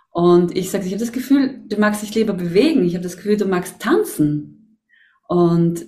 Und 0.09 0.57
ich 0.57 0.71
sage, 0.71 0.85
ich 0.85 0.93
habe 0.93 0.99
das 0.99 1.11
Gefühl, 1.11 1.61
du 1.67 1.79
magst 1.79 2.01
dich 2.01 2.15
lieber 2.15 2.33
bewegen. 2.33 2.83
Ich 2.83 2.95
habe 2.95 3.03
das 3.03 3.17
Gefühl, 3.17 3.37
du 3.37 3.45
magst 3.45 3.79
tanzen. 3.79 4.56
Und 5.27 5.85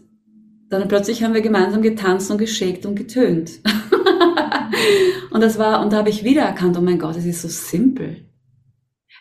dann 0.69 0.87
plötzlich 0.87 1.23
haben 1.23 1.33
wir 1.33 1.41
gemeinsam 1.41 1.81
getanzt 1.81 2.29
und 2.29 2.37
geschickt 2.37 2.85
und 2.85 2.95
getönt. 2.95 3.59
und 5.31 5.41
das 5.41 5.57
war, 5.57 5.81
und 5.81 5.91
da 5.91 5.97
habe 5.97 6.09
ich 6.09 6.23
wieder 6.23 6.43
erkannt, 6.43 6.77
oh 6.77 6.81
mein 6.81 6.99
Gott, 6.99 7.15
es 7.15 7.25
ist 7.25 7.41
so 7.41 7.47
simpel. 7.47 8.27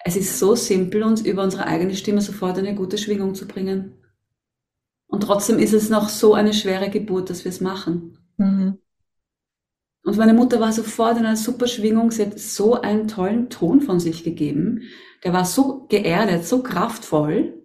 Es 0.04 0.16
ist 0.16 0.38
so 0.38 0.54
simpel, 0.54 1.02
uns 1.02 1.22
über 1.22 1.42
unsere 1.42 1.66
eigene 1.66 1.94
Stimme 1.94 2.20
sofort 2.20 2.58
eine 2.58 2.74
gute 2.74 2.98
Schwingung 2.98 3.34
zu 3.34 3.46
bringen. 3.46 3.94
Und 5.06 5.22
trotzdem 5.22 5.58
ist 5.58 5.72
es 5.72 5.88
noch 5.88 6.08
so 6.08 6.34
eine 6.34 6.52
schwere 6.52 6.90
Geburt, 6.90 7.30
dass 7.30 7.44
wir 7.44 7.50
es 7.50 7.60
machen. 7.60 8.18
Mhm. 8.36 8.78
Und 10.04 10.16
meine 10.16 10.34
Mutter 10.34 10.60
war 10.60 10.72
sofort 10.72 11.18
in 11.18 11.26
einer 11.26 11.36
super 11.36 11.66
Schwingung. 11.66 12.10
Sie 12.10 12.24
hat 12.24 12.38
so 12.38 12.80
einen 12.80 13.08
tollen 13.08 13.50
Ton 13.50 13.80
von 13.80 14.00
sich 14.00 14.24
gegeben. 14.24 14.82
Der 15.24 15.32
war 15.32 15.44
so 15.44 15.86
geerdet, 15.88 16.46
so 16.46 16.62
kraftvoll. 16.62 17.62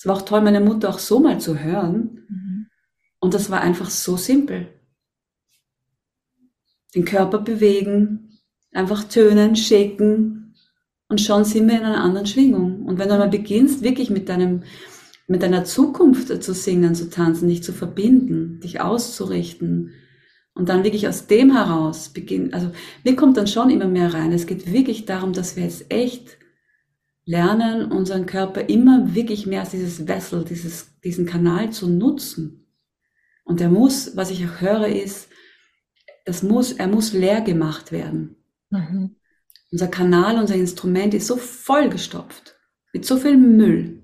Es 0.00 0.06
war 0.06 0.16
auch 0.16 0.22
toll, 0.22 0.40
meine 0.40 0.62
Mutter 0.62 0.88
auch 0.88 0.98
so 0.98 1.20
mal 1.20 1.38
zu 1.40 1.58
hören. 1.58 2.24
Mhm. 2.26 2.66
Und 3.18 3.34
das 3.34 3.50
war 3.50 3.60
einfach 3.60 3.90
so 3.90 4.16
simpel. 4.16 4.68
Den 6.94 7.04
Körper 7.04 7.38
bewegen, 7.40 8.38
einfach 8.72 9.04
tönen, 9.04 9.56
shaken 9.56 10.54
Und 11.06 11.20
schon 11.20 11.44
sind 11.44 11.68
wir 11.68 11.76
in 11.76 11.84
einer 11.84 12.02
anderen 12.02 12.26
Schwingung. 12.26 12.86
Und 12.86 12.98
wenn 12.98 13.10
du 13.10 13.18
mal 13.18 13.28
beginnst, 13.28 13.82
wirklich 13.82 14.08
mit 14.08 14.30
deinem, 14.30 14.62
mit 15.26 15.42
deiner 15.42 15.64
Zukunft 15.64 16.42
zu 16.42 16.54
singen, 16.54 16.94
zu 16.94 17.10
tanzen, 17.10 17.50
dich 17.50 17.62
zu 17.62 17.74
verbinden, 17.74 18.58
dich 18.60 18.80
auszurichten, 18.80 19.92
und 20.54 20.70
dann 20.70 20.82
wirklich 20.82 21.08
aus 21.08 21.26
dem 21.26 21.52
heraus 21.54 22.08
beginnen, 22.08 22.54
also 22.54 22.70
mir 23.04 23.16
kommt 23.16 23.36
dann 23.36 23.46
schon 23.46 23.68
immer 23.68 23.86
mehr 23.86 24.14
rein. 24.14 24.32
Es 24.32 24.46
geht 24.46 24.72
wirklich 24.72 25.04
darum, 25.04 25.34
dass 25.34 25.56
wir 25.56 25.64
jetzt 25.64 25.92
echt 25.92 26.39
lernen, 27.30 27.92
unseren 27.92 28.26
Körper 28.26 28.68
immer 28.68 29.14
wirklich 29.14 29.46
mehr 29.46 29.60
als 29.60 29.70
dieses 29.70 30.08
Vessel, 30.08 30.44
dieses, 30.44 30.98
diesen 31.00 31.26
Kanal 31.26 31.70
zu 31.70 31.88
nutzen. 31.88 32.66
Und 33.44 33.60
er 33.60 33.68
muss, 33.68 34.16
was 34.16 34.30
ich 34.30 34.44
auch 34.46 34.60
höre, 34.60 34.88
ist, 34.88 35.28
das 36.24 36.42
muss, 36.42 36.72
er 36.72 36.88
muss 36.88 37.12
leer 37.12 37.40
gemacht 37.40 37.92
werden. 37.92 38.36
Mhm. 38.70 39.16
Unser 39.70 39.88
Kanal, 39.88 40.38
unser 40.38 40.56
Instrument 40.56 41.14
ist 41.14 41.28
so 41.28 41.36
vollgestopft 41.36 42.56
mit 42.92 43.06
so 43.06 43.16
viel 43.16 43.36
Müll. 43.36 44.02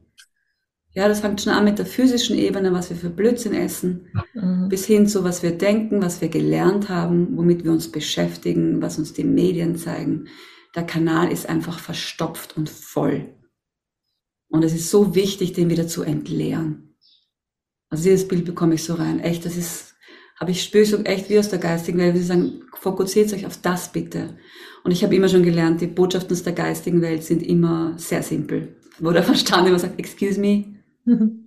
Ja, 0.93 1.09
das 1.09 1.21
fängt 1.21 1.43
schon 1.43 1.53
an 1.53 1.65
mit 1.65 1.79
der 1.79 1.87
physischen 1.87 2.39
Ebene, 2.39 2.73
was 2.73 2.89
wir 2.91 2.97
für 2.97 3.11
Blödsinn 3.11 3.55
essen, 3.55 4.07
mhm. 4.35 4.69
bis 4.69 4.87
hin 4.87 5.09
zu 5.09 5.25
was 5.25 5.43
wir 5.43 5.59
denken, 5.59 6.01
was 6.01 6.21
wir 6.21 6.29
gelernt 6.29 6.89
haben, 6.89 7.37
womit 7.37 7.65
wir 7.65 7.73
uns 7.73 7.91
beschäftigen, 7.91 8.81
was 8.81 8.99
uns 8.99 9.13
die 9.13 9.25
Medien 9.25 9.77
zeigen. 9.77 10.29
Der 10.77 10.85
Kanal 10.85 11.33
ist 11.33 11.49
einfach 11.49 11.79
verstopft 11.79 12.57
und 12.57 12.71
voll. 12.71 13.35
Und 14.49 14.63
es 14.63 14.75
ist 14.75 14.91
so 14.91 15.15
wichtig, 15.15 15.55
den 15.55 15.71
wieder 15.71 15.89
zu 15.89 16.03
entleeren. 16.03 16.97
Also 17.89 18.05
dieses 18.05 18.29
Bild 18.29 18.45
bekomme 18.45 18.75
ich 18.75 18.85
so 18.85 18.95
rein. 18.95 19.21
Echt, 19.21 19.45
das 19.45 19.57
ist, 19.57 19.95
habe 20.39 20.51
ich 20.53 20.63
spüre 20.63 20.85
so 20.85 20.99
echt 20.99 21.29
wie 21.31 21.39
aus 21.39 21.49
der 21.49 21.59
geistigen 21.59 21.99
Welt. 21.99 22.15
Wir 22.15 22.23
sagen, 22.23 22.63
fokussiert 22.75 23.33
euch 23.33 23.47
auf 23.47 23.61
das 23.61 23.91
bitte. 23.91 24.39
Und 24.85 24.93
ich 24.93 25.03
habe 25.03 25.17
immer 25.17 25.29
schon 25.29 25.43
gelernt, 25.43 25.81
die 25.81 25.87
Botschaften 25.87 26.33
aus 26.33 26.43
der 26.43 26.53
geistigen 26.53 27.01
Welt 27.01 27.25
sind 27.25 27.43
immer 27.43 27.95
sehr 27.99 28.23
simpel. 28.23 28.77
Wo 28.99 29.11
der 29.11 29.25
Verstand 29.25 29.67
immer 29.67 29.79
sagt, 29.79 29.99
excuse 29.99 30.39
me, 30.39 30.77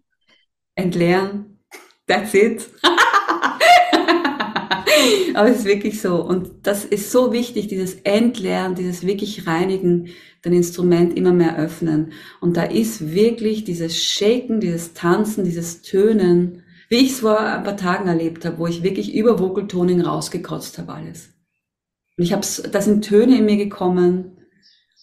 Entleeren. 0.76 1.60
That's 2.08 2.34
it. 2.34 2.70
Aber 5.36 5.50
es 5.50 5.60
ist 5.60 5.66
wirklich 5.66 6.02
so. 6.02 6.24
Und 6.24 6.52
das 6.64 6.86
ist 6.86 7.12
so 7.12 7.32
wichtig, 7.32 7.68
dieses 7.68 7.96
Entleeren, 8.04 8.76
dieses 8.76 9.06
wirklich 9.06 9.48
Reinigen, 9.48 10.10
dein 10.42 10.54
Instrument 10.54 11.18
immer 11.18 11.34
mehr 11.34 11.58
öffnen. 11.58 12.14
Und 12.42 12.58
da 12.58 12.64
ist 12.64 13.14
wirklich 13.14 13.64
dieses 13.64 14.02
Shaken, 14.02 14.60
dieses 14.60 14.94
Tanzen, 14.94 15.44
dieses 15.44 15.82
Tönen, 15.82 16.64
wie 16.90 16.98
ich 16.98 17.12
es 17.12 17.20
vor 17.20 17.40
ein 17.40 17.64
paar 17.64 17.78
Tagen 17.78 18.08
erlebt 18.08 18.46
habe, 18.46 18.58
wo 18.58 18.68
ich 18.68 18.84
wirklich 18.84 19.14
über 19.14 19.40
Vocal 19.40 19.68
Toning 19.68 20.02
rausgekotzt 20.02 20.78
habe 20.78 20.94
alles. 20.94 21.30
Und 22.18 22.24
ich 22.24 22.34
habe 22.34 22.46
da 22.72 22.82
sind 22.82 23.06
Töne 23.06 23.38
in 23.38 23.46
mir 23.46 23.58
gekommen, 23.58 24.38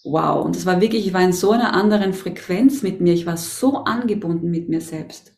wow. 0.03 0.43
Und 0.45 0.55
das 0.55 0.65
war 0.65 0.81
wirklich, 0.81 1.07
ich 1.07 1.13
war 1.13 1.21
in 1.21 1.33
so 1.33 1.51
einer 1.51 1.73
anderen 1.73 2.13
Frequenz 2.13 2.83
mit 2.83 3.01
mir. 3.01 3.13
Ich 3.13 3.25
war 3.25 3.37
so 3.37 3.83
angebunden 3.83 4.49
mit 4.49 4.69
mir 4.69 4.81
selbst. 4.81 5.33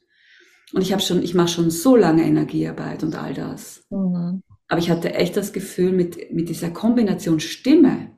Und 0.73 0.81
ich 0.81 0.91
habe 0.91 1.01
schon, 1.01 1.23
ich 1.23 1.33
mache 1.33 1.47
schon 1.47 1.71
so 1.71 1.95
lange 1.95 2.23
Energiearbeit 2.23 3.03
und 3.03 3.15
all 3.15 3.33
das. 3.33 3.83
Mhm. 3.89 4.43
Aber 4.69 4.79
ich 4.79 4.89
hatte 4.89 5.13
echt 5.15 5.35
das 5.35 5.51
Gefühl, 5.51 5.91
mit, 5.91 6.31
mit 6.31 6.47
dieser 6.47 6.69
Kombination 6.69 7.39
Stimme, 7.39 8.11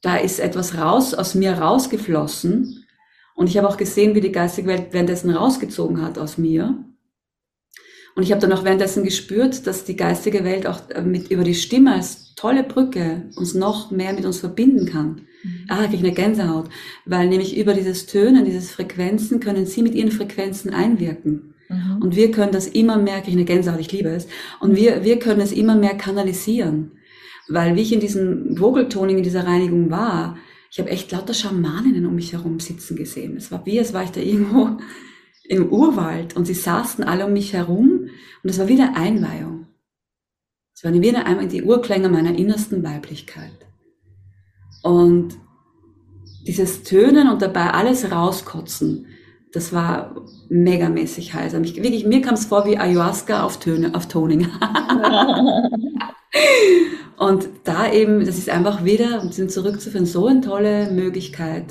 da 0.00 0.16
ist 0.16 0.40
etwas 0.40 0.76
raus, 0.76 1.14
aus 1.14 1.34
mir 1.34 1.52
rausgeflossen. 1.52 2.84
Und 3.34 3.46
ich 3.48 3.56
habe 3.56 3.68
auch 3.68 3.76
gesehen, 3.76 4.14
wie 4.14 4.20
die 4.20 4.32
geistige 4.32 4.68
Welt 4.68 4.88
währenddessen 4.90 5.30
rausgezogen 5.30 6.02
hat 6.02 6.18
aus 6.18 6.38
mir. 6.38 6.84
Und 8.14 8.22
ich 8.22 8.32
habe 8.32 8.40
dann 8.40 8.52
auch 8.52 8.64
währenddessen 8.64 9.04
gespürt, 9.04 9.66
dass 9.66 9.84
die 9.84 9.96
geistige 9.96 10.44
Welt 10.44 10.66
auch 10.66 10.90
äh, 10.90 11.02
mit 11.02 11.30
über 11.30 11.44
die 11.44 11.54
Stimme 11.54 11.94
als 11.94 12.34
tolle 12.34 12.62
Brücke 12.62 13.30
uns 13.36 13.54
noch 13.54 13.90
mehr 13.90 14.12
mit 14.12 14.24
uns 14.26 14.40
verbinden 14.40 14.86
kann. 14.86 15.22
Mhm. 15.42 15.66
Ah, 15.68 15.84
kriege 15.84 15.96
ich 15.96 16.04
eine 16.04 16.12
Gänsehaut, 16.12 16.68
weil 17.06 17.28
nämlich 17.28 17.56
über 17.56 17.74
dieses 17.74 18.06
Tönen, 18.06 18.44
dieses 18.44 18.70
Frequenzen 18.70 19.40
können 19.40 19.66
sie 19.66 19.82
mit 19.82 19.94
ihren 19.94 20.10
Frequenzen 20.10 20.74
einwirken. 20.74 21.51
Mhm. 21.72 22.02
Und 22.02 22.16
wir 22.16 22.30
können 22.30 22.52
das 22.52 22.66
immer 22.66 22.98
mehr, 22.98 23.22
ich 23.26 23.32
eine 23.32 23.44
Gänsehaut, 23.44 23.80
ich 23.80 23.92
liebe 23.92 24.10
es. 24.10 24.28
Und 24.60 24.76
wir, 24.76 25.04
wir 25.04 25.18
können 25.18 25.40
es 25.40 25.52
immer 25.52 25.74
mehr 25.74 25.94
kanalisieren. 25.96 26.92
Weil 27.48 27.76
wie 27.76 27.82
ich 27.82 27.92
in 27.92 28.00
diesem 28.00 28.56
Vogeltoning, 28.56 29.18
in 29.18 29.24
dieser 29.24 29.46
Reinigung 29.46 29.90
war, 29.90 30.36
ich 30.70 30.78
habe 30.78 30.90
echt 30.90 31.12
lauter 31.12 31.34
Schamaninnen 31.34 32.06
um 32.06 32.14
mich 32.14 32.32
herum 32.32 32.58
sitzen 32.60 32.96
gesehen. 32.96 33.36
Es 33.36 33.50
war 33.50 33.66
wie, 33.66 33.78
als 33.78 33.92
war 33.92 34.04
ich 34.04 34.10
da 34.10 34.20
irgendwo 34.20 34.78
im 35.44 35.70
Urwald 35.70 36.34
und 36.36 36.46
sie 36.46 36.54
saßen 36.54 37.04
alle 37.04 37.26
um 37.26 37.32
mich 37.32 37.52
herum 37.52 38.08
und 38.42 38.50
es 38.50 38.58
war 38.58 38.68
wieder 38.68 38.96
Einweihung. 38.96 39.66
Es 40.74 40.84
war 40.84 40.92
wieder 40.92 41.26
einmal 41.26 41.48
die 41.48 41.62
Urklänge 41.62 42.08
meiner 42.08 42.34
innersten 42.36 42.82
Weiblichkeit. 42.82 43.66
Und 44.82 45.38
dieses 46.46 46.82
Tönen 46.82 47.28
und 47.28 47.42
dabei 47.42 47.70
alles 47.70 48.10
rauskotzen, 48.10 49.06
das 49.52 49.72
war 49.72 50.14
megamäßig 50.48 51.34
heiß. 51.34 51.52
Mich, 51.54 51.76
wirklich, 51.76 52.06
mir 52.06 52.22
kam 52.22 52.34
es 52.34 52.46
vor 52.46 52.66
wie 52.66 52.78
Ayahuasca 52.78 53.42
auf, 53.44 53.58
Töne, 53.58 53.94
auf 53.94 54.08
Toning. 54.08 54.48
und 57.18 57.48
da 57.64 57.92
eben, 57.92 58.24
das 58.24 58.38
ist 58.38 58.48
einfach 58.48 58.84
wieder, 58.84 59.22
um 59.22 59.30
zurückzuführen, 59.30 60.06
so 60.06 60.26
eine 60.26 60.40
tolle 60.40 60.90
Möglichkeit, 60.90 61.66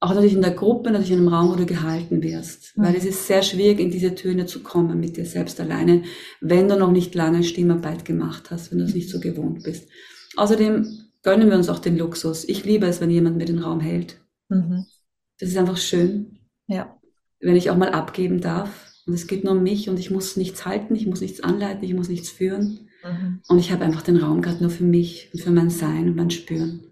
auch 0.00 0.10
natürlich 0.10 0.34
in 0.34 0.42
der 0.42 0.50
Gruppe, 0.50 0.90
natürlich 0.90 1.12
in 1.12 1.18
einem 1.18 1.28
Raum, 1.28 1.50
wo 1.50 1.54
du 1.54 1.64
gehalten 1.64 2.22
wirst. 2.22 2.72
Weil 2.76 2.94
es 2.94 3.06
ist 3.06 3.26
sehr 3.26 3.42
schwierig, 3.42 3.80
in 3.80 3.90
diese 3.90 4.14
Töne 4.14 4.44
zu 4.44 4.62
kommen 4.62 5.00
mit 5.00 5.16
dir 5.16 5.24
selbst 5.24 5.60
alleine, 5.60 6.02
wenn 6.42 6.68
du 6.68 6.76
noch 6.76 6.90
nicht 6.90 7.14
lange 7.14 7.42
Stimmarbeit 7.42 8.04
gemacht 8.04 8.50
hast, 8.50 8.70
wenn 8.70 8.80
du 8.80 8.84
es 8.84 8.94
nicht 8.94 9.08
so 9.08 9.18
gewohnt 9.18 9.62
bist. 9.62 9.88
Außerdem 10.36 10.86
gönnen 11.22 11.48
wir 11.48 11.56
uns 11.56 11.70
auch 11.70 11.78
den 11.78 11.96
Luxus. 11.96 12.46
Ich 12.46 12.66
liebe 12.66 12.86
es, 12.86 13.00
wenn 13.00 13.10
jemand 13.10 13.38
mir 13.38 13.46
den 13.46 13.60
Raum 13.60 13.80
hält. 13.80 14.20
Mhm. 14.50 14.84
Das 15.40 15.48
ist 15.48 15.56
einfach 15.56 15.78
schön. 15.78 16.33
Ja. 16.66 16.98
Wenn 17.40 17.56
ich 17.56 17.70
auch 17.70 17.76
mal 17.76 17.90
abgeben 17.90 18.40
darf. 18.40 18.90
Und 19.06 19.12
es 19.12 19.26
geht 19.26 19.44
nur 19.44 19.52
um 19.52 19.62
mich 19.62 19.90
und 19.90 19.98
ich 19.98 20.10
muss 20.10 20.36
nichts 20.38 20.64
halten, 20.64 20.94
ich 20.94 21.06
muss 21.06 21.20
nichts 21.20 21.40
anleiten, 21.40 21.84
ich 21.84 21.92
muss 21.92 22.08
nichts 22.08 22.30
führen. 22.30 22.88
Mhm. 23.04 23.42
Und 23.48 23.58
ich 23.58 23.70
habe 23.70 23.84
einfach 23.84 24.00
den 24.02 24.16
Raum 24.16 24.40
gerade 24.40 24.62
nur 24.62 24.70
für 24.70 24.84
mich 24.84 25.28
und 25.32 25.40
für 25.40 25.50
mein 25.50 25.68
Sein 25.68 26.08
und 26.08 26.16
mein 26.16 26.30
Spüren. 26.30 26.90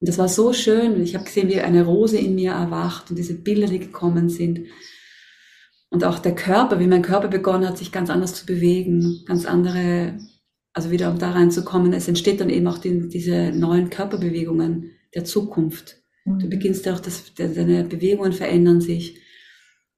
Und 0.00 0.08
das 0.08 0.18
war 0.18 0.28
so 0.28 0.52
schön. 0.52 0.94
Und 0.94 1.02
ich 1.02 1.14
habe 1.14 1.24
gesehen, 1.24 1.48
wie 1.48 1.60
eine 1.60 1.84
Rose 1.84 2.18
in 2.18 2.34
mir 2.34 2.52
erwacht 2.52 3.10
und 3.10 3.16
diese 3.16 3.34
Bilder, 3.34 3.66
die 3.66 3.78
gekommen 3.78 4.28
sind. 4.28 4.66
Und 5.90 6.04
auch 6.04 6.18
der 6.18 6.34
Körper, 6.34 6.78
wie 6.78 6.86
mein 6.86 7.02
Körper 7.02 7.28
begonnen 7.28 7.66
hat, 7.66 7.78
sich 7.78 7.90
ganz 7.90 8.10
anders 8.10 8.34
zu 8.34 8.44
bewegen, 8.44 9.22
ganz 9.26 9.46
andere, 9.46 10.18
also 10.74 10.90
wieder 10.90 11.10
um 11.10 11.18
da 11.18 11.30
reinzukommen. 11.30 11.94
Es 11.94 12.08
entsteht 12.08 12.40
dann 12.40 12.50
eben 12.50 12.66
auch 12.66 12.78
die, 12.78 13.08
diese 13.08 13.52
neuen 13.52 13.88
Körperbewegungen 13.88 14.90
der 15.14 15.24
Zukunft. 15.24 16.02
Mhm. 16.34 16.38
Du 16.38 16.48
beginnst 16.48 16.86
ja 16.86 16.94
auch, 16.94 17.00
das, 17.00 17.34
deine 17.34 17.84
Bewegungen 17.84 18.32
verändern 18.32 18.80
sich. 18.80 19.16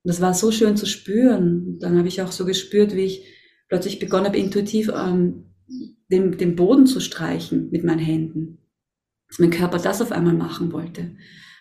Und 0.02 0.08
das 0.08 0.20
war 0.20 0.34
so 0.34 0.50
schön 0.50 0.76
zu 0.76 0.86
spüren. 0.86 1.78
Dann 1.78 1.98
habe 1.98 2.08
ich 2.08 2.22
auch 2.22 2.32
so 2.32 2.44
gespürt, 2.44 2.94
wie 2.94 3.04
ich 3.04 3.24
plötzlich 3.68 3.98
begonnen 3.98 4.26
habe, 4.26 4.38
intuitiv 4.38 4.90
ähm, 4.94 5.54
den, 6.10 6.36
den 6.38 6.56
Boden 6.56 6.86
zu 6.86 7.00
streichen 7.00 7.70
mit 7.70 7.84
meinen 7.84 8.00
Händen 8.00 8.60
dass 9.30 9.38
mein 9.38 9.50
Körper 9.50 9.78
das 9.78 10.02
auf 10.02 10.12
einmal 10.12 10.34
machen 10.34 10.72
wollte. 10.72 11.16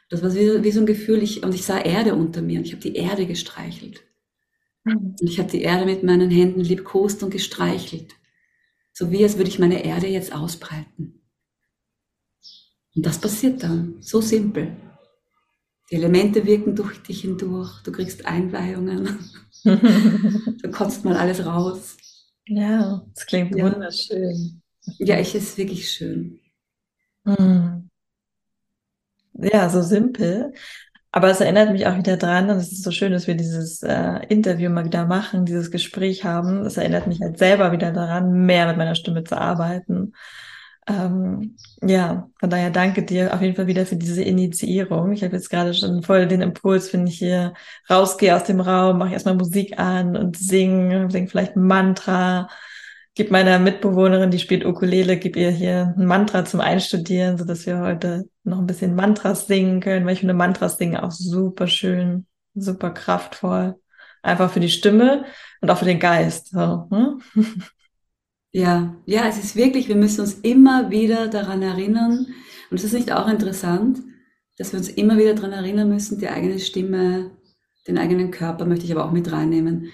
Das 0.10 0.24
war 0.24 0.34
wie, 0.34 0.64
wie 0.64 0.72
so 0.72 0.80
ein 0.80 0.88
Gefühl, 0.88 1.22
ich, 1.22 1.44
und 1.44 1.54
ich 1.54 1.64
sah 1.64 1.80
Erde 1.80 2.16
unter 2.16 2.42
mir 2.42 2.60
und 2.60 2.66
ich 2.66 2.74
habe 2.74 2.82
die 2.82 2.96
Erde 2.96 3.28
gestreichelt. 3.28 4.02
Mhm. 4.84 5.16
Und 5.20 5.30
ich 5.30 5.40
habe 5.40 5.52
die 5.52 5.62
Erde 5.62 5.86
mit 5.86 6.04
meinen 6.04 6.32
Händen 6.32 6.62
liebkost 6.62 7.22
und 7.22 7.30
gestreichelt. 7.30 8.16
So 8.92 9.12
wie 9.12 9.24
als 9.24 9.38
würde 9.38 9.50
ich 9.50 9.60
meine 9.60 9.86
Erde 9.86 10.08
jetzt 10.08 10.34
ausbreiten. 10.34 11.19
Und 12.96 13.06
das 13.06 13.20
passiert 13.20 13.64
dann, 13.64 13.96
so 14.02 14.22
simpel. 14.22 14.76
Die 15.92 15.96
Elemente 15.96 16.46
wirken 16.46 16.76
durch 16.76 17.02
dich 17.02 17.22
hindurch, 17.22 17.82
du 17.84 17.92
kriegst 17.92 18.26
Einweihungen, 18.26 19.20
du 19.64 20.72
kotzt 20.72 21.04
mal 21.04 21.18
alles 21.18 21.46
raus. 21.46 21.98
Ja, 22.46 23.04
das 23.14 23.26
klingt 23.26 23.56
ja. 23.56 23.66
wunderschön. 23.66 24.62
Ja, 24.98 25.18
es 25.18 25.36
ist 25.36 25.58
wirklich 25.58 25.90
schön. 25.92 26.40
Mhm. 27.24 27.90
Ja, 29.34 29.70
so 29.70 29.82
simpel. 29.82 30.54
Aber 31.12 31.30
es 31.30 31.42
erinnert 31.42 31.72
mich 31.72 31.88
auch 31.88 31.98
wieder 31.98 32.18
dran, 32.18 32.50
und 32.52 32.58
es 32.58 32.72
ist 32.72 32.84
so 32.84 32.92
schön, 32.92 33.12
dass 33.12 33.26
wir 33.26 33.36
dieses 33.36 33.82
äh, 33.82 34.20
Interview 34.30 34.70
mal 34.70 34.86
wieder 34.86 35.08
machen, 35.08 35.46
dieses 35.46 35.72
Gespräch 35.72 36.24
haben. 36.24 36.66
Es 36.66 36.78
erinnert 36.78 37.08
mich 37.08 37.20
halt 37.22 37.40
selber 37.40 37.72
wieder 37.72 37.92
daran, 37.92 38.46
mehr 38.46 38.68
mit 38.68 38.78
meiner 38.78 38.94
Stimme 38.96 39.24
zu 39.24 39.36
arbeiten. 39.40 40.14
Ähm, 40.88 41.56
ja, 41.82 42.30
von 42.40 42.50
daher 42.50 42.72
danke 42.72 43.04
dir 43.04 43.34
auf 43.34 43.42
jeden 43.42 43.56
Fall 43.56 43.68
wieder 43.68 43.86
für 43.86 43.96
diese 43.96 44.24
Initiierung. 44.24 45.12
Ich 45.12 45.24
habe 45.24 45.36
jetzt 45.36 45.50
gerade 45.50 45.74
schon 45.74 46.02
voll 46.04 46.28
den 46.28 46.42
Impuls, 46.42 46.92
wenn 46.94 47.06
ich 47.06 47.20
hier 47.20 47.54
rausgehe 47.90 48.36
aus 48.36 48.44
dem 48.44 48.60
Raum, 48.60 48.98
mache 48.98 49.14
erstmal 49.14 49.36
Musik 49.36 49.78
an 49.78 50.18
und 50.18 50.38
singe, 50.38 51.10
singe 51.12 51.28
vielleicht 51.28 51.56
ein 51.56 51.64
Mantra 51.64 52.48
gib 53.20 53.32
meiner 53.32 53.60
Mitbewohnerin, 53.60 54.32
die 54.32 54.40
spielt 54.40 54.66
Ukulele, 54.66 55.18
gib 55.18 55.36
ihr 55.36 55.52
hier 55.52 55.94
ein 55.98 56.06
Mantra 56.06 56.46
zum 56.46 56.62
Einstudieren, 56.62 57.38
so 57.38 57.44
dass 57.44 57.66
wir 57.66 57.80
heute 57.80 58.30
noch 58.46 58.60
ein 58.60 58.66
bisschen 58.66 58.96
Mantras 58.96 59.46
singen 59.46 59.82
können, 59.82 60.06
weil 60.06 60.14
ich 60.14 60.20
finde 60.20 60.34
Mantras 60.34 60.78
singen 60.78 60.96
auch 60.96 61.12
super 61.12 61.68
schön, 61.68 62.28
super 62.56 62.92
kraftvoll. 62.92 63.76
Einfach 64.22 64.50
für 64.50 64.62
die 64.62 64.70
Stimme 64.70 65.26
und 65.60 65.70
auch 65.70 65.78
für 65.78 65.84
den 65.86 66.00
Geist. 66.00 66.52
So, 66.52 66.88
hm? 66.90 67.22
Ja, 68.52 68.96
ja, 69.06 69.28
es 69.28 69.38
ist 69.38 69.56
wirklich, 69.56 69.88
wir 69.88 69.96
müssen 69.96 70.22
uns 70.22 70.34
immer 70.34 70.90
wieder 70.90 71.28
daran 71.28 71.62
erinnern. 71.62 72.28
Und 72.72 72.78
es 72.78 72.84
ist 72.84 72.94
nicht 72.94 73.12
auch 73.12 73.28
interessant, 73.28 74.00
dass 74.58 74.74
wir 74.74 74.80
uns 74.80 74.90
immer 74.90 75.18
wieder 75.18 75.36
daran 75.36 75.54
erinnern 75.54 75.90
müssen, 75.90 76.20
die 76.20 76.30
eigene 76.30 76.60
Stimme, 76.60 77.32
den 77.88 77.98
eigenen 77.98 78.32
Körper 78.32 78.66
möchte 78.66 78.86
ich 78.86 78.92
aber 78.92 79.06
auch 79.06 79.12
mit 79.12 79.32
reinnehmen, 79.32 79.92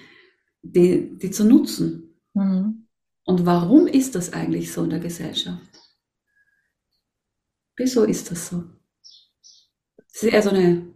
die, 0.62 1.18
die 1.18 1.32
zu 1.32 1.46
nutzen. 1.46 2.16
Mhm. 2.34 2.88
Und 3.26 3.46
warum 3.46 3.88
ist 3.88 4.16
das 4.16 4.34
eigentlich 4.34 4.72
so 4.72 4.84
in 4.84 4.90
der 4.90 5.00
Gesellschaft? 5.00 5.62
Wieso 7.76 8.04
ist 8.04 8.32
das 8.32 8.50
so? 8.50 8.64
Das 9.98 10.24
ist 10.24 10.32
eher 10.32 10.42
so 10.42 10.52
eine 10.52 10.88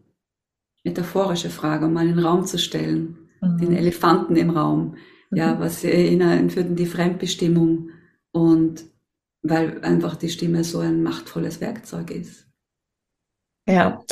metaphorische 0.84 1.49
Frage, 1.49 1.86
um 1.86 1.93
mal 1.93 2.07
in 2.07 2.16
den 2.16 2.26
Raum 2.26 2.45
zu 2.45 2.57
stellen. 2.57 3.30
Mhm. 3.41 3.57
Den 3.57 3.76
Elefanten 3.76 4.36
im 4.36 4.49
Raum. 4.49 4.95
Ja, 5.32 5.55
mhm. 5.55 5.59
was 5.59 5.82
hineinführt 5.82 6.67
in 6.67 6.75
die 6.75 6.86
Fremdbestimmung 6.86 7.89
und 8.32 8.84
weil 9.41 9.82
einfach 9.84 10.15
die 10.15 10.30
Stimme 10.30 10.63
so 10.63 10.80
ein 10.80 11.03
machtvolles 11.03 11.61
Werkzeug 11.61 12.11
ist. 12.11 12.47
Ja, 13.67 14.03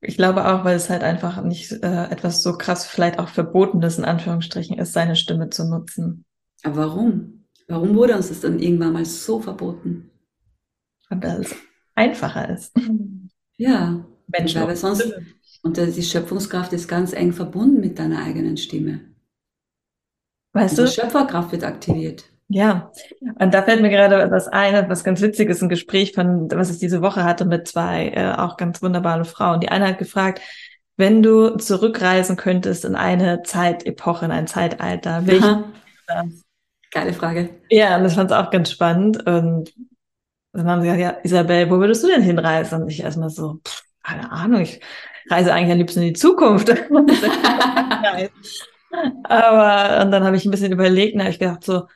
ich 0.00 0.16
glaube 0.16 0.46
auch, 0.46 0.64
weil 0.64 0.76
es 0.76 0.90
halt 0.90 1.02
einfach 1.02 1.42
nicht 1.42 1.72
äh, 1.72 2.04
etwas 2.10 2.42
so 2.42 2.58
krass, 2.58 2.86
vielleicht 2.86 3.18
auch 3.18 3.28
Verbotenes 3.28 3.98
in 3.98 4.04
Anführungsstrichen 4.04 4.78
ist, 4.78 4.92
seine 4.92 5.16
Stimme 5.16 5.50
zu 5.50 5.68
nutzen. 5.68 6.24
Aber 6.62 6.76
warum? 6.76 7.44
Warum 7.68 7.94
wurde 7.94 8.16
uns 8.16 8.28
das 8.28 8.40
dann 8.40 8.58
irgendwann 8.58 8.92
mal 8.92 9.04
so 9.04 9.40
verboten? 9.40 10.10
Weil 11.08 11.40
es 11.40 11.54
einfacher 11.94 12.48
ist. 12.48 12.74
Ja, 13.56 14.04
Menschen 14.26 14.62
weil 14.62 14.76
sonst, 14.76 15.12
und 15.62 15.76
die 15.76 16.02
Schöpfungskraft 16.02 16.72
ist 16.72 16.88
ganz 16.88 17.12
eng 17.12 17.32
verbunden 17.32 17.80
mit 17.80 17.98
deiner 17.98 18.22
eigenen 18.22 18.56
Stimme. 18.56 19.00
Weißt 20.56 20.78
du? 20.78 20.84
Die 20.84 20.90
Schöpferkraft 20.90 21.52
wird 21.52 21.64
aktiviert. 21.64 22.24
Ja, 22.48 22.92
und 23.40 23.52
da 23.52 23.62
fällt 23.62 23.82
mir 23.82 23.90
gerade 23.90 24.30
was 24.30 24.46
ein, 24.48 24.88
was 24.88 25.02
ganz 25.04 25.20
witzig 25.20 25.50
ist, 25.50 25.62
ein 25.62 25.68
Gespräch 25.68 26.12
von, 26.12 26.48
was 26.50 26.70
ich 26.70 26.78
diese 26.78 27.02
Woche 27.02 27.24
hatte 27.24 27.44
mit 27.44 27.66
zwei 27.66 28.08
äh, 28.08 28.32
auch 28.32 28.56
ganz 28.56 28.80
wunderbaren 28.82 29.24
Frauen. 29.24 29.60
Die 29.60 29.68
eine 29.68 29.88
hat 29.88 29.98
gefragt, 29.98 30.40
wenn 30.96 31.22
du 31.22 31.56
zurückreisen 31.56 32.36
könntest 32.36 32.84
in 32.84 32.94
eine 32.94 33.42
Zeitepoche, 33.42 34.24
in 34.24 34.30
ein 34.30 34.46
Zeitalter, 34.46 35.26
welche 35.26 35.64
Geile 36.92 37.12
Frage. 37.12 37.50
Ja, 37.68 37.96
und 37.96 38.04
das 38.04 38.14
fand 38.14 38.30
ich 38.30 38.36
auch 38.36 38.50
ganz 38.50 38.70
spannend. 38.70 39.26
Und 39.26 39.74
dann 40.52 40.70
haben 40.70 40.80
sie 40.80 40.86
gesagt, 40.86 41.02
ja, 41.02 41.18
Isabel, 41.24 41.68
wo 41.68 41.78
würdest 41.78 42.02
du 42.04 42.08
denn 42.08 42.22
hinreisen? 42.22 42.82
Und 42.82 42.88
ich 42.88 43.02
erstmal 43.02 43.28
so, 43.28 43.60
pff, 43.66 43.82
keine 44.02 44.30
Ahnung, 44.30 44.62
ich 44.62 44.80
reise 45.28 45.52
eigentlich 45.52 45.72
am 45.72 45.78
liebsten 45.78 46.00
in 46.00 46.06
die 46.06 46.12
Zukunft. 46.14 46.68
Aber 49.24 50.04
und 50.04 50.10
dann 50.10 50.24
habe 50.24 50.36
ich 50.36 50.44
ein 50.44 50.50
bisschen 50.50 50.72
überlegt 50.72 51.14
und 51.14 51.20
habe 51.20 51.30
ich 51.30 51.38
gedacht 51.38 51.64
so, 51.64 51.86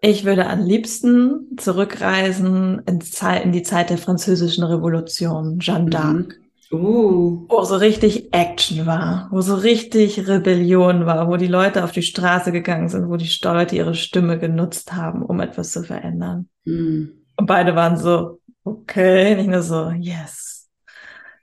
ich 0.00 0.24
würde 0.24 0.48
am 0.48 0.64
liebsten 0.64 1.56
zurückreisen 1.56 2.82
in, 2.86 3.00
Zeit, 3.00 3.44
in 3.44 3.52
die 3.52 3.62
Zeit 3.62 3.88
der 3.90 3.98
französischen 3.98 4.64
Revolution, 4.64 5.60
Jeanne 5.60 5.90
d'Arc. 5.90 6.12
Mhm. 6.14 6.42
Uh. 6.72 7.46
Wo 7.48 7.62
so 7.64 7.76
richtig 7.76 8.32
Action 8.32 8.86
war, 8.86 9.28
wo 9.30 9.42
so 9.42 9.54
richtig 9.54 10.26
Rebellion 10.26 11.04
war, 11.04 11.28
wo 11.28 11.36
die 11.36 11.46
Leute 11.46 11.84
auf 11.84 11.92
die 11.92 12.02
Straße 12.02 12.50
gegangen 12.50 12.88
sind, 12.88 13.10
wo 13.10 13.16
die 13.16 13.30
Leute 13.44 13.76
ihre 13.76 13.94
Stimme 13.94 14.38
genutzt 14.38 14.94
haben, 14.94 15.22
um 15.22 15.38
etwas 15.40 15.70
zu 15.70 15.84
verändern. 15.84 16.48
Mhm. 16.64 17.12
Und 17.36 17.46
beide 17.46 17.76
waren 17.76 17.98
so, 17.98 18.40
okay, 18.64 19.34
nicht 19.36 19.50
nur 19.50 19.62
so, 19.62 19.90
yes. 19.90 20.70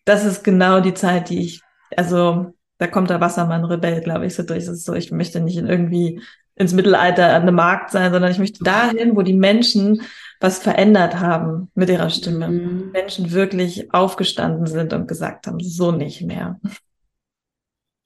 Das 0.04 0.26
ist 0.26 0.44
genau 0.44 0.80
die 0.80 0.96
Zeit, 0.96 1.30
die 1.30 1.42
ich, 1.42 1.62
also 1.96 2.54
da 2.80 2.88
kommt 2.88 3.10
der 3.10 3.22
Wassermann-Rebell, 3.22 4.02
glaube 4.02 4.26
ich, 4.26 4.34
so 4.34 4.44
durch. 4.44 4.64
Es 4.64 4.70
ist 4.70 4.86
so, 4.86 4.94
ich 4.94 5.12
möchte 5.12 5.42
nicht 5.42 5.58
in 5.58 5.68
irgendwie 5.68 6.22
ins 6.56 6.74
Mittelalter 6.74 7.36
an 7.36 7.44
einem 7.44 7.56
Markt 7.56 7.92
sein, 7.92 8.12
sondern 8.12 8.32
ich 8.32 8.40
möchte 8.40 8.64
dahin, 8.64 9.16
wo 9.16 9.22
die 9.22 9.34
Menschen 9.34 10.02
was 10.40 10.60
verändert 10.60 11.20
haben 11.20 11.70
mit 11.76 11.90
ihrer 11.90 12.10
Stimme. 12.10 12.48
Mhm. 12.48 12.92
Menschen 12.92 13.32
wirklich 13.32 13.94
aufgestanden 13.94 14.66
sind 14.66 14.94
und 14.94 15.08
gesagt 15.08 15.46
haben, 15.48 15.60
so 15.60 15.92
nicht 15.92 16.22
mehr. 16.22 16.60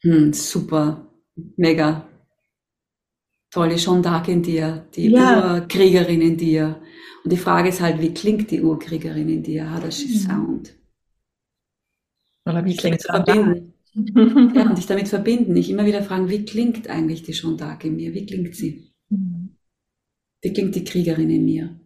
Hm, 0.02 0.34
super, 0.34 1.08
mega. 1.56 2.08
Toll, 3.52 3.70
die 3.70 3.76
Jeanne 3.76 4.02
d'Arc 4.02 4.28
in 4.28 4.42
dir, 4.42 4.88
die 4.96 5.12
ja. 5.12 5.54
Urkriegerin 5.54 6.22
in 6.22 6.38
dir. 6.38 6.82
Und 7.24 7.32
die 7.32 7.38
Frage 7.38 7.70
ist 7.70 7.82
halt, 7.82 8.02
wie 8.02 8.14
klingt 8.14 8.50
die 8.50 8.64
Urkriegerin 8.64 9.30
in 9.30 9.44
dir? 9.44 9.80
Does 9.80 10.00
she 10.00 10.08
mhm. 10.08 10.20
sound? 10.20 10.76
Oder 12.46 12.66
wie 12.66 12.76
klingt 12.76 13.02
sie 13.02 13.08
verbinden? 13.08 13.73
ja, 14.56 14.70
und 14.70 14.78
dich 14.78 14.88
damit 14.88 15.08
verbinden. 15.08 15.56
Ich 15.56 15.70
immer 15.70 15.86
wieder 15.86 16.04
fragen, 16.04 16.30
wie 16.30 16.46
klingt 16.46 16.90
eigentlich 16.90 17.24
die 17.24 17.34
d'Arc 17.34 17.84
in 17.86 17.96
mir? 17.96 18.14
Wie 18.14 18.26
klingt 18.26 18.56
sie? 18.56 18.94
Mhm. 19.10 19.56
Wie 20.42 20.54
klingt 20.54 20.76
die 20.76 20.84
Kriegerin 20.84 21.30
in 21.30 21.46
mir? 21.46 21.80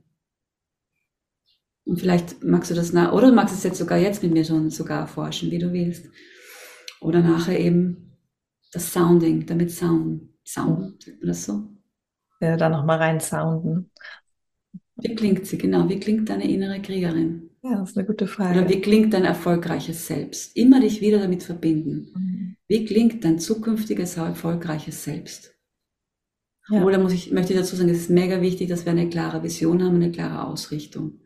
Und 1.85 1.99
vielleicht 1.99 2.43
magst 2.43 2.69
du 2.69 2.75
das 2.75 2.91
nach, 2.91 3.13
oder 3.13 3.29
du 3.29 3.33
magst 3.33 3.55
es 3.55 3.63
jetzt 3.63 3.77
sogar 3.77 3.97
jetzt 3.97 4.21
mit 4.21 4.33
mir 4.33 4.43
schon 4.43 4.69
sogar 4.69 4.99
erforschen, 5.01 5.51
wie 5.51 5.59
du 5.59 5.71
willst. 5.71 6.09
Oder 6.99 7.21
nachher 7.21 7.59
eben 7.59 8.17
das 8.73 8.91
Sounding, 8.91 9.45
damit 9.45 9.71
Sound, 9.71 10.29
Sound, 10.45 11.03
sagt 11.03 11.19
man 11.19 11.27
das 11.27 11.45
so? 11.45 11.69
Ja, 12.41 12.57
da 12.57 12.69
nochmal 12.69 12.97
rein 12.97 13.19
sounden. 13.19 13.91
Wie 14.97 15.15
klingt 15.15 15.45
sie, 15.45 15.57
genau? 15.57 15.87
Wie 15.89 15.99
klingt 15.99 16.29
deine 16.29 16.49
innere 16.49 16.81
Kriegerin? 16.81 17.51
Ja, 17.69 17.79
das 17.79 17.91
ist 17.91 17.97
eine 17.97 18.07
gute 18.07 18.27
Frage. 18.27 18.59
Oder 18.59 18.69
wie 18.69 18.81
klingt 18.81 19.13
dein 19.13 19.25
erfolgreiches 19.25 20.07
Selbst? 20.07 20.55
Immer 20.55 20.79
dich 20.79 21.01
wieder 21.01 21.19
damit 21.19 21.43
verbinden. 21.43 22.11
Mhm. 22.15 22.55
Wie 22.67 22.85
klingt 22.85 23.23
dein 23.23 23.39
zukünftiges 23.39 24.17
erfolgreiches 24.17 25.03
Selbst? 25.03 25.53
Ja. 26.69 26.83
Oder 26.83 26.99
muss 26.99 27.13
ich, 27.13 27.31
möchte 27.31 27.53
ich 27.53 27.59
dazu 27.59 27.75
sagen, 27.75 27.89
es 27.89 28.01
ist 28.01 28.09
mega 28.09 28.41
wichtig, 28.41 28.69
dass 28.69 28.85
wir 28.85 28.91
eine 28.91 29.09
klare 29.09 29.43
Vision 29.43 29.83
haben, 29.83 29.95
eine 29.95 30.11
klare 30.11 30.45
Ausrichtung. 30.45 31.21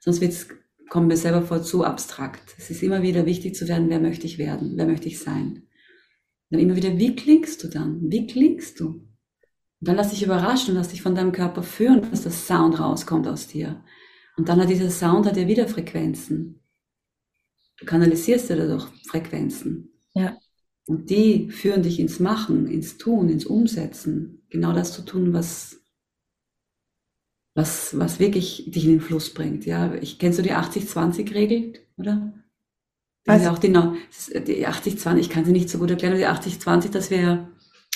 Sonst 0.00 0.20
wird's, 0.20 0.48
kommen 0.88 1.08
wir 1.08 1.16
selber 1.16 1.42
vor 1.42 1.62
zu 1.62 1.84
abstrakt. 1.84 2.54
Es 2.58 2.70
ist 2.70 2.82
immer 2.82 3.02
wieder 3.02 3.26
wichtig 3.26 3.54
zu 3.54 3.68
werden, 3.68 3.88
wer 3.88 4.00
möchte 4.00 4.26
ich 4.26 4.38
werden? 4.38 4.72
Wer 4.76 4.86
möchte 4.86 5.08
ich 5.08 5.18
sein? 5.18 5.62
Dann 6.50 6.60
immer 6.60 6.76
wieder, 6.76 6.98
wie 6.98 7.16
klingst 7.16 7.62
du 7.64 7.68
dann? 7.68 8.00
Wie 8.02 8.26
klingst 8.26 8.78
du? 8.78 8.86
Und 8.86 9.88
dann 9.88 9.96
lass 9.96 10.10
dich 10.10 10.22
überraschen 10.22 10.70
und 10.70 10.76
lass 10.76 10.88
dich 10.88 11.02
von 11.02 11.14
deinem 11.14 11.32
Körper 11.32 11.62
führen, 11.62 12.08
dass 12.10 12.22
das 12.22 12.46
Sound 12.46 12.78
rauskommt 12.78 13.26
aus 13.26 13.48
dir. 13.48 13.82
Und 14.36 14.48
dann 14.48 14.60
hat 14.60 14.68
dieser 14.68 14.90
Sound 14.90 15.26
hat 15.26 15.36
ja 15.36 15.46
wieder 15.46 15.68
Frequenzen. 15.68 16.60
Du 17.78 17.86
kanalisierst 17.86 18.50
ja 18.50 18.56
dadurch 18.56 18.86
Frequenzen. 19.06 19.92
Ja. 20.14 20.38
Und 20.86 21.10
die 21.10 21.50
führen 21.50 21.82
dich 21.82 21.98
ins 21.98 22.20
Machen, 22.20 22.66
ins 22.66 22.98
Tun, 22.98 23.28
ins 23.28 23.46
Umsetzen. 23.46 24.42
Genau 24.50 24.72
das 24.72 24.92
zu 24.92 25.02
tun, 25.02 25.32
was, 25.32 25.80
was, 27.54 27.98
was 27.98 28.18
wirklich 28.18 28.70
dich 28.70 28.84
in 28.84 28.92
den 28.92 29.00
Fluss 29.00 29.32
bringt. 29.32 29.66
Ja, 29.66 29.94
ich 29.94 30.18
kennst 30.18 30.38
du 30.38 30.42
die 30.42 30.52
80-20-Regel, 30.52 31.74
oder? 31.96 32.32
Das 33.24 33.40
ist 33.40 33.48
auch 33.48 33.58
die, 33.58 33.72
die 33.72 34.66
80-20, 34.68 35.16
ich 35.16 35.30
kann 35.30 35.46
sie 35.46 35.52
nicht 35.52 35.70
so 35.70 35.78
gut 35.78 35.90
erklären, 35.90 36.12
aber 36.12 36.38
die 36.38 36.50
80-20, 36.50 36.90
dass 36.90 37.10
wir 37.10 37.50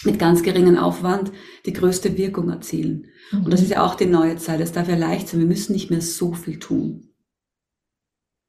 mit 0.04 0.18
ganz 0.18 0.42
geringem 0.42 0.76
Aufwand 0.76 1.32
die 1.66 1.72
größte 1.72 2.16
Wirkung 2.16 2.50
erzielen. 2.50 3.06
Mhm. 3.32 3.44
Und 3.44 3.52
das 3.52 3.62
ist 3.62 3.70
ja 3.70 3.84
auch 3.84 3.94
die 3.94 4.06
neue 4.06 4.36
Zeit. 4.36 4.60
Es 4.60 4.72
darf 4.72 4.88
ja 4.88 4.96
leicht 4.96 5.28
sein. 5.28 5.40
Wir 5.40 5.46
müssen 5.46 5.72
nicht 5.72 5.90
mehr 5.90 6.00
so 6.00 6.32
viel 6.32 6.58
tun. 6.58 7.08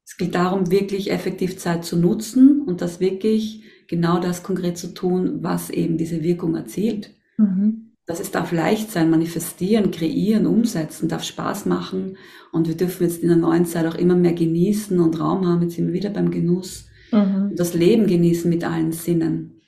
Es 0.05 0.17
geht 0.17 0.35
darum, 0.35 0.71
wirklich 0.71 1.11
effektiv 1.11 1.57
Zeit 1.57 1.85
zu 1.85 1.95
nutzen 1.95 2.61
und 2.61 2.81
das 2.81 2.99
wirklich 2.99 3.63
genau 3.87 4.19
das 4.19 4.43
konkret 4.43 4.77
zu 4.77 4.93
tun, 4.93 5.43
was 5.43 5.69
eben 5.69 5.97
diese 5.97 6.23
Wirkung 6.23 6.55
erzielt. 6.55 7.11
Mhm. 7.37 7.93
Das 8.05 8.19
es 8.19 8.31
darf 8.31 8.51
leicht 8.51 8.89
sein, 8.91 9.11
manifestieren, 9.11 9.91
kreieren, 9.91 10.47
umsetzen, 10.47 11.09
darf 11.09 11.23
Spaß 11.23 11.67
machen. 11.67 12.17
Und 12.51 12.67
wir 12.67 12.75
dürfen 12.75 13.03
jetzt 13.03 13.21
in 13.21 13.27
der 13.27 13.37
neuen 13.37 13.65
Zeit 13.65 13.85
auch 13.85 13.93
immer 13.93 14.15
mehr 14.15 14.33
genießen 14.33 14.99
und 14.99 15.19
Raum 15.19 15.45
haben. 15.47 15.61
Jetzt 15.61 15.75
sind 15.75 15.85
wir 15.87 15.93
wieder 15.93 16.09
beim 16.09 16.31
Genuss. 16.31 16.87
Mhm. 17.11 17.49
Und 17.51 17.59
das 17.59 17.75
Leben 17.75 18.07
genießen 18.07 18.49
mit 18.49 18.63
allen 18.63 18.91
Sinnen. 18.91 19.58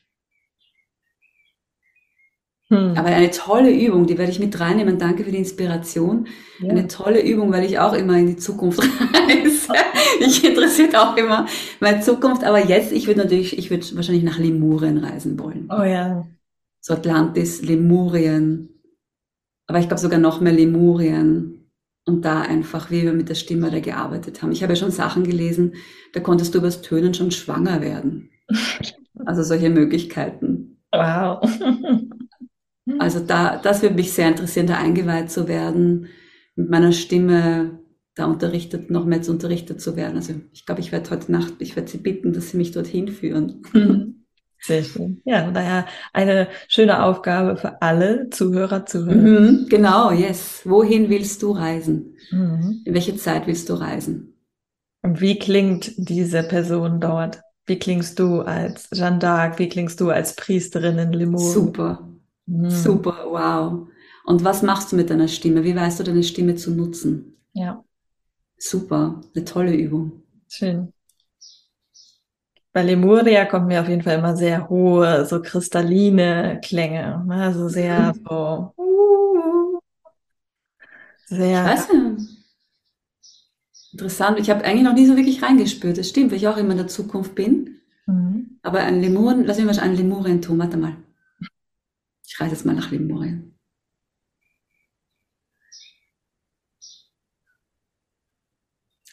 Hm. 2.71 2.93
Aber 2.95 3.09
eine 3.09 3.29
tolle 3.31 3.69
Übung, 3.69 4.07
die 4.07 4.17
werde 4.17 4.31
ich 4.31 4.39
mit 4.39 4.57
reinnehmen. 4.57 4.97
Danke 4.97 5.25
für 5.25 5.31
die 5.31 5.39
Inspiration. 5.39 6.27
Ja. 6.59 6.69
Eine 6.69 6.87
tolle 6.87 7.21
Übung, 7.21 7.51
weil 7.51 7.65
ich 7.65 7.79
auch 7.79 7.91
immer 7.91 8.17
in 8.17 8.27
die 8.27 8.37
Zukunft 8.37 8.79
reise. 9.13 9.73
ich 10.21 10.45
interessiert 10.45 10.95
auch 10.95 11.17
immer 11.17 11.47
meine 11.81 11.99
Zukunft. 11.99 12.45
Aber 12.45 12.65
jetzt, 12.65 12.93
ich 12.93 13.07
würde 13.07 13.23
natürlich, 13.23 13.57
ich 13.57 13.69
würde 13.69 13.85
wahrscheinlich 13.95 14.23
nach 14.23 14.39
Lemurien 14.39 14.99
reisen 14.99 15.37
wollen. 15.37 15.69
Oh 15.69 15.83
ja. 15.83 16.25
So 16.79 16.93
Atlantis, 16.93 17.61
Lemurien. 17.61 18.69
Aber 19.67 19.79
ich 19.79 19.89
glaube 19.89 20.01
sogar 20.01 20.19
noch 20.19 20.39
mehr 20.39 20.53
Lemurien. 20.53 21.69
Und 22.05 22.23
da 22.23 22.41
einfach, 22.41 22.89
wie 22.89 23.03
wir 23.03 23.13
mit 23.13 23.27
der 23.27 23.35
Stimme 23.35 23.69
da 23.69 23.81
gearbeitet 23.81 24.41
haben. 24.41 24.53
Ich 24.53 24.63
habe 24.63 24.73
ja 24.73 24.77
schon 24.77 24.91
Sachen 24.91 25.23
gelesen, 25.23 25.75
da 26.13 26.21
konntest 26.21 26.55
du 26.55 26.59
übers 26.59 26.81
Tönen 26.81 27.13
schon 27.13 27.31
schwanger 27.31 27.81
werden. 27.81 28.29
Also 29.23 29.43
solche 29.43 29.69
Möglichkeiten. 29.69 30.81
Wow. 30.91 31.41
Mhm. 32.93 33.01
Also 33.01 33.19
da, 33.19 33.57
das 33.57 33.81
würde 33.81 33.95
mich 33.95 34.13
sehr 34.13 34.27
interessieren, 34.27 34.67
da 34.67 34.77
eingeweiht 34.77 35.31
zu 35.31 35.47
werden, 35.47 36.07
mit 36.55 36.69
meiner 36.69 36.91
Stimme 36.91 37.79
da 38.15 38.25
unterrichtet, 38.25 38.89
noch 38.91 39.05
mehr 39.05 39.21
unterrichtet 39.27 39.81
zu 39.81 39.95
werden. 39.95 40.17
Also 40.17 40.33
ich 40.51 40.65
glaube, 40.65 40.81
ich 40.81 40.91
werde 40.91 41.09
heute 41.09 41.31
Nacht, 41.31 41.55
ich 41.59 41.75
werde 41.75 41.89
Sie 41.89 41.97
bitten, 41.97 42.33
dass 42.33 42.51
Sie 42.51 42.57
mich 42.57 42.71
dorthin 42.71 43.07
führen. 43.07 43.63
Mhm. 43.73 44.15
Sehr 44.63 44.83
schön. 44.83 45.21
Ja, 45.25 45.49
daher 45.49 45.87
eine 46.13 46.47
schöne 46.67 47.03
Aufgabe 47.03 47.57
für 47.57 47.81
alle 47.81 48.29
Zuhörer, 48.29 48.85
Zuhörer. 48.85 49.15
Mhm, 49.15 49.65
genau, 49.69 50.11
yes. 50.11 50.61
Wohin 50.65 51.09
willst 51.09 51.41
du 51.41 51.51
reisen? 51.51 52.15
Mhm. 52.29 52.83
In 52.85 52.93
welche 52.93 53.15
Zeit 53.15 53.47
willst 53.47 53.69
du 53.69 53.73
reisen? 53.73 54.35
Und 55.01 55.19
wie 55.19 55.39
klingt 55.39 55.93
diese 55.97 56.43
Person 56.43 56.99
dort? 56.99 57.41
Wie 57.65 57.79
klingst 57.79 58.19
du 58.19 58.41
als 58.41 58.87
Jeanne 58.93 59.17
d'Arc? 59.17 59.57
Wie 59.57 59.67
klingst 59.67 59.99
du 59.99 60.11
als 60.11 60.35
Priesterin 60.35 60.99
in 60.99 61.13
Limoges? 61.13 61.53
Super. 61.53 62.10
Mhm. 62.51 62.69
Super, 62.69 63.25
wow. 63.29 63.87
Und 64.25 64.43
was 64.43 64.61
machst 64.61 64.91
du 64.91 64.95
mit 64.95 65.09
deiner 65.09 65.27
Stimme? 65.27 65.63
Wie 65.63 65.75
weißt 65.75 65.99
du 65.99 66.03
deine 66.03 66.23
Stimme 66.23 66.55
zu 66.55 66.71
nutzen? 66.71 67.37
Ja. 67.53 67.83
Super, 68.57 69.21
eine 69.33 69.45
tolle 69.45 69.73
Übung. 69.73 70.23
Schön. 70.47 70.93
Bei 72.73 72.83
Lemuria 72.83 73.45
kommt 73.45 73.67
mir 73.67 73.81
auf 73.81 73.89
jeden 73.89 74.01
Fall 74.01 74.19
immer 74.19 74.35
sehr 74.35 74.69
hohe, 74.69 75.25
so 75.25 75.41
kristalline 75.41 76.61
Klänge. 76.63 77.25
Also 77.29 77.67
sehr 77.67 78.13
mhm. 78.13 78.25
so. 78.27 78.73
Uh, 78.77 79.79
sehr. 81.25 81.65
Ich 81.65 81.71
weiß 81.71 81.93
nicht. 81.93 82.29
Interessant. 83.93 84.39
Ich 84.39 84.49
habe 84.49 84.63
eigentlich 84.63 84.83
noch 84.83 84.93
nie 84.93 85.05
so 85.05 85.17
wirklich 85.17 85.41
reingespürt. 85.41 85.97
Das 85.97 86.07
stimmt, 86.07 86.31
weil 86.31 86.37
ich 86.37 86.47
auch 86.47 86.57
immer 86.57 86.71
in 86.71 86.77
der 86.77 86.87
Zukunft 86.87 87.35
bin. 87.35 87.81
Mhm. 88.05 88.59
Aber 88.61 88.79
ein 88.79 89.01
Lemuren, 89.01 89.43
lass 89.45 89.57
mich 89.57 89.65
mal 89.65 89.77
einen 89.79 89.97
Lemurien 89.97 90.41
tun. 90.41 90.59
Warte 90.59 90.77
mal. 90.77 90.95
Ich 92.31 92.39
reise 92.39 92.55
jetzt 92.55 92.65
mal 92.65 92.73
nach 92.73 92.89
Lemurien. 92.91 93.59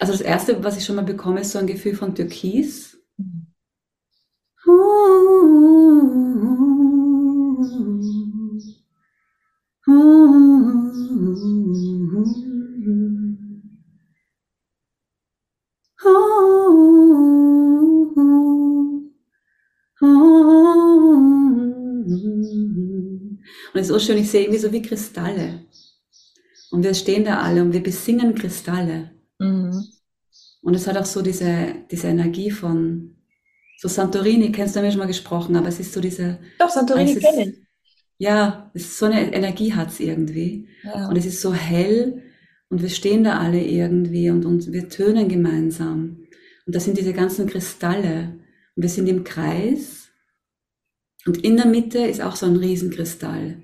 Also 0.00 0.12
das 0.12 0.20
erste, 0.22 0.64
was 0.64 0.76
ich 0.76 0.84
schon 0.84 0.96
mal 0.96 1.02
bekomme, 1.04 1.40
ist 1.40 1.52
so 1.52 1.58
ein 1.60 1.66
Gefühl 1.68 1.94
von 1.94 2.14
Türkis. 2.14 2.98
Mhm. 3.16 3.46
Und 23.79 23.83
es 23.83 23.91
ist 23.91 23.95
so 23.95 24.01
schön, 24.01 24.18
ich 24.20 24.29
sehe 24.29 24.41
irgendwie 24.41 24.59
so 24.59 24.72
wie 24.72 24.83
Kristalle. 24.83 25.61
Und 26.72 26.83
wir 26.83 26.95
stehen 26.95 27.24
da 27.24 27.39
alle 27.43 27.62
und 27.62 27.72
wir 27.72 27.81
besingen 27.81 28.35
Kristalle. 28.35 29.12
Mhm. 29.39 29.85
Und 30.62 30.74
es 30.74 30.89
hat 30.89 30.97
auch 30.97 31.05
so 31.05 31.22
diese, 31.22 31.76
diese 31.89 32.09
Energie 32.09 32.51
von, 32.51 33.14
so 33.76 33.87
Santorini, 33.87 34.51
kennst 34.51 34.74
du, 34.74 34.81
haben 34.81 34.85
wir 34.87 34.91
schon 34.91 34.99
mal 34.99 35.07
gesprochen, 35.07 35.55
aber 35.55 35.68
es 35.68 35.79
ist 35.79 35.93
so 35.93 36.01
diese. 36.01 36.41
Doch, 36.59 36.68
Santorini 36.68 37.14
kenne 37.20 37.51
ich. 37.51 37.55
Ja, 38.18 38.68
es 38.74 38.83
ist 38.83 38.99
so 38.99 39.07
eine 39.07 39.33
Energie 39.33 39.72
hat 39.72 39.91
es 39.91 40.01
irgendwie. 40.01 40.68
Ja. 40.83 41.09
Und 41.09 41.16
es 41.16 41.24
ist 41.24 41.41
so 41.41 41.55
hell 41.55 42.24
und 42.70 42.83
wir 42.83 42.89
stehen 42.89 43.22
da 43.22 43.39
alle 43.39 43.62
irgendwie 43.62 44.29
und, 44.31 44.45
und 44.45 44.72
wir 44.72 44.89
tönen 44.89 45.29
gemeinsam. 45.29 46.26
Und 46.66 46.74
das 46.74 46.85
sind 46.85 46.99
diese 46.99 47.12
ganzen 47.12 47.47
Kristalle. 47.47 48.41
Und 48.74 48.83
wir 48.83 48.91
sind 48.91 49.09
im 49.09 49.22
Kreis. 49.22 50.09
Und 51.26 51.45
in 51.45 51.57
der 51.57 51.66
Mitte 51.66 52.01
ist 52.01 52.20
auch 52.20 52.35
so 52.35 52.47
ein 52.47 52.57
Riesenkristall. 52.57 53.62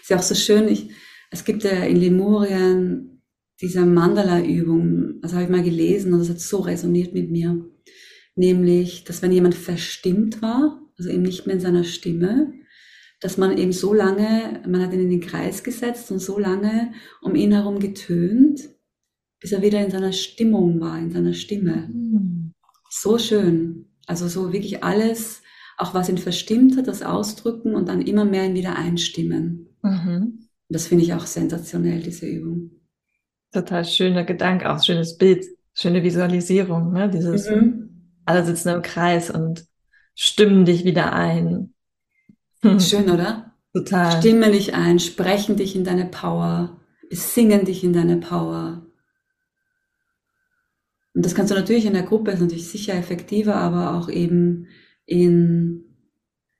Ist 0.00 0.10
ja 0.10 0.18
auch 0.18 0.22
so 0.22 0.34
schön. 0.34 0.68
Ich, 0.68 0.90
es 1.30 1.44
gibt 1.44 1.64
ja 1.64 1.84
in 1.84 1.96
Lemurien 1.96 3.22
diese 3.60 3.84
Mandala-Übung, 3.86 5.20
das 5.22 5.32
habe 5.32 5.44
ich 5.44 5.48
mal 5.48 5.62
gelesen 5.62 6.12
und 6.12 6.20
das 6.20 6.28
hat 6.28 6.40
so 6.40 6.58
resoniert 6.58 7.14
mit 7.14 7.30
mir. 7.30 7.64
Nämlich, 8.34 9.04
dass 9.04 9.22
wenn 9.22 9.32
jemand 9.32 9.54
verstimmt 9.54 10.42
war, 10.42 10.82
also 10.98 11.10
eben 11.10 11.22
nicht 11.22 11.46
mehr 11.46 11.56
in 11.56 11.60
seiner 11.60 11.84
Stimme, 11.84 12.52
dass 13.20 13.38
man 13.38 13.56
eben 13.56 13.72
so 13.72 13.94
lange, 13.94 14.62
man 14.66 14.82
hat 14.82 14.92
ihn 14.92 15.00
in 15.00 15.10
den 15.10 15.20
Kreis 15.20 15.62
gesetzt 15.64 16.10
und 16.10 16.18
so 16.18 16.38
lange 16.38 16.92
um 17.22 17.34
ihn 17.34 17.52
herum 17.52 17.78
getönt, 17.78 18.60
bis 19.40 19.52
er 19.52 19.62
wieder 19.62 19.82
in 19.84 19.90
seiner 19.90 20.12
Stimmung 20.12 20.80
war, 20.80 20.98
in 20.98 21.10
seiner 21.10 21.32
Stimme. 21.32 21.88
Mhm. 21.92 22.52
So 22.90 23.18
schön. 23.18 23.86
Also 24.06 24.28
so 24.28 24.52
wirklich 24.52 24.84
alles, 24.84 25.42
auch 25.76 25.94
was 25.94 26.08
ihn 26.08 26.18
verstimmt 26.18 26.76
hat, 26.76 26.88
das 26.88 27.02
ausdrücken 27.02 27.74
und 27.74 27.88
dann 27.88 28.00
immer 28.00 28.24
mehr 28.24 28.44
ihn 28.44 28.54
wieder 28.54 28.76
einstimmen. 28.76 29.76
Mhm. 29.82 30.48
Das 30.68 30.88
finde 30.88 31.04
ich 31.04 31.14
auch 31.14 31.26
sensationell, 31.26 32.02
diese 32.02 32.26
Übung. 32.26 32.70
Total 33.52 33.84
schöner 33.84 34.24
Gedanke, 34.24 34.70
auch 34.70 34.82
schönes 34.82 35.16
Bild, 35.16 35.44
schöne 35.74 36.02
Visualisierung, 36.02 36.92
ne? 36.92 37.08
Dieses, 37.08 37.48
mhm. 37.48 38.10
alle 38.24 38.44
sitzen 38.44 38.70
im 38.70 38.82
Kreis 38.82 39.30
und 39.30 39.66
stimmen 40.14 40.64
dich 40.64 40.84
wieder 40.84 41.12
ein. 41.12 41.74
Schön, 42.80 43.10
oder? 43.10 43.54
Total. 43.72 44.18
Stimmen 44.18 44.52
dich 44.52 44.74
ein, 44.74 44.98
sprechen 44.98 45.56
dich 45.56 45.76
in 45.76 45.84
deine 45.84 46.06
Power, 46.06 46.80
besingen 47.10 47.64
dich 47.64 47.84
in 47.84 47.92
deine 47.92 48.16
Power. 48.16 48.86
Und 51.14 51.24
das 51.24 51.34
kannst 51.34 51.50
du 51.50 51.54
natürlich 51.54 51.86
in 51.86 51.92
der 51.92 52.02
Gruppe, 52.02 52.30
ist 52.30 52.40
natürlich 52.40 52.68
sicher 52.68 52.94
effektiver, 52.94 53.54
aber 53.54 53.94
auch 53.94 54.08
eben 54.08 54.66
in, 55.06 55.84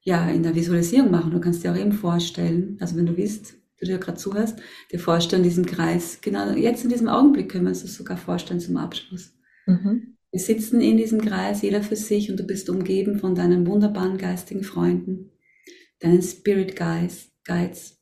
ja, 0.01 0.31
in 0.31 0.43
der 0.43 0.55
Visualisierung 0.55 1.11
machen. 1.11 1.33
Du 1.33 1.41
kannst 1.41 1.63
dir 1.63 1.73
auch 1.73 1.77
eben 1.77 1.93
vorstellen, 1.93 2.79
also 2.81 2.97
wenn 2.97 3.07
du 3.07 3.17
willst, 3.17 3.55
du 3.79 3.87
dir 3.87 3.99
gerade 3.99 4.17
zuhörst, 4.17 4.59
dir 4.91 4.99
vorstellen, 4.99 5.43
diesen 5.43 5.67
Kreis, 5.67 6.21
genau 6.23 6.53
jetzt 6.53 6.85
in 6.85 6.91
diesem 6.91 7.09
Augenblick 7.09 7.51
können 7.51 7.65
wir 7.65 7.71
uns 7.71 7.83
das 7.83 7.95
sogar 7.95 8.17
vorstellen 8.17 8.61
zum 8.61 8.77
Abschluss. 8.77 9.35
Mhm. 9.67 10.17
Wir 10.31 10.41
sitzen 10.41 10.81
in 10.81 10.97
diesem 10.97 11.21
Kreis, 11.21 11.63
jeder 11.63 11.83
für 11.83 11.97
sich, 11.97 12.31
und 12.31 12.39
du 12.39 12.45
bist 12.45 12.69
umgeben 12.71 13.19
von 13.19 13.35
deinen 13.35 13.67
wunderbaren 13.67 14.19
geistigen 14.19 14.63
Freunden, 14.63 15.33
deinen 16.01 16.23
Spirit 16.23 16.77
Guides, 16.77 17.31
Guides, 17.45 17.99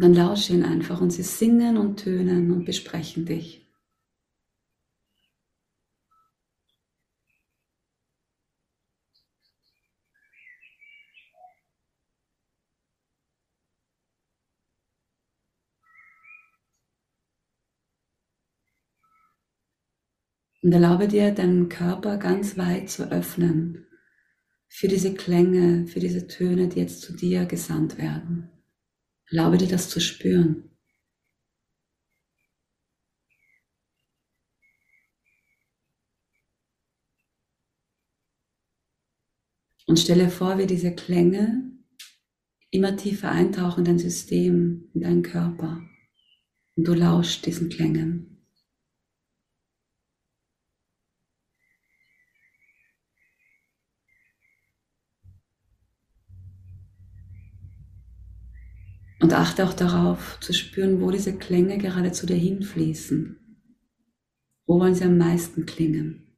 Und 0.00 0.16
dann 0.16 0.28
lausche 0.28 0.54
ihnen 0.54 0.64
einfach 0.64 1.02
und 1.02 1.10
sie 1.10 1.22
singen 1.22 1.76
und 1.76 1.98
tönen 1.98 2.52
und 2.52 2.64
besprechen 2.64 3.26
dich. 3.26 3.68
Und 20.62 20.72
erlaube 20.72 21.08
dir, 21.08 21.32
deinen 21.32 21.68
Körper 21.68 22.16
ganz 22.16 22.56
weit 22.56 22.88
zu 22.88 23.12
öffnen 23.12 23.86
für 24.66 24.88
diese 24.88 25.12
Klänge, 25.12 25.86
für 25.88 26.00
diese 26.00 26.26
Töne, 26.26 26.68
die 26.68 26.80
jetzt 26.80 27.02
zu 27.02 27.12
dir 27.12 27.44
gesandt 27.44 27.98
werden. 27.98 28.59
Erlaube 29.30 29.58
dir 29.58 29.68
das 29.68 29.88
zu 29.88 30.00
spüren. 30.00 30.70
Und 39.86 39.98
stelle 39.98 40.30
vor, 40.30 40.58
wie 40.58 40.66
diese 40.66 40.94
Klänge 40.94 41.70
immer 42.70 42.96
tiefer 42.96 43.30
eintauchen 43.30 43.80
in 43.80 43.84
dein 43.84 43.98
System, 43.98 44.88
in 44.94 45.00
deinen 45.00 45.22
Körper. 45.22 45.82
Und 46.76 46.86
du 46.86 46.94
lauschst 46.94 47.44
diesen 47.44 47.68
Klängen. 47.68 48.29
Und 59.20 59.34
achte 59.34 59.64
auch 59.64 59.74
darauf 59.74 60.38
zu 60.40 60.52
spüren, 60.52 61.00
wo 61.00 61.10
diese 61.10 61.36
Klänge 61.36 61.78
gerade 61.78 62.10
zu 62.12 62.26
dir 62.26 62.36
hinfließen. 62.36 63.36
Wo 64.66 64.80
wollen 64.80 64.94
sie 64.94 65.04
am 65.04 65.18
meisten 65.18 65.66
klingen? 65.66 66.29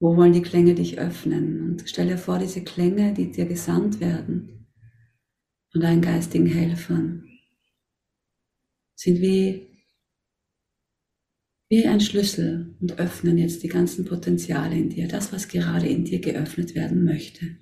Wo 0.00 0.16
wollen 0.16 0.32
die 0.32 0.42
Klänge 0.42 0.74
dich 0.74 0.98
öffnen? 0.98 1.62
Und 1.62 1.82
stell 1.86 2.08
dir 2.08 2.18
vor, 2.18 2.38
diese 2.38 2.64
Klänge, 2.64 3.12
die 3.12 3.30
dir 3.30 3.44
gesandt 3.46 4.00
werden 4.00 4.66
von 5.70 5.82
deinen 5.82 6.00
geistigen 6.00 6.46
Helfern, 6.46 7.28
sind 8.96 9.20
wie 9.20 9.70
wie 11.72 11.86
ein 11.86 12.00
Schlüssel 12.00 12.74
und 12.80 12.98
öffnen 12.98 13.38
jetzt 13.38 13.62
die 13.62 13.68
ganzen 13.68 14.04
Potenziale 14.04 14.76
in 14.76 14.88
dir, 14.88 15.06
das, 15.06 15.32
was 15.32 15.46
gerade 15.46 15.86
in 15.86 16.04
dir 16.04 16.20
geöffnet 16.20 16.74
werden 16.74 17.04
möchte. 17.04 17.58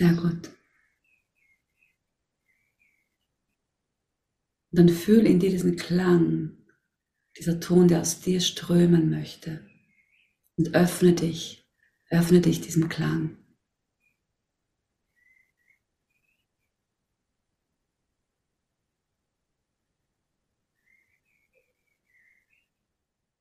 Sehr 0.00 0.14
gut. 0.14 0.48
Und 4.70 4.78
dann 4.78 4.88
fühl 4.88 5.26
in 5.26 5.38
dir 5.40 5.50
diesen 5.50 5.76
Klang, 5.76 6.56
dieser 7.36 7.60
Ton, 7.60 7.86
der 7.86 8.00
aus 8.00 8.22
dir 8.22 8.40
strömen 8.40 9.10
möchte. 9.10 9.68
Und 10.56 10.74
öffne 10.74 11.12
dich, 11.12 11.70
öffne 12.08 12.40
dich 12.40 12.62
diesem 12.62 12.88
Klang. 12.88 13.36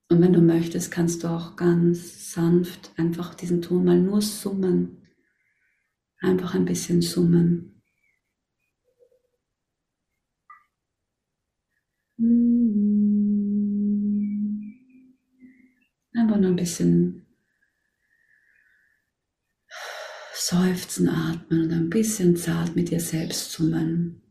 Und 0.10 0.22
wenn 0.22 0.34
du 0.34 0.42
möchtest, 0.42 0.92
kannst 0.92 1.24
du 1.24 1.30
auch 1.30 1.56
ganz 1.56 2.34
sanft 2.34 2.92
einfach 2.98 3.34
diesen 3.34 3.62
Ton 3.62 3.86
mal 3.86 3.98
nur 3.98 4.22
summen. 4.22 5.09
Einfach 6.22 6.54
ein 6.54 6.66
bisschen 6.66 7.02
summen. 7.02 7.82
Einfach 16.14 16.38
nur 16.38 16.50
ein 16.50 16.56
bisschen 16.58 17.26
seufzen, 20.34 21.08
atmen 21.08 21.64
und 21.64 21.72
ein 21.72 21.90
bisschen 21.90 22.36
zart 22.36 22.76
mit 22.76 22.90
dir 22.90 23.00
selbst 23.00 23.52
summen. 23.52 24.22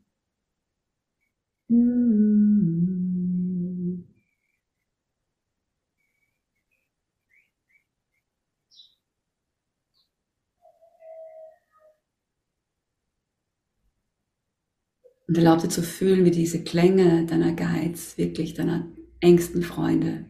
Und 15.28 15.36
erlaub 15.36 15.60
dir 15.60 15.68
zu 15.68 15.82
fühlen, 15.82 16.24
wie 16.24 16.30
diese 16.30 16.64
Klänge 16.64 17.26
deiner 17.26 17.52
Guides, 17.52 18.16
wirklich 18.16 18.54
deiner 18.54 18.88
engsten 19.20 19.62
Freunde, 19.62 20.24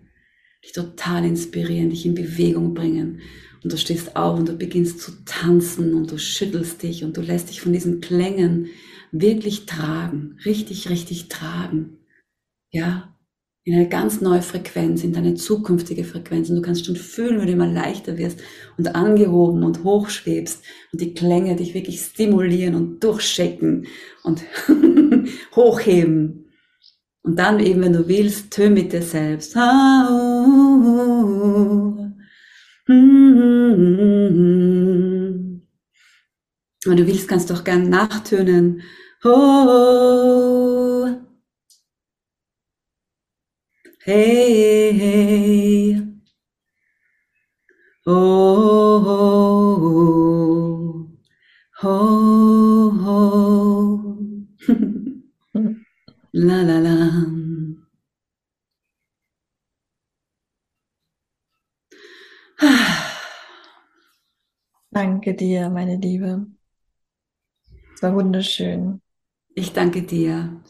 dich 0.64 0.72
total 0.72 1.24
inspirieren, 1.24 1.90
dich 1.90 2.04
in 2.04 2.14
Bewegung 2.14 2.74
bringen. 2.74 3.20
Und 3.62 3.72
du 3.72 3.78
stehst 3.78 4.16
auf 4.16 4.38
und 4.38 4.48
du 4.48 4.56
beginnst 4.56 5.00
zu 5.00 5.12
tanzen 5.24 5.94
und 5.94 6.10
du 6.10 6.18
schüttelst 6.18 6.82
dich 6.82 7.04
und 7.04 7.16
du 7.16 7.20
lässt 7.20 7.48
dich 7.48 7.60
von 7.60 7.72
diesen 7.72 8.00
Klängen 8.00 8.66
wirklich 9.12 9.66
tragen, 9.66 10.36
richtig, 10.44 10.90
richtig 10.90 11.28
tragen. 11.28 11.98
Ja, 12.70 13.17
in 13.68 13.74
eine 13.74 13.88
ganz 13.88 14.22
neue 14.22 14.40
Frequenz, 14.40 15.04
in 15.04 15.12
deine 15.12 15.34
zukünftige 15.34 16.02
Frequenz. 16.02 16.48
Und 16.48 16.56
du 16.56 16.62
kannst 16.62 16.86
schon 16.86 16.96
fühlen, 16.96 17.42
wie 17.42 17.46
du 17.46 17.52
immer 17.52 17.66
leichter 17.66 18.16
wirst 18.16 18.40
und 18.78 18.94
angehoben 18.94 19.62
und 19.62 19.84
hochschwebst 19.84 20.64
und 20.90 21.02
die 21.02 21.12
Klänge 21.12 21.54
dich 21.54 21.74
wirklich 21.74 22.00
stimulieren 22.00 22.74
und 22.74 23.04
durchschicken 23.04 23.86
und 24.22 24.42
hochheben. 25.54 26.46
Und 27.22 27.38
dann 27.38 27.60
eben, 27.60 27.82
wenn 27.82 27.92
du 27.92 28.08
willst, 28.08 28.52
tön 28.52 28.72
mit 28.72 28.94
dir 28.94 29.02
selbst. 29.02 29.54
Wenn 29.54 29.62
du 36.86 37.06
willst, 37.06 37.28
kannst 37.28 37.50
du 37.50 37.54
auch 37.54 37.64
gern 37.64 37.90
nachtönen. 37.90 38.80
Hey, 44.08 44.92
hey. 44.96 46.00
Oh, 48.06 49.04
oh, 49.04 49.84
oh, 51.82 52.90
oh. 53.04 54.16
la, 56.32 56.62
la, 56.62 56.78
la. 56.80 56.96
Danke 64.90 65.34
dir, 65.34 65.68
meine 65.68 65.96
Liebe. 65.96 66.46
Es 67.94 68.02
war 68.02 68.14
wunderschön. 68.14 69.02
Ich 69.54 69.74
danke 69.74 70.02
dir 70.02 70.62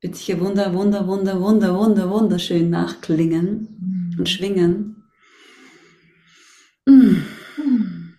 wird 0.00 0.16
sicher 0.16 0.40
wunder, 0.40 0.72
wunder, 0.74 1.06
wunder, 1.06 1.40
wunder, 1.40 1.74
wunder, 1.74 2.10
wunderschön 2.10 2.70
nachklingen 2.70 4.10
mhm. 4.12 4.18
und 4.18 4.28
schwingen. 4.28 5.04
Mhm. 6.86 7.26
Mhm. 7.56 8.14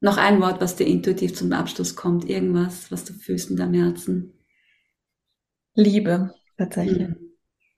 Noch 0.00 0.16
ein 0.16 0.40
Wort, 0.40 0.60
was 0.60 0.76
dir 0.76 0.86
intuitiv 0.86 1.34
zum 1.34 1.52
Abschluss 1.52 1.94
kommt. 1.94 2.28
Irgendwas, 2.28 2.90
was 2.90 3.04
du 3.04 3.12
fühlst 3.12 3.50
in 3.50 3.56
deinem 3.56 3.74
Herzen. 3.74 4.32
Liebe, 5.74 6.34
tatsächlich. 6.56 7.08
Mhm. 7.08 7.32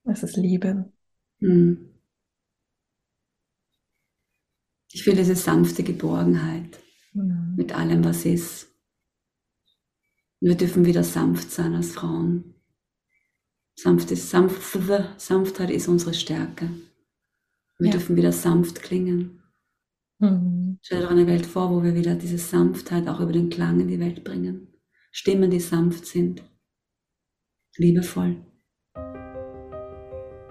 Es 0.05 0.23
ist 0.23 0.37
Liebe. 0.37 0.93
Mhm. 1.41 1.91
Ich 4.93 5.03
fühle 5.03 5.17
diese 5.17 5.35
sanfte 5.35 5.83
Geborgenheit 5.83 6.79
mhm. 7.13 7.55
mit 7.57 7.75
allem, 7.75 8.05
was 8.05 8.25
ist. 8.25 8.69
Wir 10.41 10.55
dürfen 10.55 10.85
wieder 10.85 11.03
sanft 11.03 11.51
sein 11.51 11.75
als 11.75 11.93
Frauen. 11.93 12.54
Sanfte, 13.77 14.17
sanfte, 14.17 15.09
Sanftheit 15.17 15.71
ist 15.71 15.89
unsere 15.89 16.15
Stärke. 16.15 16.71
Wir 17.79 17.87
ja. 17.87 17.93
dürfen 17.93 18.17
wieder 18.17 18.33
sanft 18.33 18.83
klingen. 18.83 19.43
Mhm. 20.21 20.79
Stell 20.81 21.01
dir 21.01 21.09
eine 21.09 21.27
Welt 21.27 21.45
vor, 21.45 21.71
wo 21.71 21.83
wir 21.83 21.95
wieder 21.95 22.15
diese 22.15 22.39
Sanftheit 22.39 23.09
auch 23.09 23.21
über 23.21 23.33
den 23.33 23.51
Klang 23.51 23.81
in 23.81 23.89
die 23.89 24.01
Welt 24.01 24.23
bringen. 24.23 24.69
Stimmen, 25.11 25.51
die 25.51 25.61
sanft 25.61 26.07
sind. 26.07 26.43
Liebevoll. 27.77 28.37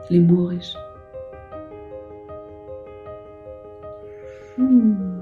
Limurisch. 0.10 0.76
Mhm. 4.58 5.13